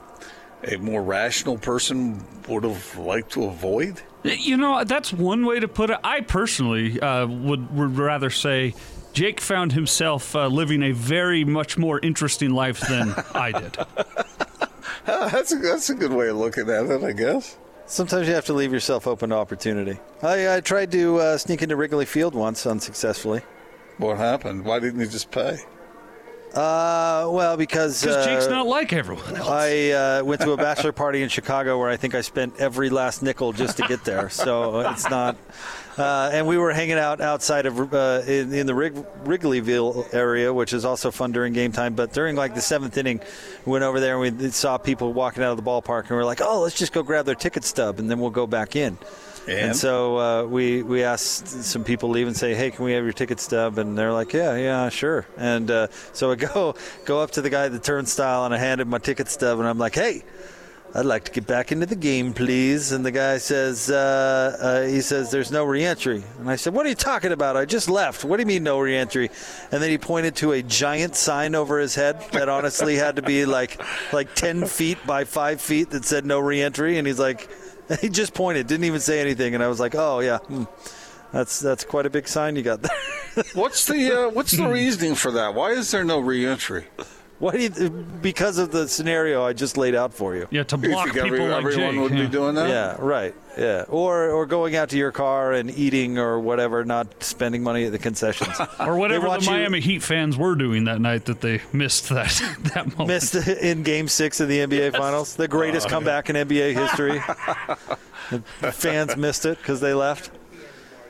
a 0.75 0.77
more 0.79 1.03
rational 1.03 1.57
person 1.57 2.25
would 2.49 2.65
have 2.65 2.97
liked 2.97 3.33
to 3.33 3.45
avoid? 3.45 4.03
You 4.25 4.57
know, 4.57 4.85
that's 4.85 5.13
one 5.13 5.47
way 5.47 5.61
to 5.61 5.69
put 5.69 5.91
it. 5.91 5.99
I 6.05 6.21
personally 6.21 7.01
uh, 7.01 7.27
would, 7.27 7.75
would 7.75 7.97
rather 7.97 8.29
say 8.29 8.75
Jake 9.13 9.41
found 9.41 9.73
himself 9.73 10.37
uh, 10.37 10.47
living 10.47 10.83
a 10.83 10.93
very 10.93 11.45
much 11.45 11.79
more 11.79 11.99
interesting 12.01 12.51
life 12.51 12.81
than 12.81 13.15
I 13.35 13.53
did. 13.53 13.77
Uh, 15.07 15.29
that's 15.31 15.53
a, 15.53 15.57
that's 15.57 15.91
a 15.91 15.95
good 15.95 16.13
way 16.13 16.29
of 16.29 16.37
looking 16.37 16.69
at 16.69 16.87
it, 16.87 17.03
I 17.03 17.13
guess. 17.13 17.57
Sometimes 17.87 18.29
you 18.29 18.35
have 18.35 18.47
to 18.47 18.53
leave 18.53 18.73
yourself 18.73 19.07
open 19.07 19.31
to 19.31 19.37
opportunity. 19.37 19.99
I, 20.23 20.57
I 20.57 20.61
tried 20.61 20.93
to 20.93 21.19
uh, 21.19 21.39
sneak 21.39 21.63
into 21.63 21.75
Wrigley 21.75 22.07
Field 22.07 22.35
once 22.35 22.65
unsuccessfully. 22.65 23.43
What 23.99 24.17
happened? 24.17 24.65
Why 24.65 24.79
didn't 24.79 25.01
you 25.01 25.07
just 25.07 25.31
pay? 25.31 25.59
Uh, 26.55 27.29
well, 27.31 27.57
because 27.57 28.01
Because 28.01 28.27
Jake's 28.27 28.47
uh, 28.47 28.51
not 28.51 28.67
like 28.67 28.93
everyone 28.93 29.37
else. 29.37 29.49
I 29.49 29.91
uh, 29.91 30.25
went 30.25 30.41
to 30.41 30.53
a 30.53 30.57
bachelor 30.57 30.93
party 30.93 31.23
in 31.23 31.29
Chicago 31.29 31.79
where 31.79 31.89
I 31.89 31.97
think 31.97 32.15
I 32.15 32.23
spent 32.23 32.57
every 32.59 32.91
last 32.91 33.23
nickel 33.23 33.53
just 33.53 33.77
to 33.77 33.85
get 33.87 34.05
there. 34.05 34.29
So 34.31 34.81
it's 34.81 35.09
not. 35.09 35.37
Uh, 35.97 36.31
and 36.33 36.47
we 36.47 36.57
were 36.57 36.73
hanging 36.73 36.99
out 36.99 37.21
outside 37.21 37.67
of 37.67 37.93
uh, 37.93 38.23
in, 38.27 38.53
in 38.53 38.67
the 38.67 38.75
Wrig- 38.75 39.05
Wrigleyville 39.25 40.13
area, 40.15 40.53
which 40.53 40.73
is 40.73 40.85
also 40.85 41.11
fun 41.11 41.31
during 41.31 41.53
game 41.53 41.73
time. 41.73 41.95
But 41.95 42.13
during 42.13 42.37
like 42.37 42.55
the 42.55 42.61
seventh 42.61 42.97
inning, 42.97 43.21
we 43.67 43.73
went 43.73 43.85
over 43.85 44.01
there 44.01 44.21
and 44.23 44.39
we 44.39 44.51
saw 44.51 44.79
people 44.79 45.13
walking 45.13 45.43
out 45.43 45.51
of 45.51 45.57
the 45.57 45.63
ballpark, 45.63 46.03
and 46.03 46.11
we 46.11 46.17
are 46.17 46.25
like, 46.25 46.41
"Oh, 46.41 46.63
let's 46.63 46.77
just 46.77 46.93
go 46.93 47.03
grab 47.03 47.27
their 47.27 47.35
ticket 47.35 47.65
stub, 47.65 47.99
and 47.99 48.11
then 48.11 48.19
we'll 48.19 48.31
go 48.31 48.47
back 48.47 48.77
in." 48.77 48.99
And? 49.49 49.77
so 49.77 50.19
uh, 50.19 50.45
we 50.45 50.83
we 50.83 51.03
asked 51.03 51.49
some 51.49 51.85
people 51.85 52.09
leave 52.11 52.27
and 52.27 52.37
say, 52.37 52.55
"Hey, 52.55 52.71
can 52.71 52.85
we 52.85 52.93
have 52.93 53.05
your 53.05 53.13
ticket 53.13 53.41
stub?" 53.41 53.79
And 53.79 53.97
they're 53.97 54.13
like, 54.13 54.33
"Yeah, 54.33 54.57
yeah, 54.57 54.89
sure." 54.89 55.27
And 55.37 55.71
uh, 55.71 55.89
so 56.13 56.31
I 56.31 56.35
go 56.37 56.75
go 57.05 57.21
up 57.21 57.33
to 57.33 57.43
the 57.43 57.51
guy 57.51 57.67
at 57.67 57.73
the 57.73 57.79
turnstile 57.79 58.45
and 58.45 58.55
I 58.55 58.59
hand 58.59 58.81
him 58.81 58.89
my 58.89 58.99
ticket 58.99 59.29
stub, 59.29 59.59
and 59.59 59.69
I'm 59.69 59.79
like, 59.79 59.95
"Hey, 59.95 60.23
I'd 60.95 61.07
like 61.07 61.25
to 61.25 61.33
get 61.33 61.47
back 61.47 61.73
into 61.73 61.87
the 61.87 61.97
game, 61.97 62.33
please." 62.33 62.93
And 62.93 63.05
the 63.05 63.11
guy 63.11 63.39
says, 63.39 63.91
uh, 63.91 64.57
uh, 64.61 64.89
"He 64.89 65.01
says 65.01 65.31
there's 65.31 65.51
no 65.51 65.65
reentry." 65.65 66.23
And 66.39 66.51
I 66.51 66.57
said, 66.57 66.75
"What 66.75 66.85
are 66.85 66.89
you 66.91 66.95
talking 66.95 67.33
about? 67.33 67.57
I 67.57 67.65
just 67.65 67.89
left. 67.89 68.25
What 68.25 68.37
do 68.37 68.43
you 68.43 68.47
mean 68.47 68.63
no 68.63 68.79
reentry?" 68.79 69.31
And 69.73 69.83
then 69.83 69.91
he 69.91 69.99
pointed 69.99 70.37
to 70.37 70.53
a 70.53 70.63
giant 70.63 71.17
sign 71.17 71.55
over 71.55 71.79
his 71.79 71.95
head 71.95 72.21
that 72.33 72.49
honestly 72.49 72.97
had 72.97 73.17
to 73.17 73.23
be 73.23 73.47
like 73.47 73.81
like 74.13 74.35
ten 74.35 74.67
feet 74.67 74.99
by 75.07 75.25
five 75.25 75.61
feet 75.61 75.91
that 75.91 76.05
said 76.05 76.27
no 76.27 76.39
reentry, 76.39 76.99
and 76.99 77.07
he's 77.07 77.19
like. 77.19 77.49
He 78.01 78.09
just 78.09 78.35
pointed, 78.35 78.67
didn't 78.67 78.85
even 78.85 79.01
say 79.01 79.21
anything, 79.21 79.55
and 79.55 79.63
I 79.63 79.69
was 79.69 79.81
like, 79.81 79.95
"Oh 79.97 80.21
yeah, 80.21 80.39
hmm. 80.39 80.65
that's 81.33 81.59
that's 81.61 81.85
quite 81.85 82.07
a 82.07 82.11
big 82.11 82.29
sign 82.29 82.57
you 82.57 82.63
got 82.63 82.83
there." 82.83 83.45
What's 83.55 83.87
the 83.87 84.27
uh, 84.27 84.31
what's 84.31 84.53
the 84.53 84.69
reasoning 84.69 85.15
for 85.15 85.31
that? 85.33 85.55
Why 85.55 85.71
is 85.71 85.91
there 85.91 86.05
no 86.05 86.21
reentry? 86.21 86.87
What 87.41 87.55
do 87.55 87.61
you? 87.63 87.91
Because 88.23 88.59
of 88.59 88.71
the 88.71 88.87
scenario 88.87 89.43
I 89.43 89.55
just 89.55 89.77
laid 89.79 89.95
out 89.95 90.13
for 90.15 90.37
you. 90.37 90.47
Yeah, 90.51 90.63
to 90.65 90.77
You 90.77 90.91
block 90.91 91.07
think 91.07 91.17
every- 91.17 91.31
people 91.31 91.47
like 91.49 91.65
everyone 91.65 91.93
Jake. 91.95 92.03
would 92.03 92.13
yeah. 92.13 92.25
be 92.27 92.29
doing 92.29 92.55
that? 92.55 92.69
Yeah, 92.69 92.97
right. 92.99 93.35
Yeah, 93.59 93.85
or 93.89 94.29
or 94.31 94.45
going 94.47 94.77
out 94.77 94.91
to 94.91 94.97
your 94.99 95.11
car 95.11 95.53
and 95.53 95.71
eating 95.71 96.19
or 96.19 96.39
whatever, 96.39 96.85
not 96.85 97.25
spending 97.25 97.63
money 97.63 97.85
at 97.87 97.93
the 97.93 97.99
concessions. 97.99 98.55
Or 98.79 98.97
whatever 98.97 99.23
They 99.23 99.29
want 99.29 99.41
the 99.43 99.47
you- 99.51 99.57
Miami 99.57 99.81
Heat 99.81 100.03
fans 100.03 100.37
were 100.37 100.55
doing 100.55 100.85
that 100.85 101.01
night 101.01 101.25
that 101.25 101.41
they 101.41 101.63
missed 101.73 102.11
that 102.11 102.29
that 102.75 102.87
moment. 102.89 103.09
Missed 103.09 103.35
in 103.49 103.83
Game 103.83 104.07
Six 104.07 104.39
of 104.41 104.49
the 104.49 104.59
NBA 104.59 104.93
Finals, 104.97 105.35
the 105.35 105.49
greatest 105.49 105.87
Oh, 105.87 105.91
comeback 105.91 106.29
in 106.31 106.37
NBA 106.37 106.75
history. 106.75 107.21
the 108.61 108.73
fans 108.73 109.17
missed 109.17 109.47
it 109.47 109.59
because 109.59 109.81
they 109.81 109.95
left 109.95 110.31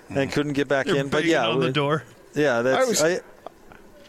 and 0.08 0.30
couldn't 0.32 0.52
get 0.54 0.68
back 0.68 0.86
They're 0.86 0.96
in. 0.96 1.08
But 1.08 1.24
yeah, 1.24 1.46
on 1.48 1.60
the 1.60 1.72
door. 1.72 2.04
yeah, 2.34 2.62
that's. 2.62 2.86
I 2.86 2.88
was- 2.88 3.02
I, 3.02 3.20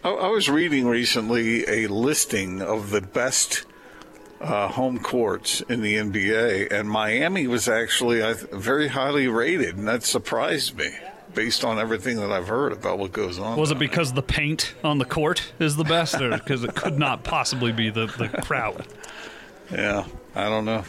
I, 0.03 0.09
I 0.09 0.27
was 0.29 0.49
reading 0.49 0.87
recently 0.87 1.65
a 1.67 1.87
listing 1.87 2.61
of 2.61 2.89
the 2.89 3.01
best 3.01 3.65
uh, 4.39 4.67
home 4.69 4.99
courts 4.99 5.61
in 5.61 5.81
the 5.81 5.95
NBA, 5.95 6.71
and 6.71 6.89
Miami 6.89 7.47
was 7.47 7.67
actually 7.67 8.23
I 8.23 8.33
very 8.33 8.87
highly 8.87 9.27
rated, 9.27 9.77
and 9.77 9.87
that 9.87 10.03
surprised 10.03 10.77
me 10.77 10.89
based 11.33 11.63
on 11.63 11.79
everything 11.79 12.17
that 12.17 12.31
I've 12.31 12.47
heard 12.47 12.73
about 12.73 12.99
what 12.99 13.13
goes 13.13 13.39
on. 13.39 13.57
Was 13.57 13.71
it 13.71 13.75
down 13.75 13.79
because 13.79 14.13
the 14.13 14.23
paint 14.23 14.73
on 14.83 14.97
the 14.97 15.05
court 15.05 15.53
is 15.59 15.75
the 15.75 15.83
best, 15.83 16.15
or 16.15 16.31
because 16.31 16.63
it 16.63 16.75
could 16.75 16.97
not 16.97 17.23
possibly 17.23 17.71
be 17.71 17.89
the, 17.89 18.07
the 18.07 18.27
crowd? 18.41 18.85
Yeah, 19.71 20.05
I 20.35 20.49
don't 20.49 20.65
know. 20.65 20.83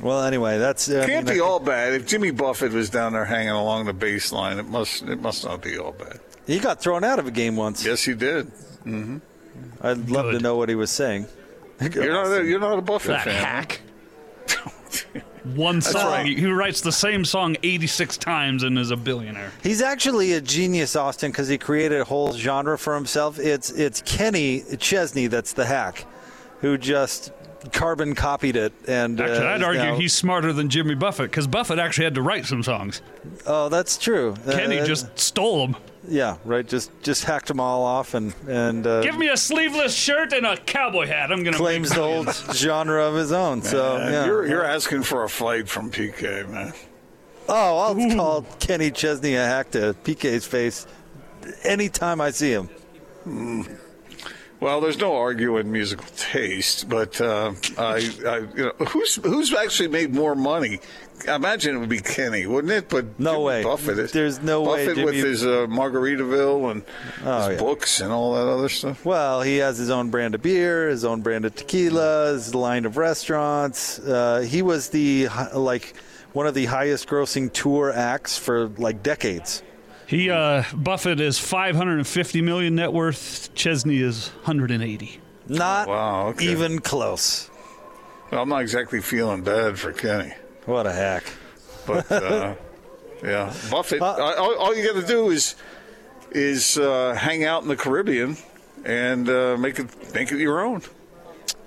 well, 0.00 0.22
anyway, 0.22 0.58
that's. 0.58 0.88
I 0.90 1.06
Can't 1.06 1.26
mean, 1.26 1.36
be 1.36 1.40
all 1.40 1.58
bad. 1.58 1.94
If 1.94 2.06
Jimmy 2.06 2.30
Buffett 2.30 2.72
was 2.72 2.90
down 2.90 3.14
there 3.14 3.24
hanging 3.24 3.50
along 3.50 3.86
the 3.86 3.94
baseline, 3.94 4.58
it 4.58 4.68
must 4.68 5.02
it 5.02 5.20
must 5.20 5.44
not 5.44 5.62
be 5.62 5.78
all 5.78 5.92
bad. 5.92 6.20
He 6.46 6.58
got 6.58 6.80
thrown 6.80 7.04
out 7.04 7.18
of 7.18 7.26
a 7.26 7.30
game 7.30 7.56
once. 7.56 7.84
Yes, 7.84 8.04
he 8.04 8.14
did. 8.14 8.46
Mm-hmm. 8.84 9.18
I'd 9.82 10.10
love 10.10 10.32
to 10.32 10.38
know 10.40 10.56
what 10.56 10.68
he 10.68 10.74
was 10.74 10.90
saying. 10.90 11.26
You're 11.80 12.12
not 12.12 12.26
a, 12.26 12.44
you're 12.44 12.60
not 12.60 12.78
a 12.78 12.82
Buffett 12.82 13.10
That 13.10 13.24
fan. 13.24 13.44
hack. 13.44 13.80
One 15.54 15.80
song. 15.80 16.04
right. 16.06 16.26
He 16.38 16.46
writes 16.50 16.82
the 16.82 16.92
same 16.92 17.24
song 17.24 17.56
86 17.62 18.18
times 18.18 18.62
and 18.62 18.78
is 18.78 18.90
a 18.90 18.96
billionaire. 18.96 19.50
He's 19.62 19.80
actually 19.80 20.34
a 20.34 20.40
genius, 20.40 20.94
Austin, 20.96 21.30
because 21.30 21.48
he 21.48 21.56
created 21.56 22.00
a 22.00 22.04
whole 22.04 22.32
genre 22.34 22.76
for 22.76 22.94
himself. 22.94 23.38
It's 23.38 23.70
it's 23.70 24.02
Kenny 24.04 24.62
Chesney 24.78 25.28
that's 25.28 25.54
the 25.54 25.64
hack, 25.64 26.04
who 26.60 26.76
just 26.76 27.32
carbon 27.72 28.14
copied 28.14 28.56
it. 28.56 28.72
And 28.88 29.20
uh, 29.20 29.24
Actually, 29.24 29.46
I'd 29.46 29.62
argue 29.62 29.82
now- 29.82 29.96
he's 29.96 30.12
smarter 30.12 30.52
than 30.52 30.68
Jimmy 30.68 30.94
Buffett 30.94 31.30
because 31.30 31.46
Buffett 31.46 31.78
actually 31.78 32.04
had 32.04 32.14
to 32.14 32.22
write 32.22 32.46
some 32.46 32.62
songs. 32.62 33.02
Oh, 33.46 33.68
that's 33.68 33.98
true. 33.98 34.34
Kenny 34.50 34.80
Uh, 34.80 34.86
just 34.86 35.18
stole 35.18 35.66
them. 35.66 35.76
yeah, 36.08 36.36
right. 36.44 36.66
Just 36.66 36.90
just 37.02 37.24
hacked 37.24 37.48
them 37.48 37.60
all 37.60 37.82
off 37.84 38.14
and 38.14 38.34
and 38.48 38.86
uh, 38.86 39.02
Give 39.02 39.16
me 39.18 39.28
a 39.28 39.36
sleeveless 39.36 39.94
shirt 39.94 40.32
and 40.32 40.46
a 40.46 40.56
cowboy 40.56 41.06
hat. 41.06 41.30
I'm 41.30 41.42
gonna 41.44 41.56
claims 41.56 41.90
the 41.90 42.02
whole 42.02 42.24
genre 42.54 43.04
of 43.04 43.14
his 43.14 43.32
own. 43.32 43.62
So 43.62 43.98
Man, 43.98 44.12
yeah. 44.12 44.24
you're 44.26 44.46
you're 44.46 44.64
asking 44.64 45.02
for 45.02 45.24
a 45.24 45.28
fight 45.28 45.68
from 45.68 45.90
PK, 45.90 46.48
man. 46.48 46.72
oh, 47.48 47.78
I'll 47.78 48.16
call 48.16 48.42
Kenny 48.60 48.90
Chesney 48.90 49.34
a 49.34 49.44
hack 49.44 49.70
to 49.72 49.94
PK's 50.04 50.46
face 50.46 50.86
anytime 51.64 52.20
I 52.20 52.30
see 52.30 52.52
him. 52.52 52.68
Well, 54.60 54.80
there's 54.82 54.98
no 54.98 55.16
arguing 55.16 55.72
musical 55.72 56.04
taste, 56.16 56.86
but 56.88 57.18
uh, 57.20 57.54
I, 57.78 58.10
I, 58.26 58.36
you 58.54 58.64
know, 58.64 58.72
who's 58.88 59.14
who's 59.16 59.54
actually 59.54 59.88
made 59.88 60.14
more 60.14 60.34
money? 60.34 60.80
I 61.28 61.34
imagine 61.36 61.76
it 61.76 61.78
would 61.78 61.88
be 61.88 62.00
Kenny, 62.00 62.46
wouldn't 62.46 62.72
it? 62.72 62.88
But 62.90 63.18
No 63.18 63.32
Jimmy 63.32 63.44
way. 63.44 63.62
Buffett. 63.62 63.98
is- 63.98 64.12
There's 64.12 64.40
no 64.42 64.62
way 64.62 64.86
Buffett 64.86 65.04
with 65.04 65.14
his 65.14 65.44
uh, 65.44 65.66
Margaritaville 65.68 66.70
and 66.70 66.82
Oh, 67.24 67.48
his 67.48 67.56
yeah. 67.56 67.58
books 67.62 68.00
and 68.00 68.12
all 68.12 68.34
that 68.34 68.46
other 68.50 68.68
stuff. 68.70 69.04
Well, 69.04 69.42
he 69.42 69.58
has 69.58 69.76
his 69.78 69.88
own 69.90 70.10
brand 70.10 70.34
of 70.34 70.42
beer, 70.42 70.88
his 70.88 71.04
own 71.04 71.20
brand 71.22 71.44
of 71.46 71.54
tequila, 71.54 72.32
his 72.32 72.54
line 72.54 72.84
of 72.86 72.96
restaurants. 72.96 73.98
Uh, 73.98 74.40
he 74.40 74.60
was 74.62 74.90
the 74.90 75.28
like 75.54 75.94
one 76.32 76.46
of 76.46 76.54
the 76.54 76.66
highest 76.66 77.08
grossing 77.08 77.52
tour 77.52 77.92
acts 77.92 78.38
for 78.38 78.68
like 78.78 79.02
decades. 79.02 79.62
He 80.10 80.28
uh, 80.28 80.64
Buffett 80.74 81.20
is 81.20 81.38
550 81.38 82.42
million 82.42 82.74
net 82.74 82.92
worth. 82.92 83.54
Chesney 83.54 83.98
is 83.98 84.30
180. 84.42 85.20
Not 85.46 85.86
Wow, 85.86 86.26
okay. 86.30 86.46
even 86.46 86.80
close. 86.80 87.48
Well, 88.32 88.42
I'm 88.42 88.48
not 88.48 88.62
exactly 88.62 89.00
feeling 89.00 89.44
bad 89.44 89.78
for 89.78 89.92
Kenny, 89.92 90.32
What 90.66 90.88
a 90.88 90.92
hack. 90.92 91.22
but 91.86 92.10
uh, 92.10 92.56
yeah, 93.22 93.54
Buffett. 93.70 94.02
Uh, 94.02 94.34
all, 94.36 94.56
all 94.56 94.74
you 94.76 94.84
got 94.84 95.00
to 95.00 95.06
do 95.06 95.30
is 95.30 95.54
is 96.32 96.76
uh, 96.76 97.14
hang 97.14 97.44
out 97.44 97.62
in 97.62 97.68
the 97.68 97.76
Caribbean 97.76 98.36
and 98.84 99.28
uh, 99.28 99.56
make 99.60 99.78
it 99.78 100.12
make 100.12 100.32
it 100.32 100.38
your 100.40 100.60
own. 100.60 100.82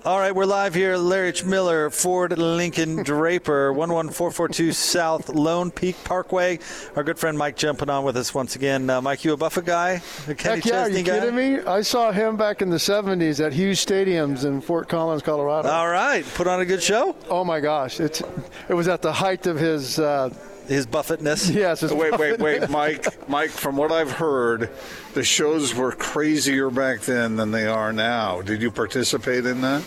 All 0.04 0.18
right, 0.18 0.34
we're 0.34 0.44
live 0.44 0.74
here. 0.74 0.98
Larry 0.98 1.28
H. 1.28 1.46
Miller, 1.46 1.88
Ford 1.88 2.36
Lincoln 2.36 3.02
Draper, 3.04 3.68
11442 3.72 4.72
South 4.72 5.30
Lone 5.30 5.70
Peak 5.70 5.96
Parkway. 6.04 6.58
Our 6.94 7.02
good 7.02 7.18
friend 7.18 7.38
Mike 7.38 7.56
jumping 7.56 7.88
on 7.88 8.04
with 8.04 8.14
us 8.18 8.34
once 8.34 8.54
again. 8.54 8.90
Uh, 8.90 9.00
Mike, 9.00 9.24
you 9.24 9.32
a 9.32 9.36
Buffett 9.38 9.64
guy? 9.64 10.02
A 10.28 10.34
Kenny 10.34 10.56
Heck 10.56 10.64
yeah, 10.66 10.82
are 10.82 10.84
Chesney 10.88 10.98
you 10.98 11.04
guy? 11.04 11.20
kidding 11.20 11.34
me? 11.36 11.60
I 11.60 11.80
saw 11.80 12.12
him 12.12 12.36
back 12.36 12.60
in 12.60 12.68
the 12.68 12.76
70s 12.76 13.42
at 13.42 13.54
Hughes 13.54 13.82
Stadiums 13.82 14.44
in 14.44 14.60
Fort 14.60 14.90
Collins, 14.90 15.22
Colorado. 15.22 15.70
All 15.70 15.88
right, 15.88 16.22
put 16.34 16.46
on 16.48 16.60
a 16.60 16.66
good 16.66 16.82
show. 16.82 17.16
oh 17.30 17.42
my 17.42 17.60
gosh, 17.60 17.98
it's 17.98 18.22
it 18.68 18.74
was 18.74 18.88
at 18.88 19.00
the 19.00 19.12
height 19.12 19.46
of 19.46 19.58
his 19.58 19.98
uh, 19.98 20.28
His 20.66 20.86
Buffettness. 20.86 21.54
yes. 21.54 21.80
His 21.80 21.92
Wait, 21.92 22.18
wait, 22.18 22.38
wait, 22.38 22.68
Mike. 22.70 23.28
Mike, 23.28 23.50
from 23.50 23.76
what 23.76 23.92
I've 23.92 24.12
heard, 24.12 24.70
the 25.14 25.24
shows 25.24 25.74
were 25.74 25.92
crazier 25.92 26.70
back 26.70 27.00
then 27.00 27.36
than 27.36 27.50
they 27.50 27.66
are 27.66 27.92
now. 27.92 28.42
Did 28.42 28.62
you 28.62 28.70
participate 28.70 29.46
in 29.46 29.60
that? 29.60 29.82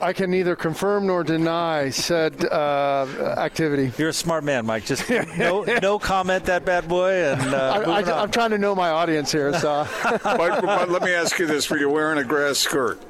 I 0.00 0.12
can 0.12 0.30
neither 0.30 0.54
confirm 0.54 1.06
nor 1.06 1.24
deny 1.24 1.90
said 1.90 2.44
uh, 2.44 3.34
activity. 3.36 3.92
You're 3.98 4.10
a 4.10 4.12
smart 4.12 4.44
man, 4.44 4.64
Mike. 4.64 4.84
Just 4.84 5.08
no, 5.36 5.64
no 5.82 5.98
comment, 5.98 6.44
that 6.44 6.64
bad 6.64 6.88
boy. 6.88 7.10
And 7.10 7.54
uh, 7.54 7.72
I, 7.74 7.78
moving 7.78 8.12
on. 8.12 8.22
am 8.22 8.30
trying 8.30 8.50
to 8.50 8.58
know 8.58 8.74
my 8.74 8.90
audience 8.90 9.32
here, 9.32 9.52
so 9.58 9.86
but, 10.02 10.62
but 10.62 10.88
let 10.88 11.02
me 11.02 11.12
ask 11.12 11.38
you 11.38 11.46
this: 11.46 11.68
Were 11.68 11.78
you 11.78 11.90
wearing 11.90 12.18
a 12.18 12.24
grass 12.24 12.58
skirt? 12.58 13.00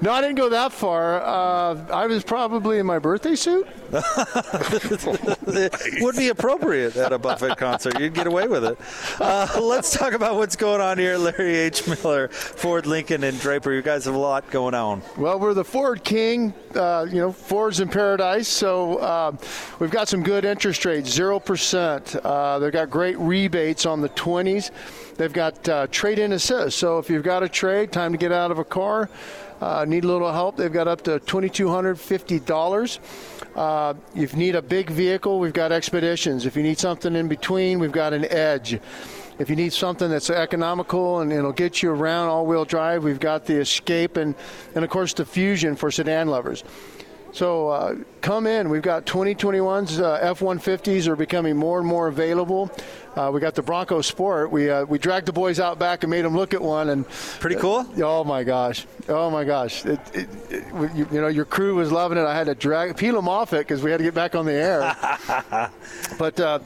No, 0.00 0.12
I 0.12 0.20
didn't 0.20 0.36
go 0.36 0.48
that 0.50 0.72
far. 0.72 1.22
Uh, 1.22 1.86
I 1.92 2.06
was 2.06 2.24
probably 2.24 2.78
in 2.78 2.86
my 2.86 2.98
birthday 2.98 3.34
suit. 3.34 3.66
it 3.92 5.92
would 6.02 6.16
be 6.16 6.28
appropriate 6.28 6.96
at 6.96 7.12
a 7.12 7.18
Buffett 7.18 7.56
concert. 7.56 7.98
You'd 8.00 8.14
get 8.14 8.26
away 8.26 8.48
with 8.48 8.64
it. 8.64 8.78
Uh, 9.20 9.48
let's 9.60 9.96
talk 9.96 10.12
about 10.12 10.36
what's 10.36 10.56
going 10.56 10.80
on 10.80 10.98
here. 10.98 11.16
Larry 11.16 11.56
H. 11.56 11.86
Miller, 11.86 12.28
Ford 12.28 12.86
Lincoln, 12.86 13.24
and 13.24 13.38
Draper. 13.40 13.72
You 13.72 13.82
guys 13.82 14.04
have 14.04 14.14
a 14.14 14.18
lot 14.18 14.50
going 14.50 14.74
on. 14.74 15.02
Well, 15.16 15.38
we're 15.38 15.54
the 15.54 15.64
Ford 15.64 16.04
King, 16.04 16.52
uh, 16.74 17.06
you 17.08 17.18
know, 17.18 17.32
Ford's 17.32 17.80
in 17.80 17.88
paradise. 17.88 18.48
So 18.48 18.98
uh, 18.98 19.36
we've 19.78 19.90
got 19.90 20.08
some 20.08 20.22
good 20.22 20.44
interest 20.44 20.84
rates, 20.84 21.10
zero 21.10 21.40
percent. 21.40 22.16
Uh, 22.16 22.58
they've 22.58 22.72
got 22.72 22.90
great 22.90 23.18
rebates 23.18 23.86
on 23.86 24.00
the 24.00 24.08
20s. 24.10 24.70
They've 25.16 25.32
got 25.32 25.66
uh, 25.68 25.86
trade-in 25.90 26.32
assist. 26.32 26.78
So 26.78 26.98
if 26.98 27.08
you've 27.08 27.22
got 27.22 27.42
a 27.42 27.48
trade, 27.48 27.90
time 27.90 28.12
to 28.12 28.18
get 28.18 28.32
out 28.32 28.50
of 28.50 28.58
a 28.58 28.64
car, 28.64 29.08
uh, 29.60 29.84
need 29.86 30.04
a 30.04 30.06
little 30.06 30.32
help, 30.32 30.56
they've 30.56 30.72
got 30.72 30.88
up 30.88 31.02
to 31.02 31.18
$2,250. 31.20 32.98
Uh, 33.54 33.94
if 34.14 34.32
you 34.32 34.38
need 34.38 34.54
a 34.54 34.62
big 34.62 34.90
vehicle, 34.90 35.38
we've 35.38 35.52
got 35.52 35.72
expeditions. 35.72 36.44
If 36.46 36.56
you 36.56 36.62
need 36.62 36.78
something 36.78 37.16
in 37.16 37.28
between, 37.28 37.78
we've 37.78 37.92
got 37.92 38.12
an 38.12 38.26
edge. 38.26 38.78
If 39.38 39.50
you 39.50 39.56
need 39.56 39.72
something 39.72 40.08
that's 40.10 40.30
economical 40.30 41.20
and 41.20 41.32
it'll 41.32 41.52
get 41.52 41.82
you 41.82 41.90
around 41.90 42.28
all-wheel 42.28 42.64
drive, 42.64 43.04
we've 43.04 43.20
got 43.20 43.44
the 43.44 43.56
Escape 43.60 44.16
and, 44.16 44.34
and 44.74 44.82
of 44.84 44.90
course 44.90 45.12
the 45.12 45.26
Fusion 45.26 45.76
for 45.76 45.90
sedan 45.90 46.28
lovers. 46.28 46.64
So 47.32 47.68
uh, 47.68 47.96
come 48.22 48.46
in. 48.46 48.70
We've 48.70 48.80
got 48.80 49.04
2021s. 49.04 50.00
Uh, 50.00 50.14
F-150s 50.22 51.06
are 51.06 51.16
becoming 51.16 51.54
more 51.54 51.78
and 51.78 51.86
more 51.86 52.08
available. 52.08 52.70
Uh, 53.16 53.30
we 53.32 53.40
got 53.40 53.54
the 53.54 53.62
Bronco 53.62 54.02
Sport. 54.02 54.50
We 54.52 54.68
uh, 54.70 54.84
we 54.84 54.98
dragged 54.98 55.26
the 55.26 55.32
boys 55.32 55.58
out 55.58 55.78
back 55.78 56.04
and 56.04 56.10
made 56.10 56.22
them 56.24 56.36
look 56.36 56.52
at 56.52 56.60
one, 56.60 56.90
and 56.90 57.08
Pretty 57.40 57.56
cool. 57.56 57.86
oh 58.02 58.24
my 58.24 58.44
gosh, 58.44 58.86
oh 59.08 59.30
my 59.30 59.42
gosh! 59.42 59.86
It, 59.86 59.98
it, 60.14 60.28
it, 60.50 60.64
you, 60.94 61.08
you 61.10 61.20
know, 61.22 61.28
your 61.28 61.46
crew 61.46 61.76
was 61.76 61.90
loving 61.90 62.18
it. 62.18 62.24
I 62.26 62.34
had 62.36 62.46
to 62.46 62.54
drag 62.54 62.94
peel 62.96 63.14
them 63.14 63.26
off 63.28 63.54
it 63.54 63.60
because 63.66 63.82
we 63.82 63.90
had 63.90 63.98
to 63.98 64.04
get 64.04 64.12
back 64.12 64.34
on 64.34 64.44
the 64.44 64.52
air. 64.52 65.70
but 66.18 66.38
uh, 66.38 66.58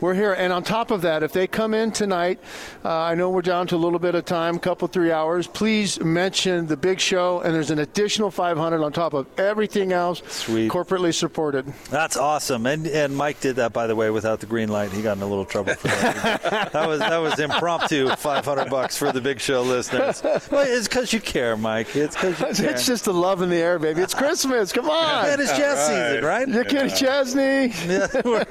we're 0.00 0.14
here, 0.14 0.32
and 0.32 0.50
on 0.50 0.62
top 0.62 0.90
of 0.90 1.02
that, 1.02 1.22
if 1.22 1.32
they 1.32 1.46
come 1.46 1.74
in 1.74 1.92
tonight, 1.92 2.40
uh, 2.86 2.88
I 2.88 3.14
know 3.14 3.28
we're 3.28 3.42
down 3.42 3.66
to 3.66 3.76
a 3.76 3.78
little 3.78 3.98
bit 3.98 4.14
of 4.14 4.24
time, 4.24 4.58
couple 4.58 4.88
three 4.88 5.12
hours. 5.12 5.46
Please 5.46 6.00
mention 6.00 6.66
the 6.66 6.76
big 6.76 7.00
show, 7.00 7.40
and 7.40 7.54
there's 7.54 7.70
an 7.70 7.80
additional 7.80 8.30
500 8.30 8.82
on 8.82 8.92
top 8.92 9.12
of 9.12 9.26
everything 9.38 9.92
else 9.92 10.22
Sweet. 10.28 10.70
corporately 10.70 11.12
supported. 11.12 11.66
That's 11.90 12.16
awesome. 12.16 12.64
And 12.66 12.86
and 12.86 13.14
Mike 13.14 13.40
did 13.40 13.56
that 13.56 13.74
by 13.74 13.86
the 13.86 13.94
way 13.94 14.08
without 14.08 14.40
the 14.40 14.46
green 14.46 14.70
light. 14.70 14.90
He 14.90 15.02
got 15.02 15.18
in 15.18 15.22
a 15.22 15.26
little 15.26 15.44
trouble 15.44 15.74
for 15.74 15.88
that. 15.88 15.97
that 16.72 16.86
was 16.86 17.00
that 17.00 17.18
was 17.18 17.38
impromptu. 17.38 18.08
Five 18.16 18.44
hundred 18.44 18.70
bucks 18.70 18.96
for 18.96 19.12
the 19.12 19.20
Big 19.20 19.40
Show 19.40 19.62
listeners. 19.62 20.22
Well, 20.50 20.66
it's 20.66 20.88
because 20.88 21.12
you 21.12 21.20
care, 21.20 21.56
Mike. 21.56 21.94
It's 21.96 22.14
because 22.14 22.58
you 22.58 22.64
care. 22.66 22.74
It's 22.74 22.86
just 22.86 23.04
the 23.04 23.12
love 23.14 23.42
in 23.42 23.50
the 23.50 23.56
air, 23.56 23.78
baby. 23.78 24.00
It's 24.02 24.14
Christmas. 24.14 24.72
Come 24.72 24.88
on. 24.88 25.24
Man, 25.24 25.40
it's 25.40 25.56
jazz 25.56 25.86
season, 25.86 26.24
right? 26.24 26.48
You 26.48 26.64
Kenny 26.64 26.90
Chesney. 26.90 27.72
Yeah, 27.88 28.06
we're, 28.24 28.44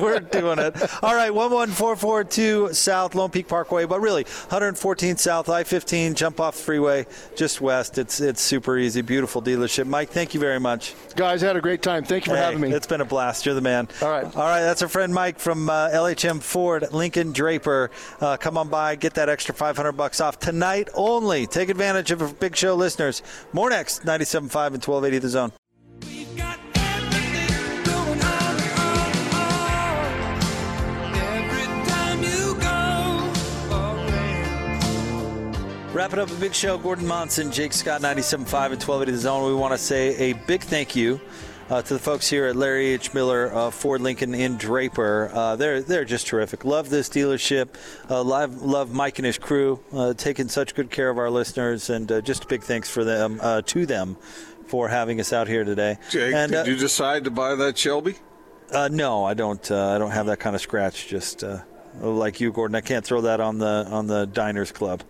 we're 0.00 0.20
doing 0.20 0.58
it. 0.58 0.74
All 1.02 1.14
right, 1.14 1.30
11442 1.32 2.72
South 2.74 3.14
Lone 3.14 3.30
Peak 3.30 3.48
Parkway, 3.48 3.84
but 3.84 4.00
really 4.00 4.24
114 4.24 5.16
South 5.16 5.48
I 5.48 5.64
15, 5.64 6.14
jump 6.14 6.40
off 6.40 6.54
freeway, 6.56 7.06
just 7.36 7.60
west. 7.60 7.98
It's 7.98 8.20
it's 8.20 8.40
super 8.40 8.78
easy, 8.78 9.02
beautiful 9.02 9.42
dealership. 9.42 9.86
Mike, 9.86 10.10
thank 10.10 10.34
you 10.34 10.40
very 10.40 10.60
much. 10.60 10.94
Guys, 11.16 11.40
had 11.42 11.56
a 11.56 11.60
great 11.60 11.82
time. 11.82 12.04
Thank 12.04 12.26
you 12.26 12.32
for 12.32 12.36
Hey, 12.36 12.44
having 12.44 12.60
me. 12.60 12.72
It's 12.72 12.86
been 12.86 13.00
a 13.00 13.04
blast. 13.04 13.46
You're 13.46 13.54
the 13.54 13.60
man. 13.60 13.88
All 14.02 14.10
right. 14.10 14.24
All 14.24 14.42
right, 14.42 14.62
that's 14.62 14.82
our 14.82 14.88
friend 14.88 15.12
Mike 15.14 15.38
from 15.38 15.68
uh, 15.68 15.88
LHM 15.90 16.42
Ford, 16.42 16.86
Lincoln 16.94 17.32
Draper. 17.32 17.90
Uh, 18.20 18.36
come 18.36 18.56
on 18.56 18.68
by, 18.68 18.96
get 18.96 19.14
that 19.14 19.28
extra 19.28 19.54
500 19.54 19.92
bucks 19.92 20.20
off 20.20 20.38
tonight 20.38 20.88
only. 20.94 21.46
Take 21.46 21.68
advantage 21.68 22.10
of 22.10 22.22
our 22.22 22.28
Big 22.28 22.56
Show 22.56 22.74
listeners. 22.74 23.22
More 23.52 23.70
next, 23.70 24.04
97.5 24.04 24.44
and 24.44 24.84
1280 24.84 25.18
The 25.18 25.28
Zone. 25.28 25.52
Wrapping 35.94 36.18
up 36.18 36.28
a 36.28 36.34
big 36.34 36.52
show, 36.52 36.76
Gordon 36.76 37.06
Monson, 37.06 37.52
Jake 37.52 37.72
Scott, 37.72 38.00
97.5 38.00 38.32
and 38.32 38.82
1280 38.82 39.12
The 39.12 39.18
Zone. 39.18 39.46
We 39.46 39.54
want 39.54 39.72
to 39.74 39.78
say 39.78 40.30
a 40.30 40.32
big 40.32 40.60
thank 40.60 40.96
you 40.96 41.20
uh, 41.70 41.82
to 41.82 41.94
the 41.94 42.00
folks 42.00 42.28
here 42.28 42.46
at 42.46 42.56
Larry 42.56 42.86
H. 42.88 43.14
Miller 43.14 43.52
uh, 43.54 43.70
Ford 43.70 44.00
Lincoln 44.00 44.34
in 44.34 44.56
Draper. 44.56 45.30
Uh, 45.32 45.56
they're 45.56 45.80
they're 45.82 46.04
just 46.04 46.26
terrific. 46.26 46.64
Love 46.64 46.90
this 46.90 47.08
dealership. 47.08 47.74
Uh, 48.08 48.22
love, 48.22 48.62
love 48.62 48.92
Mike 48.92 49.18
and 49.18 49.26
his 49.26 49.38
crew 49.38 49.80
uh, 49.92 50.14
taking 50.14 50.48
such 50.48 50.74
good 50.74 50.90
care 50.90 51.10
of 51.10 51.18
our 51.18 51.30
listeners, 51.30 51.90
and 51.90 52.10
uh, 52.10 52.20
just 52.20 52.44
a 52.44 52.46
big 52.46 52.62
thanks 52.62 52.88
for 52.88 53.04
them 53.04 53.38
uh, 53.42 53.62
to 53.62 53.86
them 53.86 54.16
for 54.66 54.88
having 54.88 55.20
us 55.20 55.32
out 55.32 55.48
here 55.48 55.64
today. 55.64 55.98
Jake, 56.10 56.34
and, 56.34 56.52
did 56.52 56.66
you 56.66 56.76
decide 56.76 57.24
to 57.24 57.30
buy 57.30 57.54
that 57.54 57.76
Shelby? 57.76 58.16
uh, 58.72 58.88
no, 58.90 59.24
I 59.24 59.34
don't. 59.34 59.70
Uh, 59.70 59.94
I 59.94 59.98
don't 59.98 60.10
have 60.10 60.26
that 60.26 60.40
kind 60.40 60.56
of 60.56 60.62
scratch. 60.62 61.06
Just 61.08 61.44
uh, 61.44 61.60
like 62.00 62.40
you, 62.40 62.52
Gordon. 62.52 62.74
I 62.74 62.80
can't 62.80 63.04
throw 63.04 63.22
that 63.22 63.40
on 63.40 63.58
the 63.58 63.86
on 63.90 64.06
the 64.06 64.26
diners 64.26 64.72
club. 64.72 65.02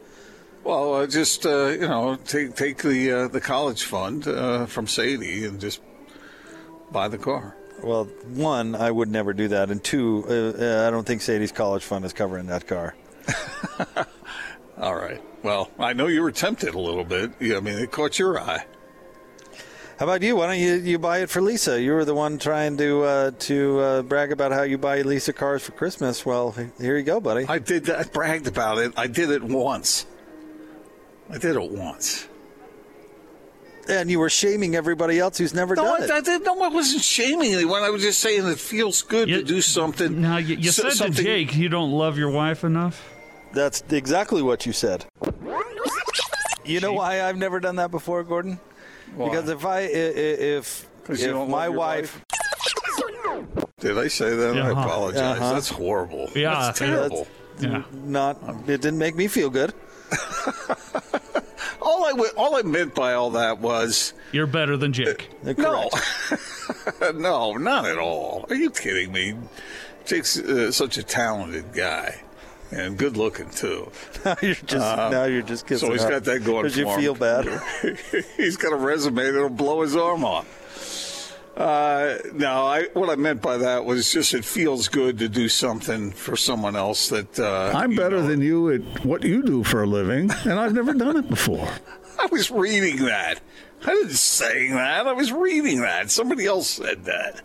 Well, 0.65 0.95
uh, 0.95 1.07
just 1.07 1.45
uh, 1.47 1.67
you 1.69 1.89
know, 1.89 2.17
take 2.25 2.55
take 2.55 2.79
the 2.79 3.13
uh, 3.13 3.29
the 3.29 3.41
college 3.41 3.85
fund 3.85 4.27
uh, 4.27 4.67
from 4.67 4.87
Sadie 4.87 5.45
and 5.45 5.61
just 5.61 5.81
buy 6.95 7.09
the 7.09 7.19
car. 7.19 7.57
Well, 7.83 8.05
one, 8.33 8.75
I 8.75 8.91
would 8.91 9.11
never 9.11 9.35
do 9.35 9.49
that, 9.49 9.71
and 9.71 9.83
two, 9.83 10.25
uh, 10.27 10.33
uh, 10.33 10.89
I 10.89 10.91
don't 10.91 11.05
think 11.05 11.21
Sadie's 11.21 11.53
college 11.53 11.85
fund 11.85 12.05
is 12.07 12.15
covering 12.15 12.47
that 12.47 12.67
car. 12.67 12.95
All 14.79 14.95
right. 14.95 15.21
Well, 15.43 15.71
I 15.79 15.93
know 15.93 16.07
you 16.07 16.23
were 16.23 16.33
tempted 16.33 16.75
a 16.75 16.81
little 16.81 17.05
bit. 17.05 17.33
I 17.41 17.61
mean, 17.61 17.79
it 17.79 17.91
caught 17.91 18.19
your 18.19 18.41
eye. 18.41 18.65
How 19.99 20.07
about 20.07 20.23
you? 20.23 20.37
Why 20.37 20.47
don't 20.47 20.59
you, 20.59 20.75
you 20.75 20.99
buy 20.99 21.19
it 21.19 21.31
for 21.31 21.43
Lisa? 21.43 21.81
You 21.81 21.93
were 21.93 22.05
the 22.05 22.15
one 22.15 22.39
trying 22.39 22.77
to 22.79 23.03
uh, 23.03 23.31
to 23.31 23.79
uh, 23.79 24.03
brag 24.03 24.33
about 24.33 24.51
how 24.51 24.63
you 24.63 24.79
buy 24.79 25.03
Lisa 25.03 25.33
cars 25.33 25.63
for 25.63 25.73
Christmas. 25.73 26.27
Well, 26.27 26.53
here 26.81 26.97
you 26.97 27.05
go, 27.05 27.21
buddy. 27.21 27.45
I 27.47 27.59
did 27.59 27.85
that. 27.85 27.99
I 27.99 28.03
bragged 28.05 28.49
about 28.49 28.79
it. 28.79 28.93
I 28.97 29.07
did 29.07 29.31
it 29.31 29.43
once. 29.43 30.07
I 31.31 31.39
did 31.39 31.55
it 31.55 31.71
once. 31.71 32.29
And 33.89 34.11
you 34.11 34.19
were 34.19 34.31
shaming 34.31 34.75
everybody 34.77 35.19
else 35.19 35.37
who's 35.39 35.53
never 35.53 35.75
No, 35.77 35.85
done 35.85 36.03
I, 36.03 36.05
it. 36.07 36.11
I 36.11 36.21
did, 36.23 36.43
no, 36.43 36.61
I 36.63 36.69
wasn't 36.69 37.03
shaming 37.03 37.53
anyone. 37.53 37.83
I 37.83 37.91
was 37.91 38.03
just 38.03 38.21
saying 38.21 38.47
it 38.47 38.59
feels 38.59 39.03
good 39.03 39.29
to 39.29 39.43
do 39.43 39.61
something. 39.61 40.21
Now 40.23 40.39
you, 40.39 40.57
you 40.57 40.71
so- 40.71 40.83
said 40.85 40.91
to 40.91 40.97
something- 40.97 41.25
Jake 41.25 41.55
you 41.55 41.69
don't 41.69 41.93
love 41.93 42.17
your 42.17 42.31
wife 42.31 42.65
enough. 42.65 43.11
That's 43.53 43.83
exactly 43.91 44.41
what 44.43 44.65
you 44.67 44.73
said. 44.73 45.05
You 46.65 46.81
know 46.81 46.95
why 46.95 47.23
I've 47.23 47.37
never 47.37 47.61
done 47.61 47.77
that 47.77 47.91
before, 47.91 48.25
Gordon? 48.25 48.59
Why? 49.17 49.29
Because 49.29 49.49
if 49.51 49.65
I 49.67 49.81
if 49.81 50.87
i- 51.09 51.13
you 51.13 51.43
if 51.43 51.49
my 51.49 51.67
love 51.67 51.75
wife, 51.77 52.21
Did 53.81 53.99
I 53.99 54.09
say 54.09 54.35
that? 54.35 54.57
I 54.57 54.61
Uh-huh. 54.71 54.81
apologize. 54.81 55.39
Uh-huh. 55.39 55.53
That's 55.53 55.69
horrible. 55.69 56.31
Yeah, 56.35 56.55
That's 56.55 56.79
terrible. 56.79 57.29
Yeah. 57.61 57.83
not 57.93 58.39
it 58.67 58.81
didn't 58.81 58.99
make 58.99 59.15
me 59.15 59.29
feel 59.29 59.51
good. 59.51 59.75
All 62.15 62.25
I 62.25 62.31
all 62.37 62.57
I 62.57 62.63
meant 62.63 62.95
by 62.95 63.15
all 63.15 63.31
that 63.31 63.59
was 63.61 64.13
You're 64.33 64.47
better 64.47 64.77
than 64.77 64.93
Jake. 64.93 65.29
no, 65.59 65.89
no, 67.15 67.53
not 67.55 67.87
at 67.87 67.99
all. 67.99 68.47
Are 68.49 68.55
you 68.55 68.71
kidding 68.71 69.13
me? 69.13 69.35
Jake's 70.05 70.39
uh, 70.39 70.71
such 70.71 70.97
a 70.99 71.03
talented 71.03 71.73
guy 71.73 72.21
and 72.71 72.97
good 72.99 73.17
looking 73.17 73.51
too. 73.51 73.91
Now 74.25 74.37
you're 74.43 74.55
just 74.55 74.97
now 74.97 75.25
you're 75.25 75.43
just 75.43 75.67
kissing 75.67 75.89
Uh, 75.89 75.91
So 75.91 75.93
he's 75.95 76.05
up. 76.05 76.11
got 76.11 76.25
that 76.25 76.45
going 76.45 76.65
Does 76.65 76.75
for 76.75 76.81
you 76.81 76.89
him. 76.89 77.01
feel 77.01 77.15
bad? 77.15 77.47
he's 78.37 78.57
got 78.57 78.73
a 78.73 78.77
resume 78.77 79.23
that'll 79.25 79.49
blow 79.51 79.83
his 79.83 79.97
arm 79.97 80.25
off. 80.25 80.61
Uh, 81.57 82.19
no, 82.33 82.67
I, 82.67 82.85
what 82.95 83.09
I 83.11 83.15
meant 83.15 83.41
by 83.41 83.59
that 83.59 83.85
was 83.85 84.13
just 84.13 84.35
it 84.35 84.45
feels 84.45 84.89
good 84.89 85.19
to 85.21 85.29
do 85.29 85.49
something 85.49 86.11
for 86.11 86.37
someone 86.37 86.75
else 86.75 87.09
that. 87.11 87.39
Uh, 87.39 87.71
I'm 87.73 87.95
better 87.95 88.21
than 88.23 88.41
you 88.43 88.73
at 88.73 89.05
what 89.05 89.23
you 89.23 89.41
do 89.43 89.63
for 89.63 89.85
a 89.85 89.87
living, 89.87 90.31
and 90.45 90.55
I've 90.55 90.75
never 90.75 90.93
done 90.95 91.17
it 91.17 91.29
before. 91.29 91.69
I 92.19 92.27
was 92.31 92.51
reading 92.51 93.05
that. 93.07 93.41
I 93.85 93.95
didn't 93.95 94.11
say 94.13 94.71
that. 94.71 95.07
I 95.07 95.13
was 95.13 95.33
reading 95.33 95.81
that. 95.83 96.11
Somebody 96.11 96.47
else 96.47 96.69
said 96.71 97.05
that. 97.05 97.43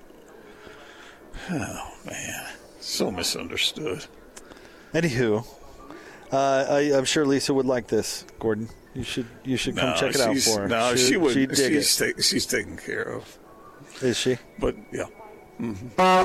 Oh 1.49 1.91
man, 2.05 2.45
so 2.79 3.11
misunderstood. 3.11 4.05
Anywho, 4.93 5.45
uh, 6.31 6.65
I, 6.69 6.79
I'm 6.95 7.05
sure 7.05 7.25
Lisa 7.25 7.53
would 7.53 7.65
like 7.65 7.87
this, 7.87 8.25
Gordon. 8.39 8.69
You 8.93 9.03
should 9.03 9.27
you 9.43 9.57
should 9.57 9.75
come 9.77 9.91
no, 9.91 9.95
check 9.95 10.15
it 10.15 10.21
out 10.21 10.37
for 10.37 10.61
her. 10.61 10.67
No, 10.67 10.95
She- 10.95 11.07
she 11.11 11.17
would. 11.17 11.33
she's, 11.33 11.97
ta- 11.97 12.21
she's 12.21 12.45
taken 12.45 12.77
care 12.77 13.03
of. 13.03 13.37
Is 14.01 14.17
she? 14.17 14.37
But 14.59 14.75
yeah, 14.91 15.05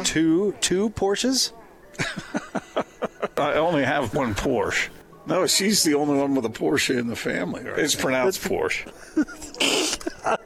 Two 0.05 0.53
two 0.61 0.91
Porsches? 0.91 1.53
I 3.37 3.55
only 3.55 3.85
have 3.85 4.15
one 4.15 4.35
Porsche. 4.35 4.89
No, 5.27 5.47
she's 5.47 5.83
the 5.83 5.95
only 5.95 6.19
one 6.19 6.35
with 6.35 6.45
a 6.45 6.51
Porsche 6.51 6.99
in 6.99 7.07
the 7.07 7.17
family. 7.17 7.65
Right 7.65 7.79
it's 7.79 7.95
pronounced 7.95 8.43
Porsche. 8.43 8.91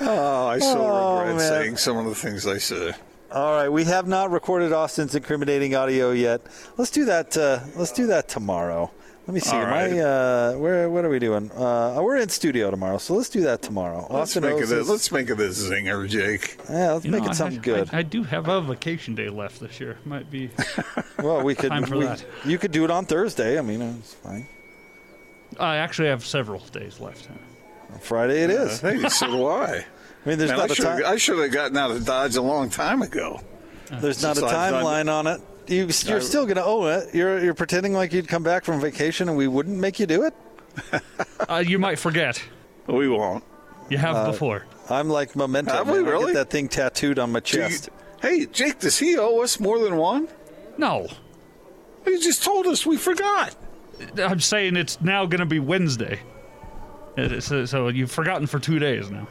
oh, 0.00 0.46
I 0.46 0.58
so 0.58 0.78
Oh, 0.78 1.18
regret 1.20 1.36
man. 1.36 1.48
saying 1.48 1.76
some 1.78 1.96
of 1.96 2.06
the 2.06 2.14
things 2.14 2.46
I 2.46 2.58
said. 2.58 2.94
All 3.30 3.52
right, 3.52 3.68
we 3.68 3.84
have 3.84 4.06
not 4.06 4.30
recorded 4.30 4.72
Austin's 4.72 5.14
incriminating 5.14 5.74
audio 5.74 6.12
yet. 6.12 6.40
Let's 6.78 6.90
do 6.90 7.04
that. 7.06 7.36
Uh, 7.36 7.60
let's 7.76 7.92
do 7.92 8.06
that 8.06 8.28
tomorrow. 8.28 8.90
Let 9.28 9.34
me 9.34 9.40
see. 9.40 9.50
All 9.54 9.60
Am 9.62 9.68
right. 9.68 9.92
Uh, 10.00 10.54
where 10.54 10.88
what 10.88 11.04
are 11.04 11.10
we 11.10 11.18
doing? 11.18 11.50
Uh, 11.52 11.98
we're 12.00 12.16
in 12.16 12.30
studio 12.30 12.70
tomorrow, 12.70 12.96
so 12.96 13.12
let's 13.12 13.28
do 13.28 13.42
that 13.42 13.60
tomorrow. 13.60 13.98
Let's 14.08 14.34
Austin 14.34 14.44
make 14.44 14.52
it. 14.54 14.62
owes 14.62 14.72
A, 14.72 14.80
us- 14.80 14.88
let's 14.88 15.12
make 15.12 15.28
it 15.28 15.38
a 15.38 15.42
zinger, 15.48 16.08
Jake. 16.08 16.56
yeah, 16.70 16.92
let's 16.92 17.04
You 17.04 17.10
make 17.10 17.24
know, 17.24 17.30
it 17.30 17.34
something 17.34 17.58
I, 17.58 17.62
good. 17.62 17.90
I, 17.92 17.98
I 17.98 18.02
do 18.02 18.22
have 18.22 18.48
a 18.48 18.62
vacation 18.62 19.14
day 19.14 19.28
left 19.28 19.60
this 19.60 19.78
year. 19.80 19.98
Might 20.06 20.30
be. 20.30 20.48
well, 21.18 21.42
we 21.42 21.54
could. 21.54 21.68
Time 21.68 21.84
for 21.84 21.98
we- 21.98 22.04
that. 22.06 22.24
You 22.46 22.56
could 22.56 22.72
do 22.72 22.84
it 22.86 22.90
on 22.90 23.04
Thursday. 23.04 23.58
I 23.58 23.60
mean, 23.60 23.82
it's 23.82 24.14
fine. 24.14 24.46
I 25.60 25.76
actually 25.76 26.08
have 26.08 26.24
several 26.24 26.60
days 26.72 26.98
left. 26.98 27.28
Friday 28.00 28.44
it 28.44 28.50
is. 28.50 28.80
Hey, 28.80 29.06
so 29.10 29.26
do 29.26 29.46
I. 29.46 29.84
I 30.24 30.28
mean, 30.28 30.38
there's 30.38 30.50
Man, 30.50 30.58
not 30.58 30.70
I 30.70 30.72
a 30.72 30.74
should 30.74 30.84
time. 30.86 31.02
I 31.04 31.16
should 31.18 31.38
have 31.38 31.52
gotten 31.52 31.76
out 31.76 31.90
of 31.90 32.02
Dodge 32.06 32.36
a 32.36 32.42
long 32.42 32.70
time 32.70 33.02
ago. 33.02 33.40
There's 33.90 34.22
not 34.22 34.38
a 34.38 34.40
Since 34.40 34.52
I've 34.52 34.70
done- 34.72 34.84
timeline 34.84 35.12
on 35.12 35.26
it. 35.26 35.40
You, 35.68 35.88
you're 36.06 36.16
I- 36.16 36.20
still 36.20 36.44
going 36.44 36.56
to 36.56 36.64
own 36.64 36.88
it. 36.90 37.14
You're 37.14 37.38
you're 37.44 37.54
pretending 37.54 37.92
like 37.92 38.12
you'd 38.12 38.28
come 38.28 38.42
back 38.42 38.64
from 38.64 38.80
vacation 38.80 39.28
and 39.28 39.36
we 39.36 39.46
wouldn't 39.48 39.78
make 39.78 39.98
you 40.00 40.06
do 40.06 40.24
it. 40.24 40.34
Uh, 41.48 41.64
you 41.66 41.78
might 41.78 41.98
forget. 41.98 42.42
We 42.88 43.08
won't. 43.08 43.42
You 43.88 43.96
have 43.98 44.16
Uh, 44.16 44.30
before. 44.32 44.66
I'm 44.90 45.08
like 45.08 45.34
memento. 45.34 45.72
Have 45.72 45.88
we 45.88 45.98
man. 46.00 46.06
I 46.06 46.10
really? 46.10 46.26
get 46.26 46.34
that 46.34 46.50
thing 46.50 46.68
tattooed 46.68 47.18
on 47.18 47.32
my 47.32 47.40
Do 47.40 47.56
you- 47.58 47.62
chest. 47.68 47.88
hey, 48.20 48.44
Jake, 48.46 48.80
does 48.80 48.98
he 48.98 49.16
owe 49.16 49.40
us 49.40 49.58
more 49.58 49.78
than 49.78 49.96
one? 49.96 50.28
No. 50.76 51.06
He 52.04 52.18
just 52.18 52.42
told 52.44 52.66
us 52.66 52.84
we 52.84 52.96
forgot. 52.98 53.54
I'm 54.18 54.40
saying 54.40 54.76
it's 54.76 55.00
now 55.00 55.24
going 55.26 55.40
to 55.40 55.46
be 55.46 55.58
Wednesday. 55.58 56.20
So, 57.40 57.64
so 57.64 57.88
you've 57.88 58.10
forgotten 58.12 58.46
for 58.46 58.58
two 58.58 58.78
days 58.78 59.10
now. 59.10 59.26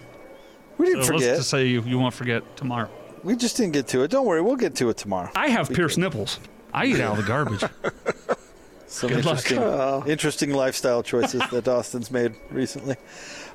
We 0.78 0.88
didn't 0.88 1.04
so 1.04 1.14
forget. 1.14 1.28
Let's 1.28 1.40
just 1.40 1.50
say 1.52 1.68
you, 1.68 1.82
you 1.84 2.00
won't 2.00 2.14
forget 2.14 2.58
tomorrow. 2.58 2.90
We 3.24 3.36
just 3.36 3.58
didn't 3.58 3.74
get 3.74 3.88
to 3.90 4.04
it. 4.04 4.12
Don't 4.12 4.26
worry, 4.26 4.42
we'll 4.42 4.56
get 4.56 4.76
to 4.76 4.90
it 4.90 4.98
tomorrow. 4.98 5.30
I 5.36 5.50
have 5.50 5.70
pierced 5.70 5.98
nipples. 5.98 6.40
I 6.74 6.86
eat 6.86 7.00
out 7.00 7.18
of 7.18 7.26
the 7.26 7.28
garbage. 7.28 7.64
Some 8.88 9.10
Good 9.10 9.26
luck. 9.26 9.38
interesting, 9.52 10.10
interesting 10.10 10.54
lifestyle 10.54 11.04
choices 11.04 11.42
that 11.52 11.68
Austin's 11.68 12.10
made 12.10 12.36
recently. 12.52 12.96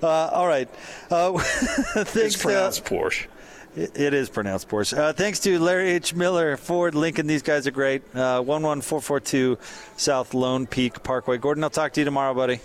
Uh, 0.03 0.07
all 0.09 0.47
right. 0.47 0.69
Uh, 1.11 1.39
thanks, 1.39 2.17
It's 2.17 2.37
uh, 2.45 2.49
pronounced 2.49 2.85
Porsche. 2.85 3.27
It 3.75 3.99
it 3.99 4.13
is 4.15 4.29
pronounced 4.29 4.69
Porsche. 4.69 4.97
Uh, 4.99 5.13
thanks 5.15 5.39
to 5.41 5.59
Larry 5.59 5.93
H. 5.93 6.15
Miller, 6.15 6.59
Ford, 6.59 6.95
Lincoln. 6.95 7.27
These 7.27 7.43
guys 7.43 7.67
are 7.67 7.71
great. 7.71 8.03
Uh, 8.15 8.43
11442 8.43 9.57
South 9.97 10.35
Lone 10.35 10.67
Peak 10.67 11.03
Parkway. 11.03 11.39
Gordon, 11.39 11.65
I'll 11.65 11.71
talk 11.71 11.95
to 11.95 12.01
you 12.01 12.05
tomorrow, 12.05 12.35
buddy. 12.35 12.61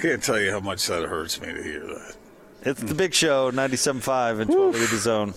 Can't 0.00 0.22
tell 0.22 0.40
you 0.40 0.52
how 0.52 0.60
much 0.60 0.86
that 0.86 1.02
hurts 1.08 1.40
me 1.40 1.52
to 1.52 1.62
hear 1.62 1.80
that. 1.80 2.14
It's 2.64 2.80
the 2.80 2.94
big 2.94 3.12
show, 3.12 3.50
97.5 3.50 4.40
and 4.42 4.50
12 4.50 4.72
the 4.74 4.96
zone. 4.96 5.34